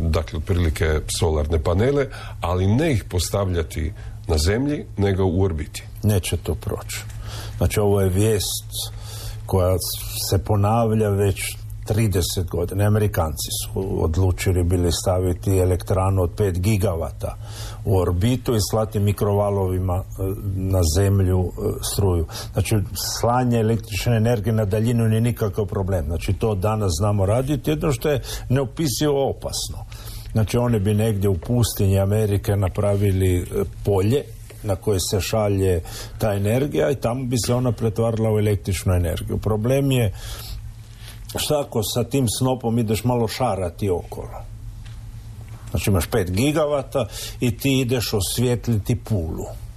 dakle 0.00 0.38
otprilike 0.38 1.00
solarne 1.18 1.62
panele, 1.62 2.06
ali 2.40 2.66
ne 2.66 2.92
ih 2.92 3.04
postavljati 3.04 3.92
na 4.28 4.38
zemlji 4.38 4.84
nego 4.96 5.24
u 5.24 5.42
orbiti. 5.42 5.82
Neće 6.02 6.36
to 6.36 6.54
proći. 6.54 7.04
Znači 7.56 7.80
ovo 7.80 8.00
je 8.00 8.08
vijest 8.08 8.92
koja 9.46 9.76
se 10.30 10.38
ponavlja 10.38 11.08
već 11.08 11.56
30 11.88 12.48
godina. 12.48 12.86
Amerikanci 12.86 13.48
su 13.64 14.04
odlučili 14.04 14.64
bili 14.64 14.92
staviti 14.92 15.58
elektranu 15.58 16.22
od 16.22 16.30
5 16.36 16.58
gigavata 16.58 17.36
u 17.84 17.98
orbitu 17.98 18.54
i 18.54 18.58
slati 18.70 19.00
mikrovalovima 19.00 19.94
e, 19.94 20.02
na 20.56 20.80
zemlju 20.96 21.40
e, 21.40 21.50
struju. 21.92 22.26
Znači, 22.52 22.76
slanje 23.20 23.58
električne 23.58 24.16
energije 24.16 24.52
na 24.52 24.64
daljinu 24.64 25.08
nije 25.08 25.20
nikakav 25.20 25.66
problem. 25.66 26.04
Znači, 26.06 26.32
to 26.32 26.54
danas 26.54 26.90
znamo 27.00 27.26
raditi, 27.26 27.70
jedno 27.70 27.92
što 27.92 28.08
je 28.08 28.22
neopisivo 28.48 29.30
opasno. 29.30 29.84
Znači 30.32 30.56
oni 30.56 30.78
bi 30.78 30.94
negdje 30.94 31.28
u 31.28 31.38
pustinji 31.38 31.98
Amerike 31.98 32.56
napravili 32.56 33.38
e, 33.38 33.44
polje 33.84 34.22
na 34.62 34.76
koje 34.76 35.00
se 35.00 35.20
šalje 35.20 35.80
ta 36.18 36.34
energija 36.34 36.90
i 36.90 36.96
tamo 36.96 37.24
bi 37.24 37.36
se 37.46 37.54
ona 37.54 37.72
pretvarala 37.72 38.32
u 38.32 38.38
električnu 38.38 38.94
energiju. 38.94 39.38
Problem 39.38 39.90
je 39.90 40.12
šta 41.36 41.60
ako 41.60 41.82
sa 41.82 42.04
tim 42.04 42.26
snopom 42.38 42.78
ideš 42.78 43.04
malo 43.04 43.28
šarati 43.28 43.90
okolo. 43.90 44.42
Znači 45.70 45.90
imaš 45.90 46.08
5 46.08 46.30
gigavata 46.30 47.06
i 47.40 47.58
ti 47.58 47.80
ideš 47.80 48.14
osvijetliti 48.14 48.96
pulu 48.96 49.67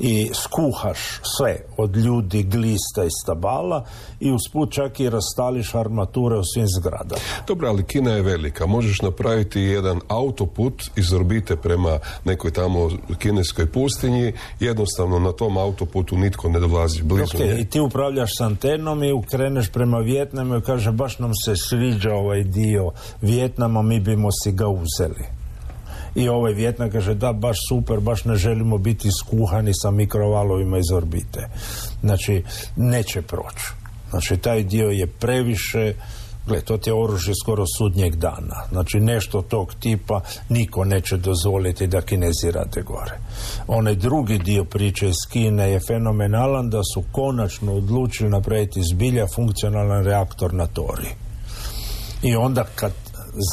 i 0.00 0.30
skuhaš 0.34 0.98
sve 1.36 1.56
od 1.76 1.96
ljudi, 1.96 2.42
glista 2.42 3.04
i 3.04 3.10
stabala 3.22 3.84
i 4.20 4.32
usput 4.32 4.72
čak 4.72 5.00
i 5.00 5.10
rastališ 5.10 5.74
armature 5.74 6.36
u 6.38 6.44
svim 6.54 6.66
zgradama. 6.78 7.20
Dobro, 7.46 7.68
ali 7.68 7.84
Kina 7.84 8.10
je 8.10 8.22
velika. 8.22 8.66
Možeš 8.66 9.02
napraviti 9.02 9.60
jedan 9.60 10.00
autoput 10.08 10.82
iz 10.96 11.12
orbite 11.12 11.56
prema 11.56 11.98
nekoj 12.24 12.50
tamo 12.50 12.90
kineskoj 13.18 13.66
pustinji. 13.66 14.32
Jednostavno 14.60 15.18
na 15.18 15.32
tom 15.32 15.56
autoputu 15.56 16.16
nitko 16.16 16.48
ne 16.48 16.60
dolazi 16.60 17.02
blizu. 17.02 17.36
Okay, 17.36 17.60
I 17.60 17.64
ti 17.64 17.80
upravljaš 17.80 18.30
s 18.38 18.40
antenom 18.40 19.02
i 19.02 19.12
ukreneš 19.12 19.68
prema 19.68 19.98
Vjetnamu 19.98 20.56
i 20.56 20.62
kaže 20.62 20.92
baš 20.92 21.18
nam 21.18 21.34
se 21.44 21.56
sviđa 21.56 22.14
ovaj 22.14 22.44
dio 22.44 22.90
Vjetnama, 23.22 23.82
mi 23.82 24.00
bimo 24.00 24.28
si 24.44 24.52
ga 24.52 24.68
uzeli 24.68 25.35
i 26.16 26.28
ovaj 26.28 26.52
Vjetnam 26.52 26.90
kaže 26.90 27.14
da 27.14 27.32
baš 27.32 27.56
super, 27.68 28.00
baš 28.00 28.24
ne 28.24 28.36
želimo 28.36 28.78
biti 28.78 29.08
skuhani 29.20 29.72
sa 29.74 29.90
mikrovalovima 29.90 30.78
iz 30.78 30.92
orbite. 30.94 31.48
Znači, 32.00 32.42
neće 32.76 33.22
proći. 33.22 33.72
Znači, 34.10 34.36
taj 34.36 34.62
dio 34.62 34.88
je 34.88 35.06
previše 35.06 35.94
Gle, 36.46 36.60
to 36.60 36.76
ti 36.76 36.90
je 36.90 36.94
oružje 36.94 37.34
skoro 37.42 37.64
sudnjeg 37.78 38.16
dana. 38.16 38.56
Znači, 38.70 39.00
nešto 39.00 39.42
tog 39.42 39.74
tipa 39.74 40.20
niko 40.48 40.84
neće 40.84 41.16
dozvoliti 41.16 41.86
da 41.86 42.00
kinezi 42.00 42.50
rade 42.50 42.82
gore. 42.82 43.18
Onaj 43.66 43.94
drugi 43.94 44.38
dio 44.38 44.64
priče 44.64 45.08
iz 45.08 45.16
Kine 45.32 45.70
je 45.70 45.80
fenomenalan 45.80 46.70
da 46.70 46.80
su 46.94 47.02
konačno 47.12 47.72
odlučili 47.74 48.30
napraviti 48.30 48.82
zbilja 48.92 49.26
funkcionalan 49.34 50.04
reaktor 50.04 50.54
na 50.54 50.66
Tori. 50.66 51.08
I 52.22 52.36
onda 52.36 52.64
kad 52.74 52.92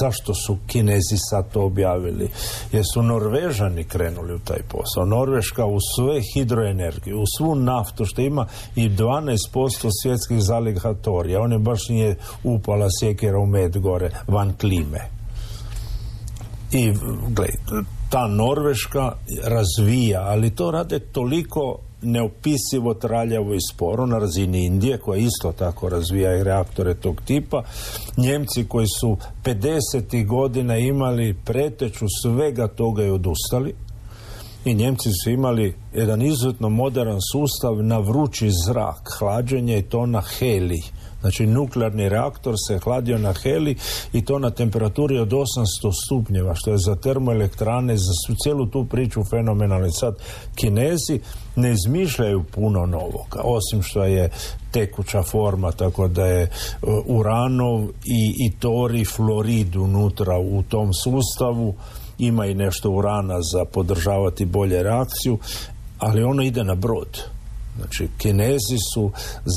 zašto 0.02 0.34
su 0.34 0.58
Kinezi 0.68 1.18
sad 1.30 1.52
to 1.52 1.62
objavili? 1.62 2.30
Jer 2.72 2.84
su 2.94 3.04
Norvežani 3.04 3.84
krenuli 3.84 4.34
u 4.34 4.40
taj 4.40 4.62
posao. 4.70 5.06
Norveška 5.06 5.66
u 5.66 5.78
sve 5.96 6.22
hidroenergiju, 6.34 7.22
u 7.22 7.26
svu 7.38 7.56
naftu 7.56 8.06
što 8.06 8.22
ima 8.22 8.46
i 8.76 8.90
12% 8.90 9.90
svjetskih 10.04 10.42
zaligatorija. 10.42 11.42
On 11.42 11.52
je 11.52 11.60
baš 11.60 11.90
nije 11.90 12.16
upala 12.44 12.88
sjekera 13.00 13.40
u 13.40 13.46
med 13.46 13.78
gore 13.78 14.12
van 14.28 14.54
klime. 14.60 15.00
I, 16.72 16.94
gled, 17.30 17.86
ta 18.10 18.28
Norveška 18.28 19.12
razvija, 19.44 20.22
ali 20.22 20.56
to 20.56 20.72
rade 20.72 21.00
toliko 21.00 21.80
neopisivo 22.04 22.94
traljavo 22.94 23.54
i 23.54 23.60
sporo 23.74 24.06
na 24.06 24.18
razini 24.18 24.66
Indije 24.66 24.98
koja 24.98 25.18
isto 25.18 25.52
tako 25.52 25.90
razvija 25.90 26.36
i 26.38 26.44
reaktore 26.44 26.94
tog 26.94 27.22
tipa. 27.26 27.64
Njemci 28.18 28.66
koji 28.68 28.88
su 29.00 29.18
50. 29.44 30.28
godina 30.28 30.78
imali 30.78 31.36
preteču 31.46 32.06
svega 32.24 32.68
toga 32.68 33.04
i 33.04 33.10
odustali 33.10 33.74
i 34.66 34.74
Njemci 34.74 35.10
su 35.24 35.30
imali 35.30 35.76
jedan 35.94 36.22
izuzetno 36.22 36.70
moderan 36.70 37.20
sustav 37.32 37.84
na 37.84 38.00
vrući 38.00 38.50
zrak, 38.68 39.10
hlađenje 39.20 39.80
i 39.80 39.82
to 39.82 40.06
na 40.06 40.22
heli. 40.22 40.82
Znači 41.24 41.46
nuklearni 41.46 42.10
reaktor 42.10 42.56
se 42.68 42.80
hladio 42.80 43.18
na 43.18 43.34
heli 43.34 43.76
i 44.14 44.26
to 44.26 44.40
na 44.40 44.50
temperaturi 44.50 45.20
od 45.20 45.30
800 45.30 45.46
stupnjeva, 46.06 46.56
što 46.56 46.72
je 46.72 46.78
za 46.78 46.96
termoelektrane, 46.96 47.98
za 47.98 48.36
cijelu 48.44 48.66
tu 48.66 48.86
priču 48.86 49.24
fenomenalni. 49.30 49.92
Sad, 49.92 50.16
Kinezi 50.56 51.20
ne 51.56 51.72
izmišljaju 51.72 52.44
puno 52.44 52.86
novoga, 52.86 53.42
osim 53.44 53.82
što 53.84 54.04
je 54.04 54.30
tekuća 54.72 55.24
forma, 55.24 55.72
tako 55.72 56.08
da 56.08 56.26
je 56.26 56.44
uh, 56.44 56.90
uranov 57.06 57.84
i, 58.06 58.48
i 58.48 58.52
tori 58.60 59.06
fluorid 59.06 59.76
unutra 59.76 60.38
u 60.38 60.64
tom 60.64 60.94
sustavu, 60.94 61.74
ima 62.20 62.46
i 62.46 62.54
nešto 62.54 62.90
urana 62.90 63.42
za 63.42 63.66
podržavati 63.66 64.46
bolje 64.46 64.84
reakciju, 64.84 65.38
ali 66.00 66.24
ono 66.24 66.44
ide 66.44 66.64
na 66.64 66.76
brod. 66.76 67.33
Znači, 67.78 68.08
Kinezi 68.18 68.78
su 68.94 69.12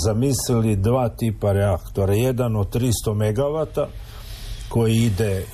zamislili 0.05 0.77
dva 0.77 1.09
tipa 1.09 1.53
reaktora. 1.53 2.14
Jedan 2.14 2.57
od 2.57 2.75
300 2.75 3.14
megavata 3.14 3.89
koji 4.69 4.95
ide 4.95 5.33
e, 5.33 5.45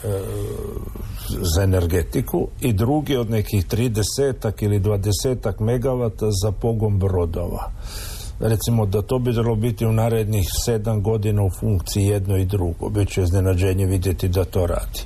za 1.55 1.63
energetiku 1.63 2.49
i 2.61 2.73
drugi 2.73 3.17
od 3.17 3.31
nekih 3.31 3.67
30 3.67 4.65
ili 4.65 4.81
20 4.81 5.61
megavata 5.61 6.27
za 6.43 6.53
pogon 6.53 6.99
brodova 6.99 7.73
recimo 8.43 8.87
da 8.87 9.03
to 9.03 9.19
bi 9.19 9.33
trebalo 9.33 9.57
biti 9.57 9.87
u 9.87 9.93
narednih 9.93 10.45
sedam 10.65 11.03
godina 11.03 11.43
u 11.43 11.51
funkciji 11.61 12.05
jedno 12.05 12.37
i 12.37 12.45
drugo. 12.45 12.89
Biće 12.89 13.23
iznenađenje 13.23 13.87
vidjeti 13.87 14.29
da 14.29 14.45
to 14.45 14.67
radi. 14.67 15.01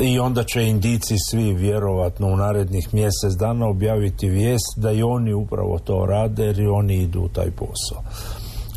I 0.00 0.18
onda 0.18 0.44
će 0.44 0.62
indici 0.62 1.14
svi 1.30 1.52
vjerovatno 1.52 2.26
u 2.26 2.36
narednih 2.36 2.94
mjesec 2.94 3.32
dana 3.38 3.66
objaviti 3.66 4.28
vijest 4.28 4.74
da 4.76 4.92
i 4.92 5.02
oni 5.02 5.34
upravo 5.34 5.78
to 5.78 6.06
rade 6.06 6.44
jer 6.44 6.60
i 6.60 6.66
oni 6.66 6.96
idu 6.96 7.20
u 7.20 7.28
taj 7.28 7.50
posao. 7.50 8.02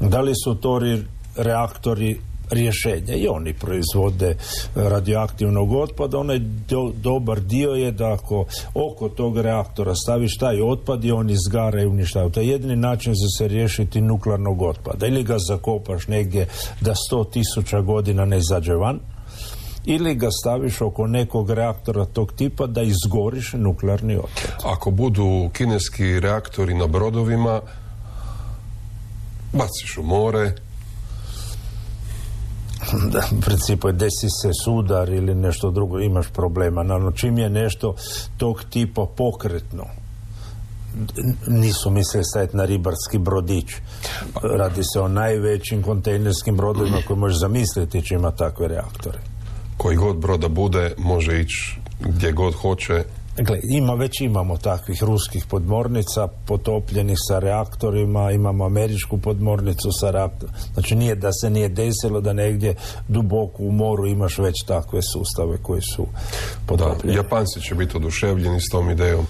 Da 0.09 0.21
li 0.21 0.33
su 0.43 0.55
to 0.55 0.79
reaktori 1.37 2.19
rješenja 2.51 3.15
i 3.15 3.27
oni 3.27 3.53
proizvode 3.53 4.35
radioaktivnog 4.75 5.71
otpada. 5.71 6.17
Onaj 6.17 6.39
dobar 6.95 7.39
dio 7.39 7.69
je 7.69 7.91
da 7.91 8.13
ako 8.13 8.45
oko 8.73 9.09
tog 9.09 9.37
reaktora 9.37 9.95
staviš 9.95 10.37
taj 10.37 10.61
otpad 10.61 11.05
i 11.05 11.11
on 11.11 11.29
izgara 11.29 11.81
i 11.81 11.85
uništava. 11.85 12.29
To 12.29 12.39
je 12.39 12.47
jedini 12.47 12.75
način 12.75 13.13
za 13.13 13.27
se 13.37 13.47
riješiti 13.47 14.01
nuklearnog 14.01 14.61
otpada. 14.61 15.07
Ili 15.07 15.23
ga 15.23 15.35
zakopaš 15.49 16.07
negdje 16.07 16.47
da 16.81 16.95
sto 16.95 17.23
tisuća 17.23 17.81
godina 17.81 18.25
ne 18.25 18.37
izađe 18.37 18.73
van 18.73 18.99
ili 19.85 20.15
ga 20.15 20.27
staviš 20.31 20.81
oko 20.81 21.07
nekog 21.07 21.49
reaktora 21.49 22.05
tog 22.05 22.33
tipa 22.33 22.67
da 22.67 22.81
izgoriš 22.81 23.53
nuklearni 23.53 24.15
otpad. 24.15 24.55
Ako 24.63 24.91
budu 24.91 25.49
kineski 25.53 26.19
reaktori 26.19 26.73
na 26.73 26.87
brodovima, 26.87 27.61
baciš 29.53 29.97
u 29.97 30.03
more, 30.03 30.55
da, 33.13 33.23
u 33.37 33.41
principu 33.41 33.91
desi 33.91 34.29
se 34.41 34.49
sudar 34.63 35.09
ili 35.09 35.35
nešto 35.35 35.71
drugo, 35.71 35.99
imaš 35.99 36.27
problema. 36.27 36.83
Naravno, 36.83 37.11
čim 37.11 37.37
je 37.37 37.49
nešto 37.49 37.95
tog 38.37 38.63
tipa 38.69 39.05
pokretno, 39.17 39.83
nisu 41.47 41.89
mislili 41.89 42.23
staviti 42.23 42.57
na 42.57 42.65
ribarski 42.65 43.17
brodić. 43.17 43.65
Radi 44.43 44.81
se 44.83 44.99
o 44.99 45.07
najvećim 45.07 45.83
kontejnerskim 45.83 46.57
brodovima 46.57 46.97
koje 47.07 47.17
možeš 47.17 47.39
zamisliti 47.39 48.01
će 48.01 48.15
ima 48.15 48.31
takve 48.31 48.67
reaktore. 48.67 49.17
Koji 49.77 49.97
god 49.97 50.17
broda 50.17 50.47
bude, 50.47 50.93
može 50.97 51.41
ići 51.41 51.77
gdje 51.99 52.31
god 52.31 52.53
hoće 52.53 53.03
Dakle, 53.37 53.59
ima, 53.63 53.93
već 53.93 54.21
imamo 54.21 54.57
takvih 54.57 55.03
ruskih 55.03 55.45
podmornica 55.45 56.27
potopljenih 56.27 57.17
sa 57.27 57.39
reaktorima, 57.39 58.31
imamo 58.31 58.65
američku 58.65 59.17
podmornicu 59.17 59.89
sa 59.99 60.11
reaktorima. 60.11 60.57
Znači 60.73 60.95
nije 60.95 61.15
da 61.15 61.31
se 61.31 61.49
nije 61.49 61.69
desilo 61.69 62.21
da 62.21 62.33
negdje 62.33 62.75
duboko 63.07 63.63
u 63.63 63.71
moru 63.71 64.07
imaš 64.07 64.37
već 64.37 64.63
takve 64.67 64.99
sustave 65.01 65.57
koji 65.57 65.81
su 65.81 66.07
potopljeni. 66.65 67.15
Da, 67.15 67.21
Japanci 67.21 67.61
će 67.61 67.75
biti 67.75 67.97
oduševljeni 67.97 68.61
s 68.61 68.69
tom 68.71 68.89
idejom. 68.89 69.25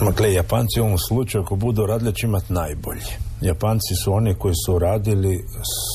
Dakle, 0.00 0.32
Japanci 0.32 0.80
u 0.80 0.84
ovom 0.84 0.98
slučaju 0.98 1.44
ako 1.44 1.56
budu 1.56 1.86
radili 1.86 2.14
će 2.14 2.26
imati 2.26 2.52
najbolje. 2.52 3.12
Japanci 3.40 3.94
su 4.04 4.12
oni 4.12 4.34
koji 4.34 4.54
su 4.66 4.78
radili 4.78 5.44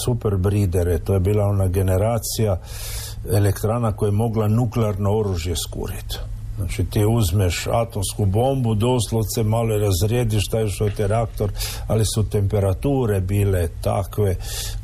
super 0.05 0.37
bridere, 0.37 0.99
to 0.99 1.13
je 1.13 1.19
bila 1.19 1.45
ona 1.45 1.67
generacija 1.67 2.57
elektrana 3.31 3.91
koja 3.91 4.07
je 4.07 4.11
mogla 4.11 4.47
nuklearno 4.47 5.17
oružje 5.17 5.55
skuriti. 5.55 6.17
Znači 6.57 6.85
ti 6.85 7.05
uzmeš 7.05 7.67
atomsku 7.67 8.25
bombu, 8.25 8.75
doslovce 8.75 9.43
malo 9.43 9.73
je 9.73 9.79
razrijediš 9.79 10.47
taj 10.51 10.67
što 10.67 10.85
je 10.85 11.07
reaktor, 11.07 11.51
ali 11.87 12.05
su 12.05 12.29
temperature 12.29 13.21
bile 13.21 13.67
takve 13.81 14.35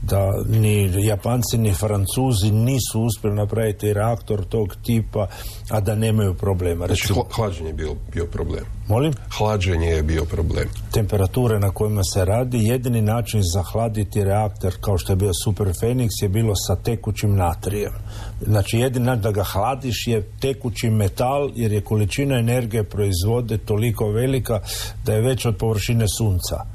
da 0.04 0.32
ni 0.50 1.06
Japanci 1.06 1.58
ni 1.58 1.74
Francuzi 1.74 2.52
nisu 2.52 3.02
uspjeli 3.02 3.36
napraviti 3.36 3.94
reaktor 3.94 4.46
tog 4.46 4.76
tipa, 4.84 5.28
a 5.70 5.80
da 5.80 5.96
nemaju 5.96 6.34
problema. 6.34 6.86
Znači 6.88 7.14
hlađenje 7.32 7.70
je 7.70 7.74
bio, 7.74 7.96
bio 8.14 8.26
problem. 8.26 8.64
Molim? 8.88 9.14
Hlađenje 9.38 9.88
je 9.88 10.04
bio 10.04 10.26
problem. 10.26 10.70
Temperature 10.92 11.60
na 11.60 11.72
kojima 11.72 12.02
se 12.04 12.26
radi, 12.26 12.64
jedini 12.64 13.02
način 13.02 13.42
za 13.54 13.64
hladiti 13.64 14.24
reaktor 14.24 14.74
kao 14.82 14.98
što 14.98 15.12
je 15.12 15.16
bio 15.16 15.32
Super 15.44 15.68
Phoenix 15.68 16.10
je 16.22 16.30
bilo 16.30 16.54
sa 16.68 16.76
tekućim 16.76 17.36
natrijem. 17.36 17.94
Znači 18.42 18.78
jedini 18.78 19.06
način 19.06 19.22
da 19.22 19.32
ga 19.32 19.44
hladiš 19.44 20.08
je 20.08 20.28
tekući 20.40 20.90
metal 20.90 21.52
jer 21.56 21.72
je 21.72 21.82
količina 21.82 22.40
energije 22.40 22.84
proizvode 22.84 23.58
toliko 23.58 24.08
velika 24.08 24.60
da 25.06 25.14
je 25.14 25.22
već 25.22 25.46
od 25.46 25.58
površine 25.58 26.06
sunca. 26.18 26.66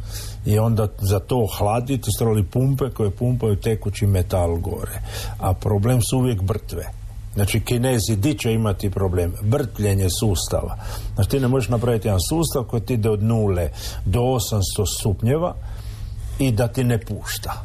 I 0.49 0.59
onda 0.59 0.89
za 0.99 1.19
to 1.19 1.47
hladiti 1.59 2.11
stroli 2.17 2.45
pumpe 2.45 2.91
koje 2.91 3.11
pumpaju 3.11 3.57
tekući 3.57 4.07
metal 4.07 4.57
gore. 4.57 5.01
A 5.39 5.55
problem 5.55 6.01
su 6.03 6.19
uvijek 6.19 6.43
brtve. 6.43 6.87
Znači, 7.35 7.61
kinezi 7.61 8.17
di 8.17 8.35
će 8.35 8.53
imati 8.53 8.91
problem? 8.91 9.33
Vrtljenje 9.43 10.09
sustava. 10.21 10.77
Znači, 11.15 11.31
ti 11.31 11.41
ne 11.41 11.49
možeš 11.49 11.69
napraviti 11.69 12.09
jedan 12.09 12.21
sustav 12.29 12.65
koji 12.65 12.83
ti 12.83 12.95
ide 12.95 13.11
od 13.11 13.23
nule 13.23 13.71
do 14.05 14.21
800 14.21 14.61
stupnjeva 15.01 15.55
i 16.39 16.53
da 16.53 16.69
ti 16.69 16.85
ne 16.85 16.99
pušta. 16.99 17.65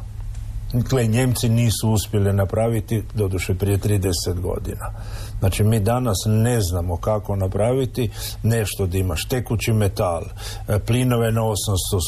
Dakle, 0.72 1.06
Njemci 1.06 1.48
nisu 1.48 1.90
uspjeli 1.90 2.32
napraviti, 2.32 3.02
doduše 3.14 3.54
prije 3.54 3.78
30 3.78 4.40
godina. 4.40 4.90
Znači, 5.40 5.64
mi 5.64 5.80
danas 5.80 6.16
ne 6.26 6.60
znamo 6.60 6.96
kako 6.96 7.36
napraviti 7.36 8.10
nešto 8.42 8.86
da 8.86 8.98
imaš 8.98 9.28
tekući 9.28 9.72
metal, 9.72 10.22
e, 10.68 10.78
plinove 10.78 11.32
na 11.32 11.40
800 11.40 11.54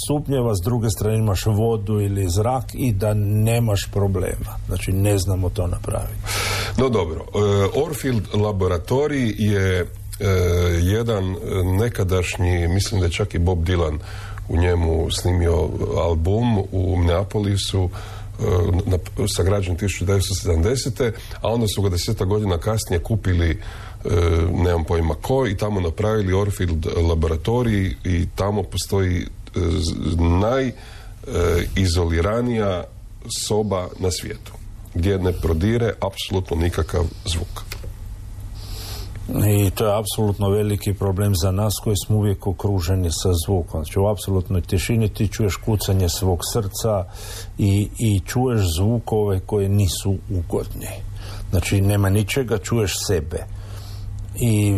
stupnjeva, 0.05 0.55
s 0.55 0.65
druge 0.65 0.91
strane 0.91 1.19
imaš 1.19 1.47
vodu 1.47 2.01
ili 2.01 2.29
zrak 2.29 2.65
i 2.75 2.93
da 2.93 3.15
nemaš 3.15 3.89
problema. 3.93 4.57
Znači, 4.67 4.93
ne 4.93 5.19
znamo 5.19 5.51
to 5.51 5.67
napraviti. 5.67 6.21
No 6.79 6.89
dobro, 6.89 7.21
e, 7.21 7.81
Orfield 7.87 8.23
laboratorij 8.35 9.35
je 9.39 9.81
e, 9.81 9.87
jedan 10.83 11.37
nekadašnji, 11.79 12.69
mislim 12.69 13.01
da 13.01 13.07
je 13.07 13.13
čak 13.13 13.35
i 13.35 13.39
Bob 13.39 13.59
Dylan 13.59 13.99
u 14.49 14.57
njemu 14.57 15.11
snimio 15.11 15.69
album 15.97 16.59
u 16.73 17.03
Neapolisu 17.07 17.91
sagrađen 19.37 19.77
1970. 19.77 21.13
a 21.41 21.49
onda 21.49 21.67
su 21.69 21.83
ga 21.83 21.89
deseta 21.89 22.25
godina 22.25 22.59
kasnije 22.59 23.03
kupili 23.03 23.51
e, 23.51 23.59
nemam 24.53 24.85
pojma 24.85 25.15
ko 25.15 25.47
i 25.47 25.57
tamo 25.57 25.81
napravili 25.81 26.33
Orfield 26.33 26.87
laboratorij 27.09 27.95
i 28.05 28.27
tamo 28.35 28.63
postoji 28.63 29.17
e, 29.17 29.27
najizoliranija 31.75 32.85
soba 33.47 33.89
na 33.99 34.11
svijetu 34.11 34.53
gdje 34.95 35.19
ne 35.19 35.33
prodire 35.33 35.93
apsolutno 36.01 36.57
nikakav 36.57 37.05
zvuk. 37.25 37.76
I 39.29 39.71
to 39.71 39.87
je 39.87 39.99
apsolutno 39.99 40.51
veliki 40.51 40.95
problem 40.95 41.33
za 41.35 41.51
nas 41.51 41.73
koji 41.85 41.97
smo 42.07 42.17
uvijek 42.17 42.47
okruženi 42.47 43.11
sa 43.11 43.31
zvukom. 43.47 43.85
Znači 43.85 43.99
u 43.99 44.07
apsolutnoj 44.07 44.61
tišini 44.61 45.09
ti 45.09 45.29
čuješ 45.29 45.57
kucanje 45.57 46.09
svog 46.09 46.41
srca 46.53 47.05
i, 47.59 47.89
i 47.99 48.21
čuješ 48.21 48.61
zvukove 48.79 49.41
koje 49.41 49.69
nisu 49.69 50.15
ugodni. 50.31 50.89
Znači 51.51 51.81
nema 51.81 52.09
ničega, 52.09 52.59
čuješ 52.59 52.95
sebe. 53.07 53.47
I 54.41 54.73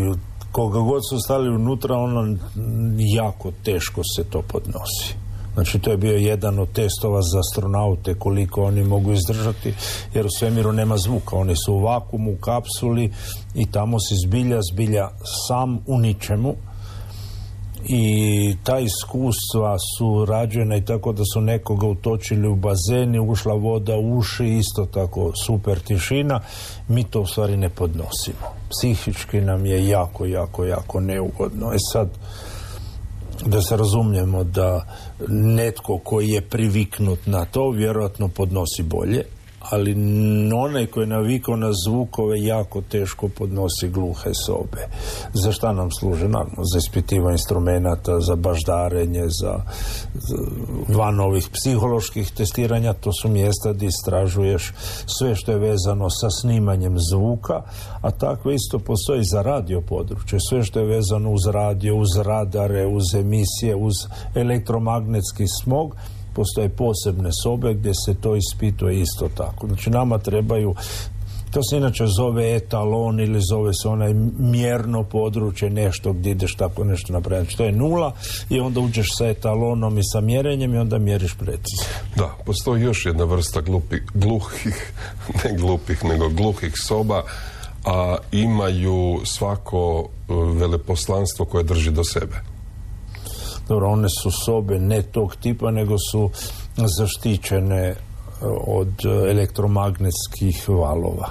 koga 0.53 0.79
god 0.79 1.03
su 1.11 1.19
stali 1.19 1.49
unutra, 1.49 1.97
ono 1.97 2.37
jako 3.17 3.53
teško 3.65 4.03
se 4.17 4.25
to 4.25 4.43
podnosi. 4.43 5.28
Znači 5.59 5.79
to 5.79 5.91
je 5.91 5.97
bio 5.97 6.17
jedan 6.17 6.59
od 6.59 6.73
testova 6.73 7.23
za 7.23 7.39
astronaute 7.39 8.15
koliko 8.15 8.63
oni 8.65 8.85
mogu 8.85 9.13
izdržati 9.13 9.75
jer 10.15 10.27
u 10.27 10.31
svemiru 10.39 10.73
nema 10.73 10.97
zvuka. 10.97 11.37
Oni 11.37 11.57
su 11.57 11.75
u 11.75 11.81
vakumu, 11.81 12.33
u 12.33 12.37
kapsuli 12.37 13.13
i 13.55 13.67
tamo 13.67 14.01
si 14.01 14.15
zbilja, 14.27 14.61
zbilja 14.73 15.09
sam 15.49 15.79
u 15.87 15.99
ničemu 15.99 16.55
i 17.85 18.57
ta 18.65 18.79
iskustva 18.79 19.77
su 19.99 20.25
rađena 20.25 20.77
i 20.77 20.85
tako 20.85 21.13
da 21.13 21.23
su 21.35 21.41
nekoga 21.41 21.87
utočili 21.87 22.49
u 22.49 22.57
bazeni, 22.57 23.21
ušla 23.21 23.55
voda 23.55 23.97
u 23.97 24.19
uši, 24.19 24.47
isto 24.47 24.87
tako 24.87 25.33
super 25.47 25.81
tišina, 25.81 26.41
mi 26.89 27.05
to 27.05 27.21
u 27.21 27.27
stvari 27.27 27.57
ne 27.57 27.69
podnosimo. 27.69 28.47
Psihički 28.71 29.41
nam 29.41 29.67
je 29.67 29.89
jako, 29.89 30.27
jako, 30.27 30.65
jako 30.65 31.01
neugodno. 31.01 31.73
E 31.73 31.77
sad, 31.93 32.09
da 33.47 33.63
se 33.63 33.77
razumijemo 33.77 34.45
da 34.45 34.87
netko 35.29 35.99
koji 35.99 36.29
je 36.29 36.41
priviknut 36.41 37.19
na 37.27 37.45
to 37.45 37.71
vjerojatno 37.71 38.29
podnosi 38.29 38.83
bolje, 38.83 39.25
ali 39.71 39.97
onaj 40.57 40.87
koji 40.87 41.03
je 41.03 41.09
navikao 41.09 41.57
na 41.57 41.71
zvukove 41.87 42.43
jako 42.43 42.81
teško 42.81 43.29
podnosi 43.29 43.89
gluhe 43.89 44.31
sobe. 44.47 44.89
Za 45.33 45.53
šta 45.53 45.73
nam 45.73 45.91
služe? 45.91 46.29
Naravno, 46.29 46.65
za 46.73 46.79
ispitivanje 46.79 47.35
instrumenta, 47.35 48.21
za 48.21 48.37
baždarenje, 48.37 49.25
za, 49.29 49.63
van 50.89 51.21
ovih 51.21 51.49
psiholoških 51.53 52.31
testiranja, 52.31 52.93
to 52.93 53.13
su 53.13 53.29
mjesta 53.29 53.73
gdje 53.73 53.87
istražuješ 53.87 54.73
sve 55.07 55.35
što 55.35 55.53
je 55.53 55.59
vezano 55.59 56.11
sa 56.11 56.31
snimanjem 56.31 56.97
zvuka, 57.11 57.63
a 58.01 58.11
tako 58.11 58.51
isto 58.51 58.79
postoji 58.79 59.25
za 59.25 59.43
radio 59.43 59.81
područje, 59.81 60.39
sve 60.49 60.63
što 60.65 60.81
je 60.81 60.87
vezano 60.87 61.31
uz 61.31 61.47
radio, 61.47 61.97
uz 61.97 62.17
radare, 62.17 62.87
uz 62.87 63.15
emisije, 63.15 63.77
uz 63.77 63.95
elektromagnetski 64.35 65.45
smog, 65.63 65.97
postoje 66.39 66.69
posebne 66.69 67.31
sobe 67.43 67.75
gdje 67.75 67.93
se 67.95 68.15
to 68.15 68.37
ispituje 68.37 69.01
isto 69.01 69.29
tako. 69.37 69.67
Znači 69.67 69.91
nama 69.91 70.19
trebaju 70.19 70.75
to 71.51 71.61
se 71.63 71.77
inače 71.77 72.07
zove 72.07 72.57
etalon 72.57 73.21
ili 73.21 73.41
zove 73.51 73.75
se 73.75 73.89
onaj 73.89 74.15
mjerno 74.39 75.03
područje, 75.03 75.71
nešto 75.71 76.13
gdje 76.13 76.31
ideš 76.31 76.55
tako 76.55 76.85
nešto 76.85 77.13
napraviti. 77.13 77.45
Znači 77.45 77.57
to 77.57 77.65
je 77.65 77.73
nula 77.73 78.13
i 78.51 78.61
onda 78.61 78.81
uđeš 78.81 79.07
sa 79.19 79.29
etalonom 79.29 79.99
i 79.99 80.03
sa 80.13 80.21
mjerenjem 80.21 80.75
i 80.75 80.79
onda 80.79 80.99
mjeriš 80.99 81.35
precizno. 81.35 81.85
Da, 82.17 82.37
postoji 82.47 82.83
još 82.83 83.07
jedna 83.07 83.25
vrsta 83.25 83.61
glupi, 83.61 83.97
gluhih, 84.15 84.93
ne 85.45 85.57
glupih, 85.57 86.05
nego 86.05 86.29
gluhih 86.29 86.73
soba, 86.87 87.23
a 87.85 88.17
imaju 88.33 89.21
svako 89.25 90.09
e, 90.09 90.33
veleposlanstvo 90.61 91.45
koje 91.45 91.65
drži 91.65 91.91
do 91.91 92.05
sebe. 92.05 92.58
Dobro, 93.69 93.91
one 93.91 94.09
su 94.23 94.31
sobe 94.31 94.79
ne 94.79 95.03
tog 95.03 95.37
tipa, 95.37 95.71
nego 95.71 95.97
su 96.11 96.31
zaštićene 96.77 97.87
e, 97.87 97.97
od 98.67 98.93
elektromagnetskih 99.29 100.69
valova. 100.69 101.29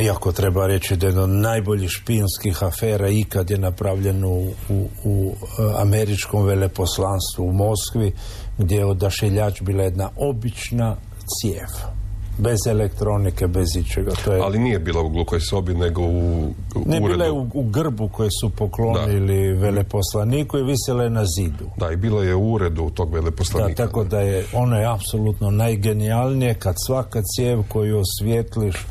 Iako 0.00 0.32
treba 0.32 0.66
reći 0.66 0.96
da 0.96 1.06
je 1.06 1.20
od 1.20 1.30
najboljih 1.30 1.90
špijunskih 1.90 2.62
afera 2.62 3.08
ikad 3.08 3.50
je 3.50 3.58
napravljen 3.58 4.24
u, 4.24 4.52
u, 4.68 4.88
u 5.04 5.34
e, 5.34 5.62
američkom 5.82 6.44
veleposlanstvu 6.44 7.46
u 7.46 7.52
Moskvi 7.52 8.12
gdje 8.58 8.76
je 8.76 8.86
odašiljač 8.86 9.62
bila 9.62 9.82
jedna 9.82 10.10
obična 10.16 10.96
cijev 11.26 12.01
bez 12.42 12.58
elektronike, 12.66 13.46
bez 13.46 13.76
ičega. 13.76 14.12
To 14.24 14.32
je... 14.32 14.40
Ali 14.40 14.58
nije 14.58 14.78
bila 14.78 15.02
u 15.02 15.08
glukoj 15.08 15.40
sobi, 15.40 15.74
nego 15.74 16.02
u, 16.02 16.42
u 16.74 16.82
Ne, 16.86 17.00
bila 17.00 17.24
je 17.24 17.32
u, 17.32 17.62
grbu 17.62 18.08
koje 18.08 18.28
su 18.40 18.50
poklonili 18.50 19.52
veleposlaniku 19.52 20.58
i 20.58 20.62
visela 20.62 21.04
je 21.04 21.10
na 21.10 21.24
zidu. 21.24 21.70
Da, 21.76 21.90
i 21.92 21.96
bila 21.96 22.24
je 22.24 22.34
u 22.34 22.52
uredu 22.52 22.90
tog 22.90 23.14
veleposlanika. 23.14 23.82
Da, 23.82 23.86
tako 23.86 24.04
da 24.04 24.20
je, 24.20 24.44
ono 24.52 24.78
je 24.78 24.86
apsolutno 24.94 25.50
najgenijalnije 25.50 26.54
kad 26.54 26.74
svaka 26.86 27.20
cijev 27.22 27.62
koju 27.68 28.00
osvijetliš 28.00 28.86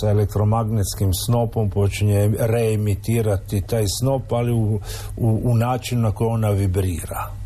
sa 0.00 0.10
elektromagnetskim 0.10 1.14
snopom 1.14 1.70
počinje 1.70 2.30
reemitirati 2.38 3.60
taj 3.60 3.84
snop, 4.00 4.32
ali 4.32 4.52
u, 4.52 4.80
u, 5.16 5.40
u 5.44 5.54
načinu 5.54 6.02
na 6.02 6.12
koji 6.12 6.28
ona 6.28 6.50
vibrira. 6.50 7.45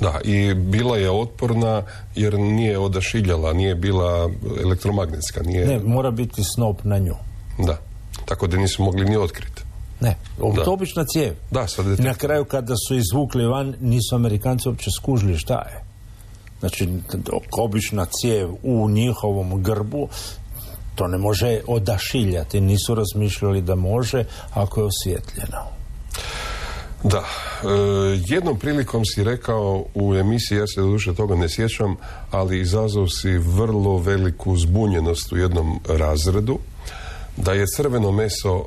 Da, 0.00 0.20
i 0.24 0.54
bila 0.54 0.96
je 0.96 1.10
otporna 1.10 1.82
jer 2.14 2.38
nije 2.38 2.78
odašiljala, 2.78 3.52
nije 3.52 3.74
bila 3.74 4.30
elektromagnetska. 4.64 5.42
Nije... 5.42 5.66
Ne, 5.66 5.78
mora 5.78 6.10
biti 6.10 6.42
snop 6.44 6.84
na 6.84 6.98
nju. 6.98 7.14
Da, 7.58 7.78
tako 8.24 8.46
da 8.46 8.56
nisu 8.56 8.82
mogli 8.82 9.04
ni 9.04 9.16
otkriti. 9.16 9.62
Ne, 10.00 10.16
to 10.64 10.72
obična 10.72 11.04
cijev. 11.04 11.34
Da, 11.50 11.66
sad 11.66 12.00
Na 12.00 12.14
kraju 12.14 12.44
kada 12.44 12.74
su 12.88 12.96
izvukli 12.96 13.46
van, 13.46 13.74
nisu 13.80 14.14
Amerikanci 14.14 14.68
uopće 14.68 14.90
skužili 15.00 15.38
šta 15.38 15.54
je. 15.54 15.84
Znači, 16.60 16.88
obična 17.58 18.04
cijev 18.04 18.50
u 18.62 18.90
njihovom 18.90 19.62
grbu, 19.62 20.08
to 20.94 21.06
ne 21.06 21.18
može 21.18 21.60
odašiljati. 21.66 22.60
Nisu 22.60 22.94
razmišljali 22.94 23.62
da 23.62 23.74
može 23.74 24.24
ako 24.54 24.80
je 24.80 24.86
osvjetljeno. 24.86 25.79
Da, 27.02 27.18
e, 27.18 27.66
jednom 28.26 28.58
prilikom 28.58 29.04
si 29.04 29.24
rekao 29.24 29.84
u 29.94 30.14
emisiji, 30.14 30.58
ja 30.58 30.66
se 30.66 30.80
duše 30.80 31.14
toga 31.14 31.34
ne 31.34 31.48
sjećam, 31.48 31.96
ali 32.30 32.60
izazov 32.60 33.06
si 33.08 33.38
vrlo 33.38 33.98
veliku 33.98 34.56
zbunjenost 34.56 35.32
u 35.32 35.36
jednom 35.36 35.80
razredu, 35.88 36.58
da 37.36 37.52
je 37.52 37.66
crveno 37.76 38.12
meso 38.12 38.64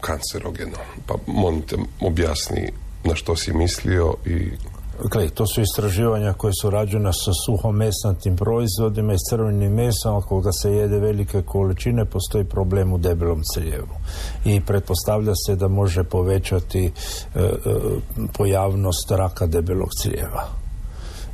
kancerogeno. 0.00 0.78
Pa 1.06 1.14
molim 1.26 1.62
te 1.62 1.76
objasni 2.00 2.70
na 3.04 3.14
što 3.14 3.36
si 3.36 3.52
mislio 3.52 4.14
i 4.26 4.50
Gle, 5.04 5.28
to 5.28 5.46
su 5.46 5.60
istraživanja 5.60 6.32
koje 6.32 6.52
su 6.62 6.70
rađena 6.70 7.12
sa 7.12 7.30
suhomesnatim 7.46 8.36
proizvodima 8.36 9.12
i 9.14 9.24
crvenim 9.30 9.72
mesom, 9.72 10.16
ako 10.16 10.40
ga 10.40 10.52
se 10.52 10.72
jede 10.72 10.98
velike 10.98 11.42
količine, 11.42 12.04
postoji 12.04 12.44
problem 12.44 12.92
u 12.92 12.98
debelom 12.98 13.42
crijevu. 13.54 13.94
I 14.44 14.60
pretpostavlja 14.60 15.32
se 15.46 15.56
da 15.56 15.68
može 15.68 16.04
povećati 16.04 16.84
e, 16.86 16.90
e, 17.40 17.50
pojavnost 18.32 19.10
raka 19.10 19.46
debelog 19.46 19.88
crijeva 20.02 20.65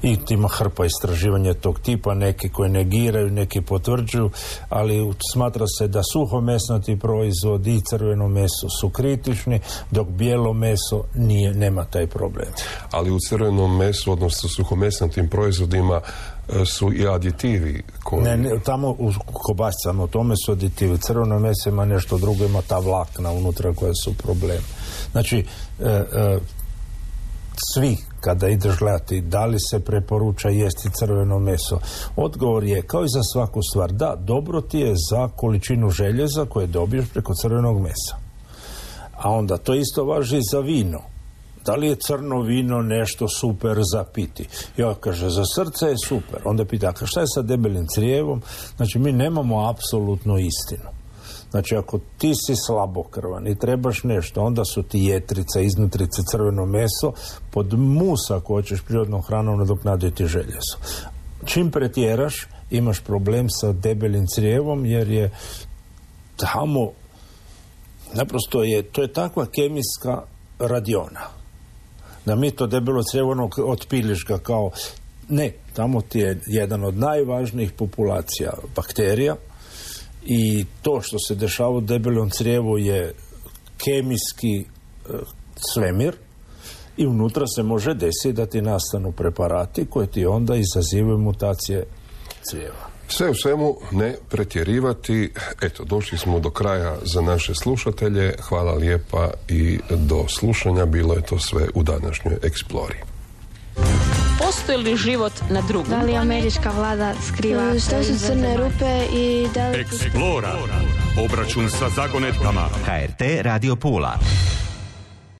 i 0.03 0.19
ima 0.31 0.49
hrpa 0.49 0.85
istraživanja 0.85 1.55
tog 1.55 1.81
tipa, 1.81 2.15
neki 2.15 2.49
koji 2.49 2.71
negiraju, 2.71 3.31
neki 3.31 3.61
potvrđuju, 3.61 4.31
ali 4.69 5.13
smatra 5.33 5.67
se 5.79 5.89
da 5.89 6.03
suhomesnati 6.13 6.99
proizvod 6.99 7.67
i 7.67 7.81
crveno 7.91 8.29
meso 8.29 8.69
su 8.81 8.91
kritični, 8.91 9.61
dok 9.91 10.09
bijelo 10.09 10.53
meso 10.53 11.05
nije, 11.15 11.55
nema 11.55 11.85
taj 11.85 12.07
problem. 12.07 12.49
Ali 12.91 13.11
u 13.11 13.19
crvenom 13.29 13.77
mesu, 13.77 14.13
odnosno 14.13 14.49
suhomesnatim 14.49 15.29
proizvodima, 15.29 16.01
e, 16.49 16.65
su 16.65 16.93
i 16.93 17.09
aditivi 17.09 17.83
koji... 18.03 18.23
Ne, 18.23 18.37
ne, 18.37 18.61
tamo 18.65 18.91
u 18.91 19.13
kobasicama, 19.33 20.05
u 20.05 20.07
tome 20.09 20.35
su 20.47 20.53
aditivi. 20.53 20.99
Crveno 20.99 21.39
meso 21.39 21.69
ima 21.69 21.85
nešto 21.85 22.19
drugo, 22.19 22.45
ima 22.45 22.63
ta 22.63 22.79
vlakna 22.79 23.31
unutra 23.31 23.75
koja 23.75 23.93
su 24.05 24.15
problem. 24.15 24.63
Znači, 25.13 25.47
e, 25.81 25.85
e, 25.85 26.39
svi 27.75 27.97
kada 28.21 28.49
ideš 28.49 28.79
gledati 28.79 29.21
da 29.21 29.47
li 29.47 29.59
se 29.71 29.81
preporuča 29.81 30.49
jesti 30.49 30.91
crveno 30.91 31.39
meso. 31.39 31.79
Odgovor 32.17 32.65
je 32.65 32.83
kao 32.83 33.05
i 33.05 33.09
za 33.09 33.23
svaku 33.33 33.61
stvar. 33.71 33.93
Da, 33.93 34.15
dobro 34.19 34.61
ti 34.61 34.79
je 34.79 34.95
za 35.11 35.29
količinu 35.29 35.91
željeza 35.91 36.45
koje 36.45 36.67
dobiješ 36.67 37.09
preko 37.13 37.35
crvenog 37.35 37.81
mesa. 37.81 38.17
A 39.17 39.31
onda 39.31 39.57
to 39.57 39.75
isto 39.75 40.05
važi 40.05 40.41
za 40.53 40.61
vino. 40.61 41.01
Da 41.65 41.75
li 41.75 41.87
je 41.87 41.97
crno 41.97 42.41
vino 42.41 42.83
nešto 42.83 43.29
super 43.29 43.79
za 43.93 44.05
piti? 44.05 44.49
Ja 44.77 44.95
kaže, 44.95 45.31
za 45.31 45.45
srce 45.55 45.87
je 45.87 45.97
super. 46.07 46.41
Onda 46.45 46.65
pita, 46.65 46.93
šta 47.05 47.21
je 47.21 47.27
sa 47.35 47.43
debelim 47.43 47.87
crijevom? 47.95 48.43
Znači, 48.77 48.99
mi 48.99 49.13
nemamo 49.13 49.69
apsolutno 49.69 50.39
istinu. 50.39 51.02
Znači, 51.53 51.77
ako 51.77 51.99
ti 52.19 52.33
si 52.47 52.57
slabokrvan 52.57 53.47
i 53.47 53.59
trebaš 53.59 54.05
nešto, 54.05 54.43
onda 54.43 54.65
su 54.65 54.83
ti 54.83 54.99
jetrica, 54.99 55.61
iznutrice, 55.61 56.23
crveno 56.31 56.67
meso, 56.67 57.13
pod 57.51 57.79
musa 57.79 58.37
ako 58.37 58.55
hoćeš 58.55 58.83
prirodnom 58.83 59.23
hranom 59.23 59.59
nadoknaditi 59.59 60.27
željezo. 60.27 60.77
Čim 61.45 61.71
pretjeraš, 61.71 62.47
imaš 62.71 63.01
problem 63.01 63.51
sa 63.51 63.73
debelim 63.73 64.27
crijevom, 64.35 64.87
jer 64.87 65.11
je 65.11 65.31
tamo 66.37 66.91
naprosto 68.15 68.63
je, 68.63 68.83
to 68.83 69.03
je 69.03 69.13
takva 69.13 69.47
kemijska 69.47 70.23
radiona. 70.59 71.21
Da 72.27 72.35
mi 72.35 72.51
to 72.51 72.67
debelo 72.67 73.03
crijevo 73.11 73.31
ono, 73.31 73.51
otpiliš 73.67 74.25
ga 74.25 74.39
kao 74.39 74.71
ne, 75.29 75.53
tamo 75.73 76.01
ti 76.01 76.19
je 76.19 76.41
jedan 76.47 76.85
od 76.85 76.97
najvažnijih 76.97 77.73
populacija 77.73 78.53
bakterija 78.77 79.37
i 80.27 80.65
to 80.83 81.01
što 81.01 81.19
se 81.19 81.35
dešava 81.35 81.71
u 81.71 81.81
debelom 81.81 82.31
crijevu 82.31 82.79
je 82.79 83.15
kemijski 83.85 84.61
e, 84.61 84.65
svemir 85.73 86.17
i 86.97 87.07
unutra 87.07 87.47
se 87.47 87.63
može 87.63 87.95
desiti 87.95 88.33
da 88.33 88.47
ti 88.47 88.63
nastanu 88.63 89.13
preparati 89.13 89.87
koji 89.91 90.07
ti 90.07 90.27
onda 90.27 90.57
izazivaju 90.57 91.19
mutacije 91.19 91.85
crijeva. 92.51 92.93
Sve 93.09 93.31
u 93.31 93.35
svemu 93.35 93.77
ne 93.91 94.17
pretjerivati. 94.29 95.33
Eto, 95.63 95.85
došli 95.85 96.19
smo 96.19 96.41
do 96.41 96.51
kraja 96.51 96.97
za 97.03 97.21
naše 97.21 97.55
slušatelje. 97.55 98.35
Hvala 98.49 98.73
lijepa 98.73 99.31
i 99.49 99.79
do 99.91 100.25
slušanja. 100.29 100.87
Bilo 100.87 101.15
je 101.15 101.23
to 101.23 101.39
sve 101.39 101.69
u 101.75 101.83
današnjoj 101.83 102.37
Eksplori. 102.43 102.97
Postoji 104.47 104.79
li 104.79 104.97
život 104.97 105.33
na 105.51 105.61
drugom? 105.61 105.91
Da 105.91 106.03
li 106.03 106.17
američka 106.17 106.71
vlada 106.71 107.15
skriva... 107.29 107.79
Što 107.79 108.03
su 108.03 108.27
crne 108.27 108.57
rupe 108.57 109.05
i 109.13 109.47
da 109.55 109.69
li... 109.69 109.81
Eksplora. 109.81 110.55
Obračun 111.25 111.71
sa 111.71 111.89
zagonetkama. 111.89 112.69
HRT 112.87 113.23
Radio 113.43 113.77
Pula. 113.77 114.19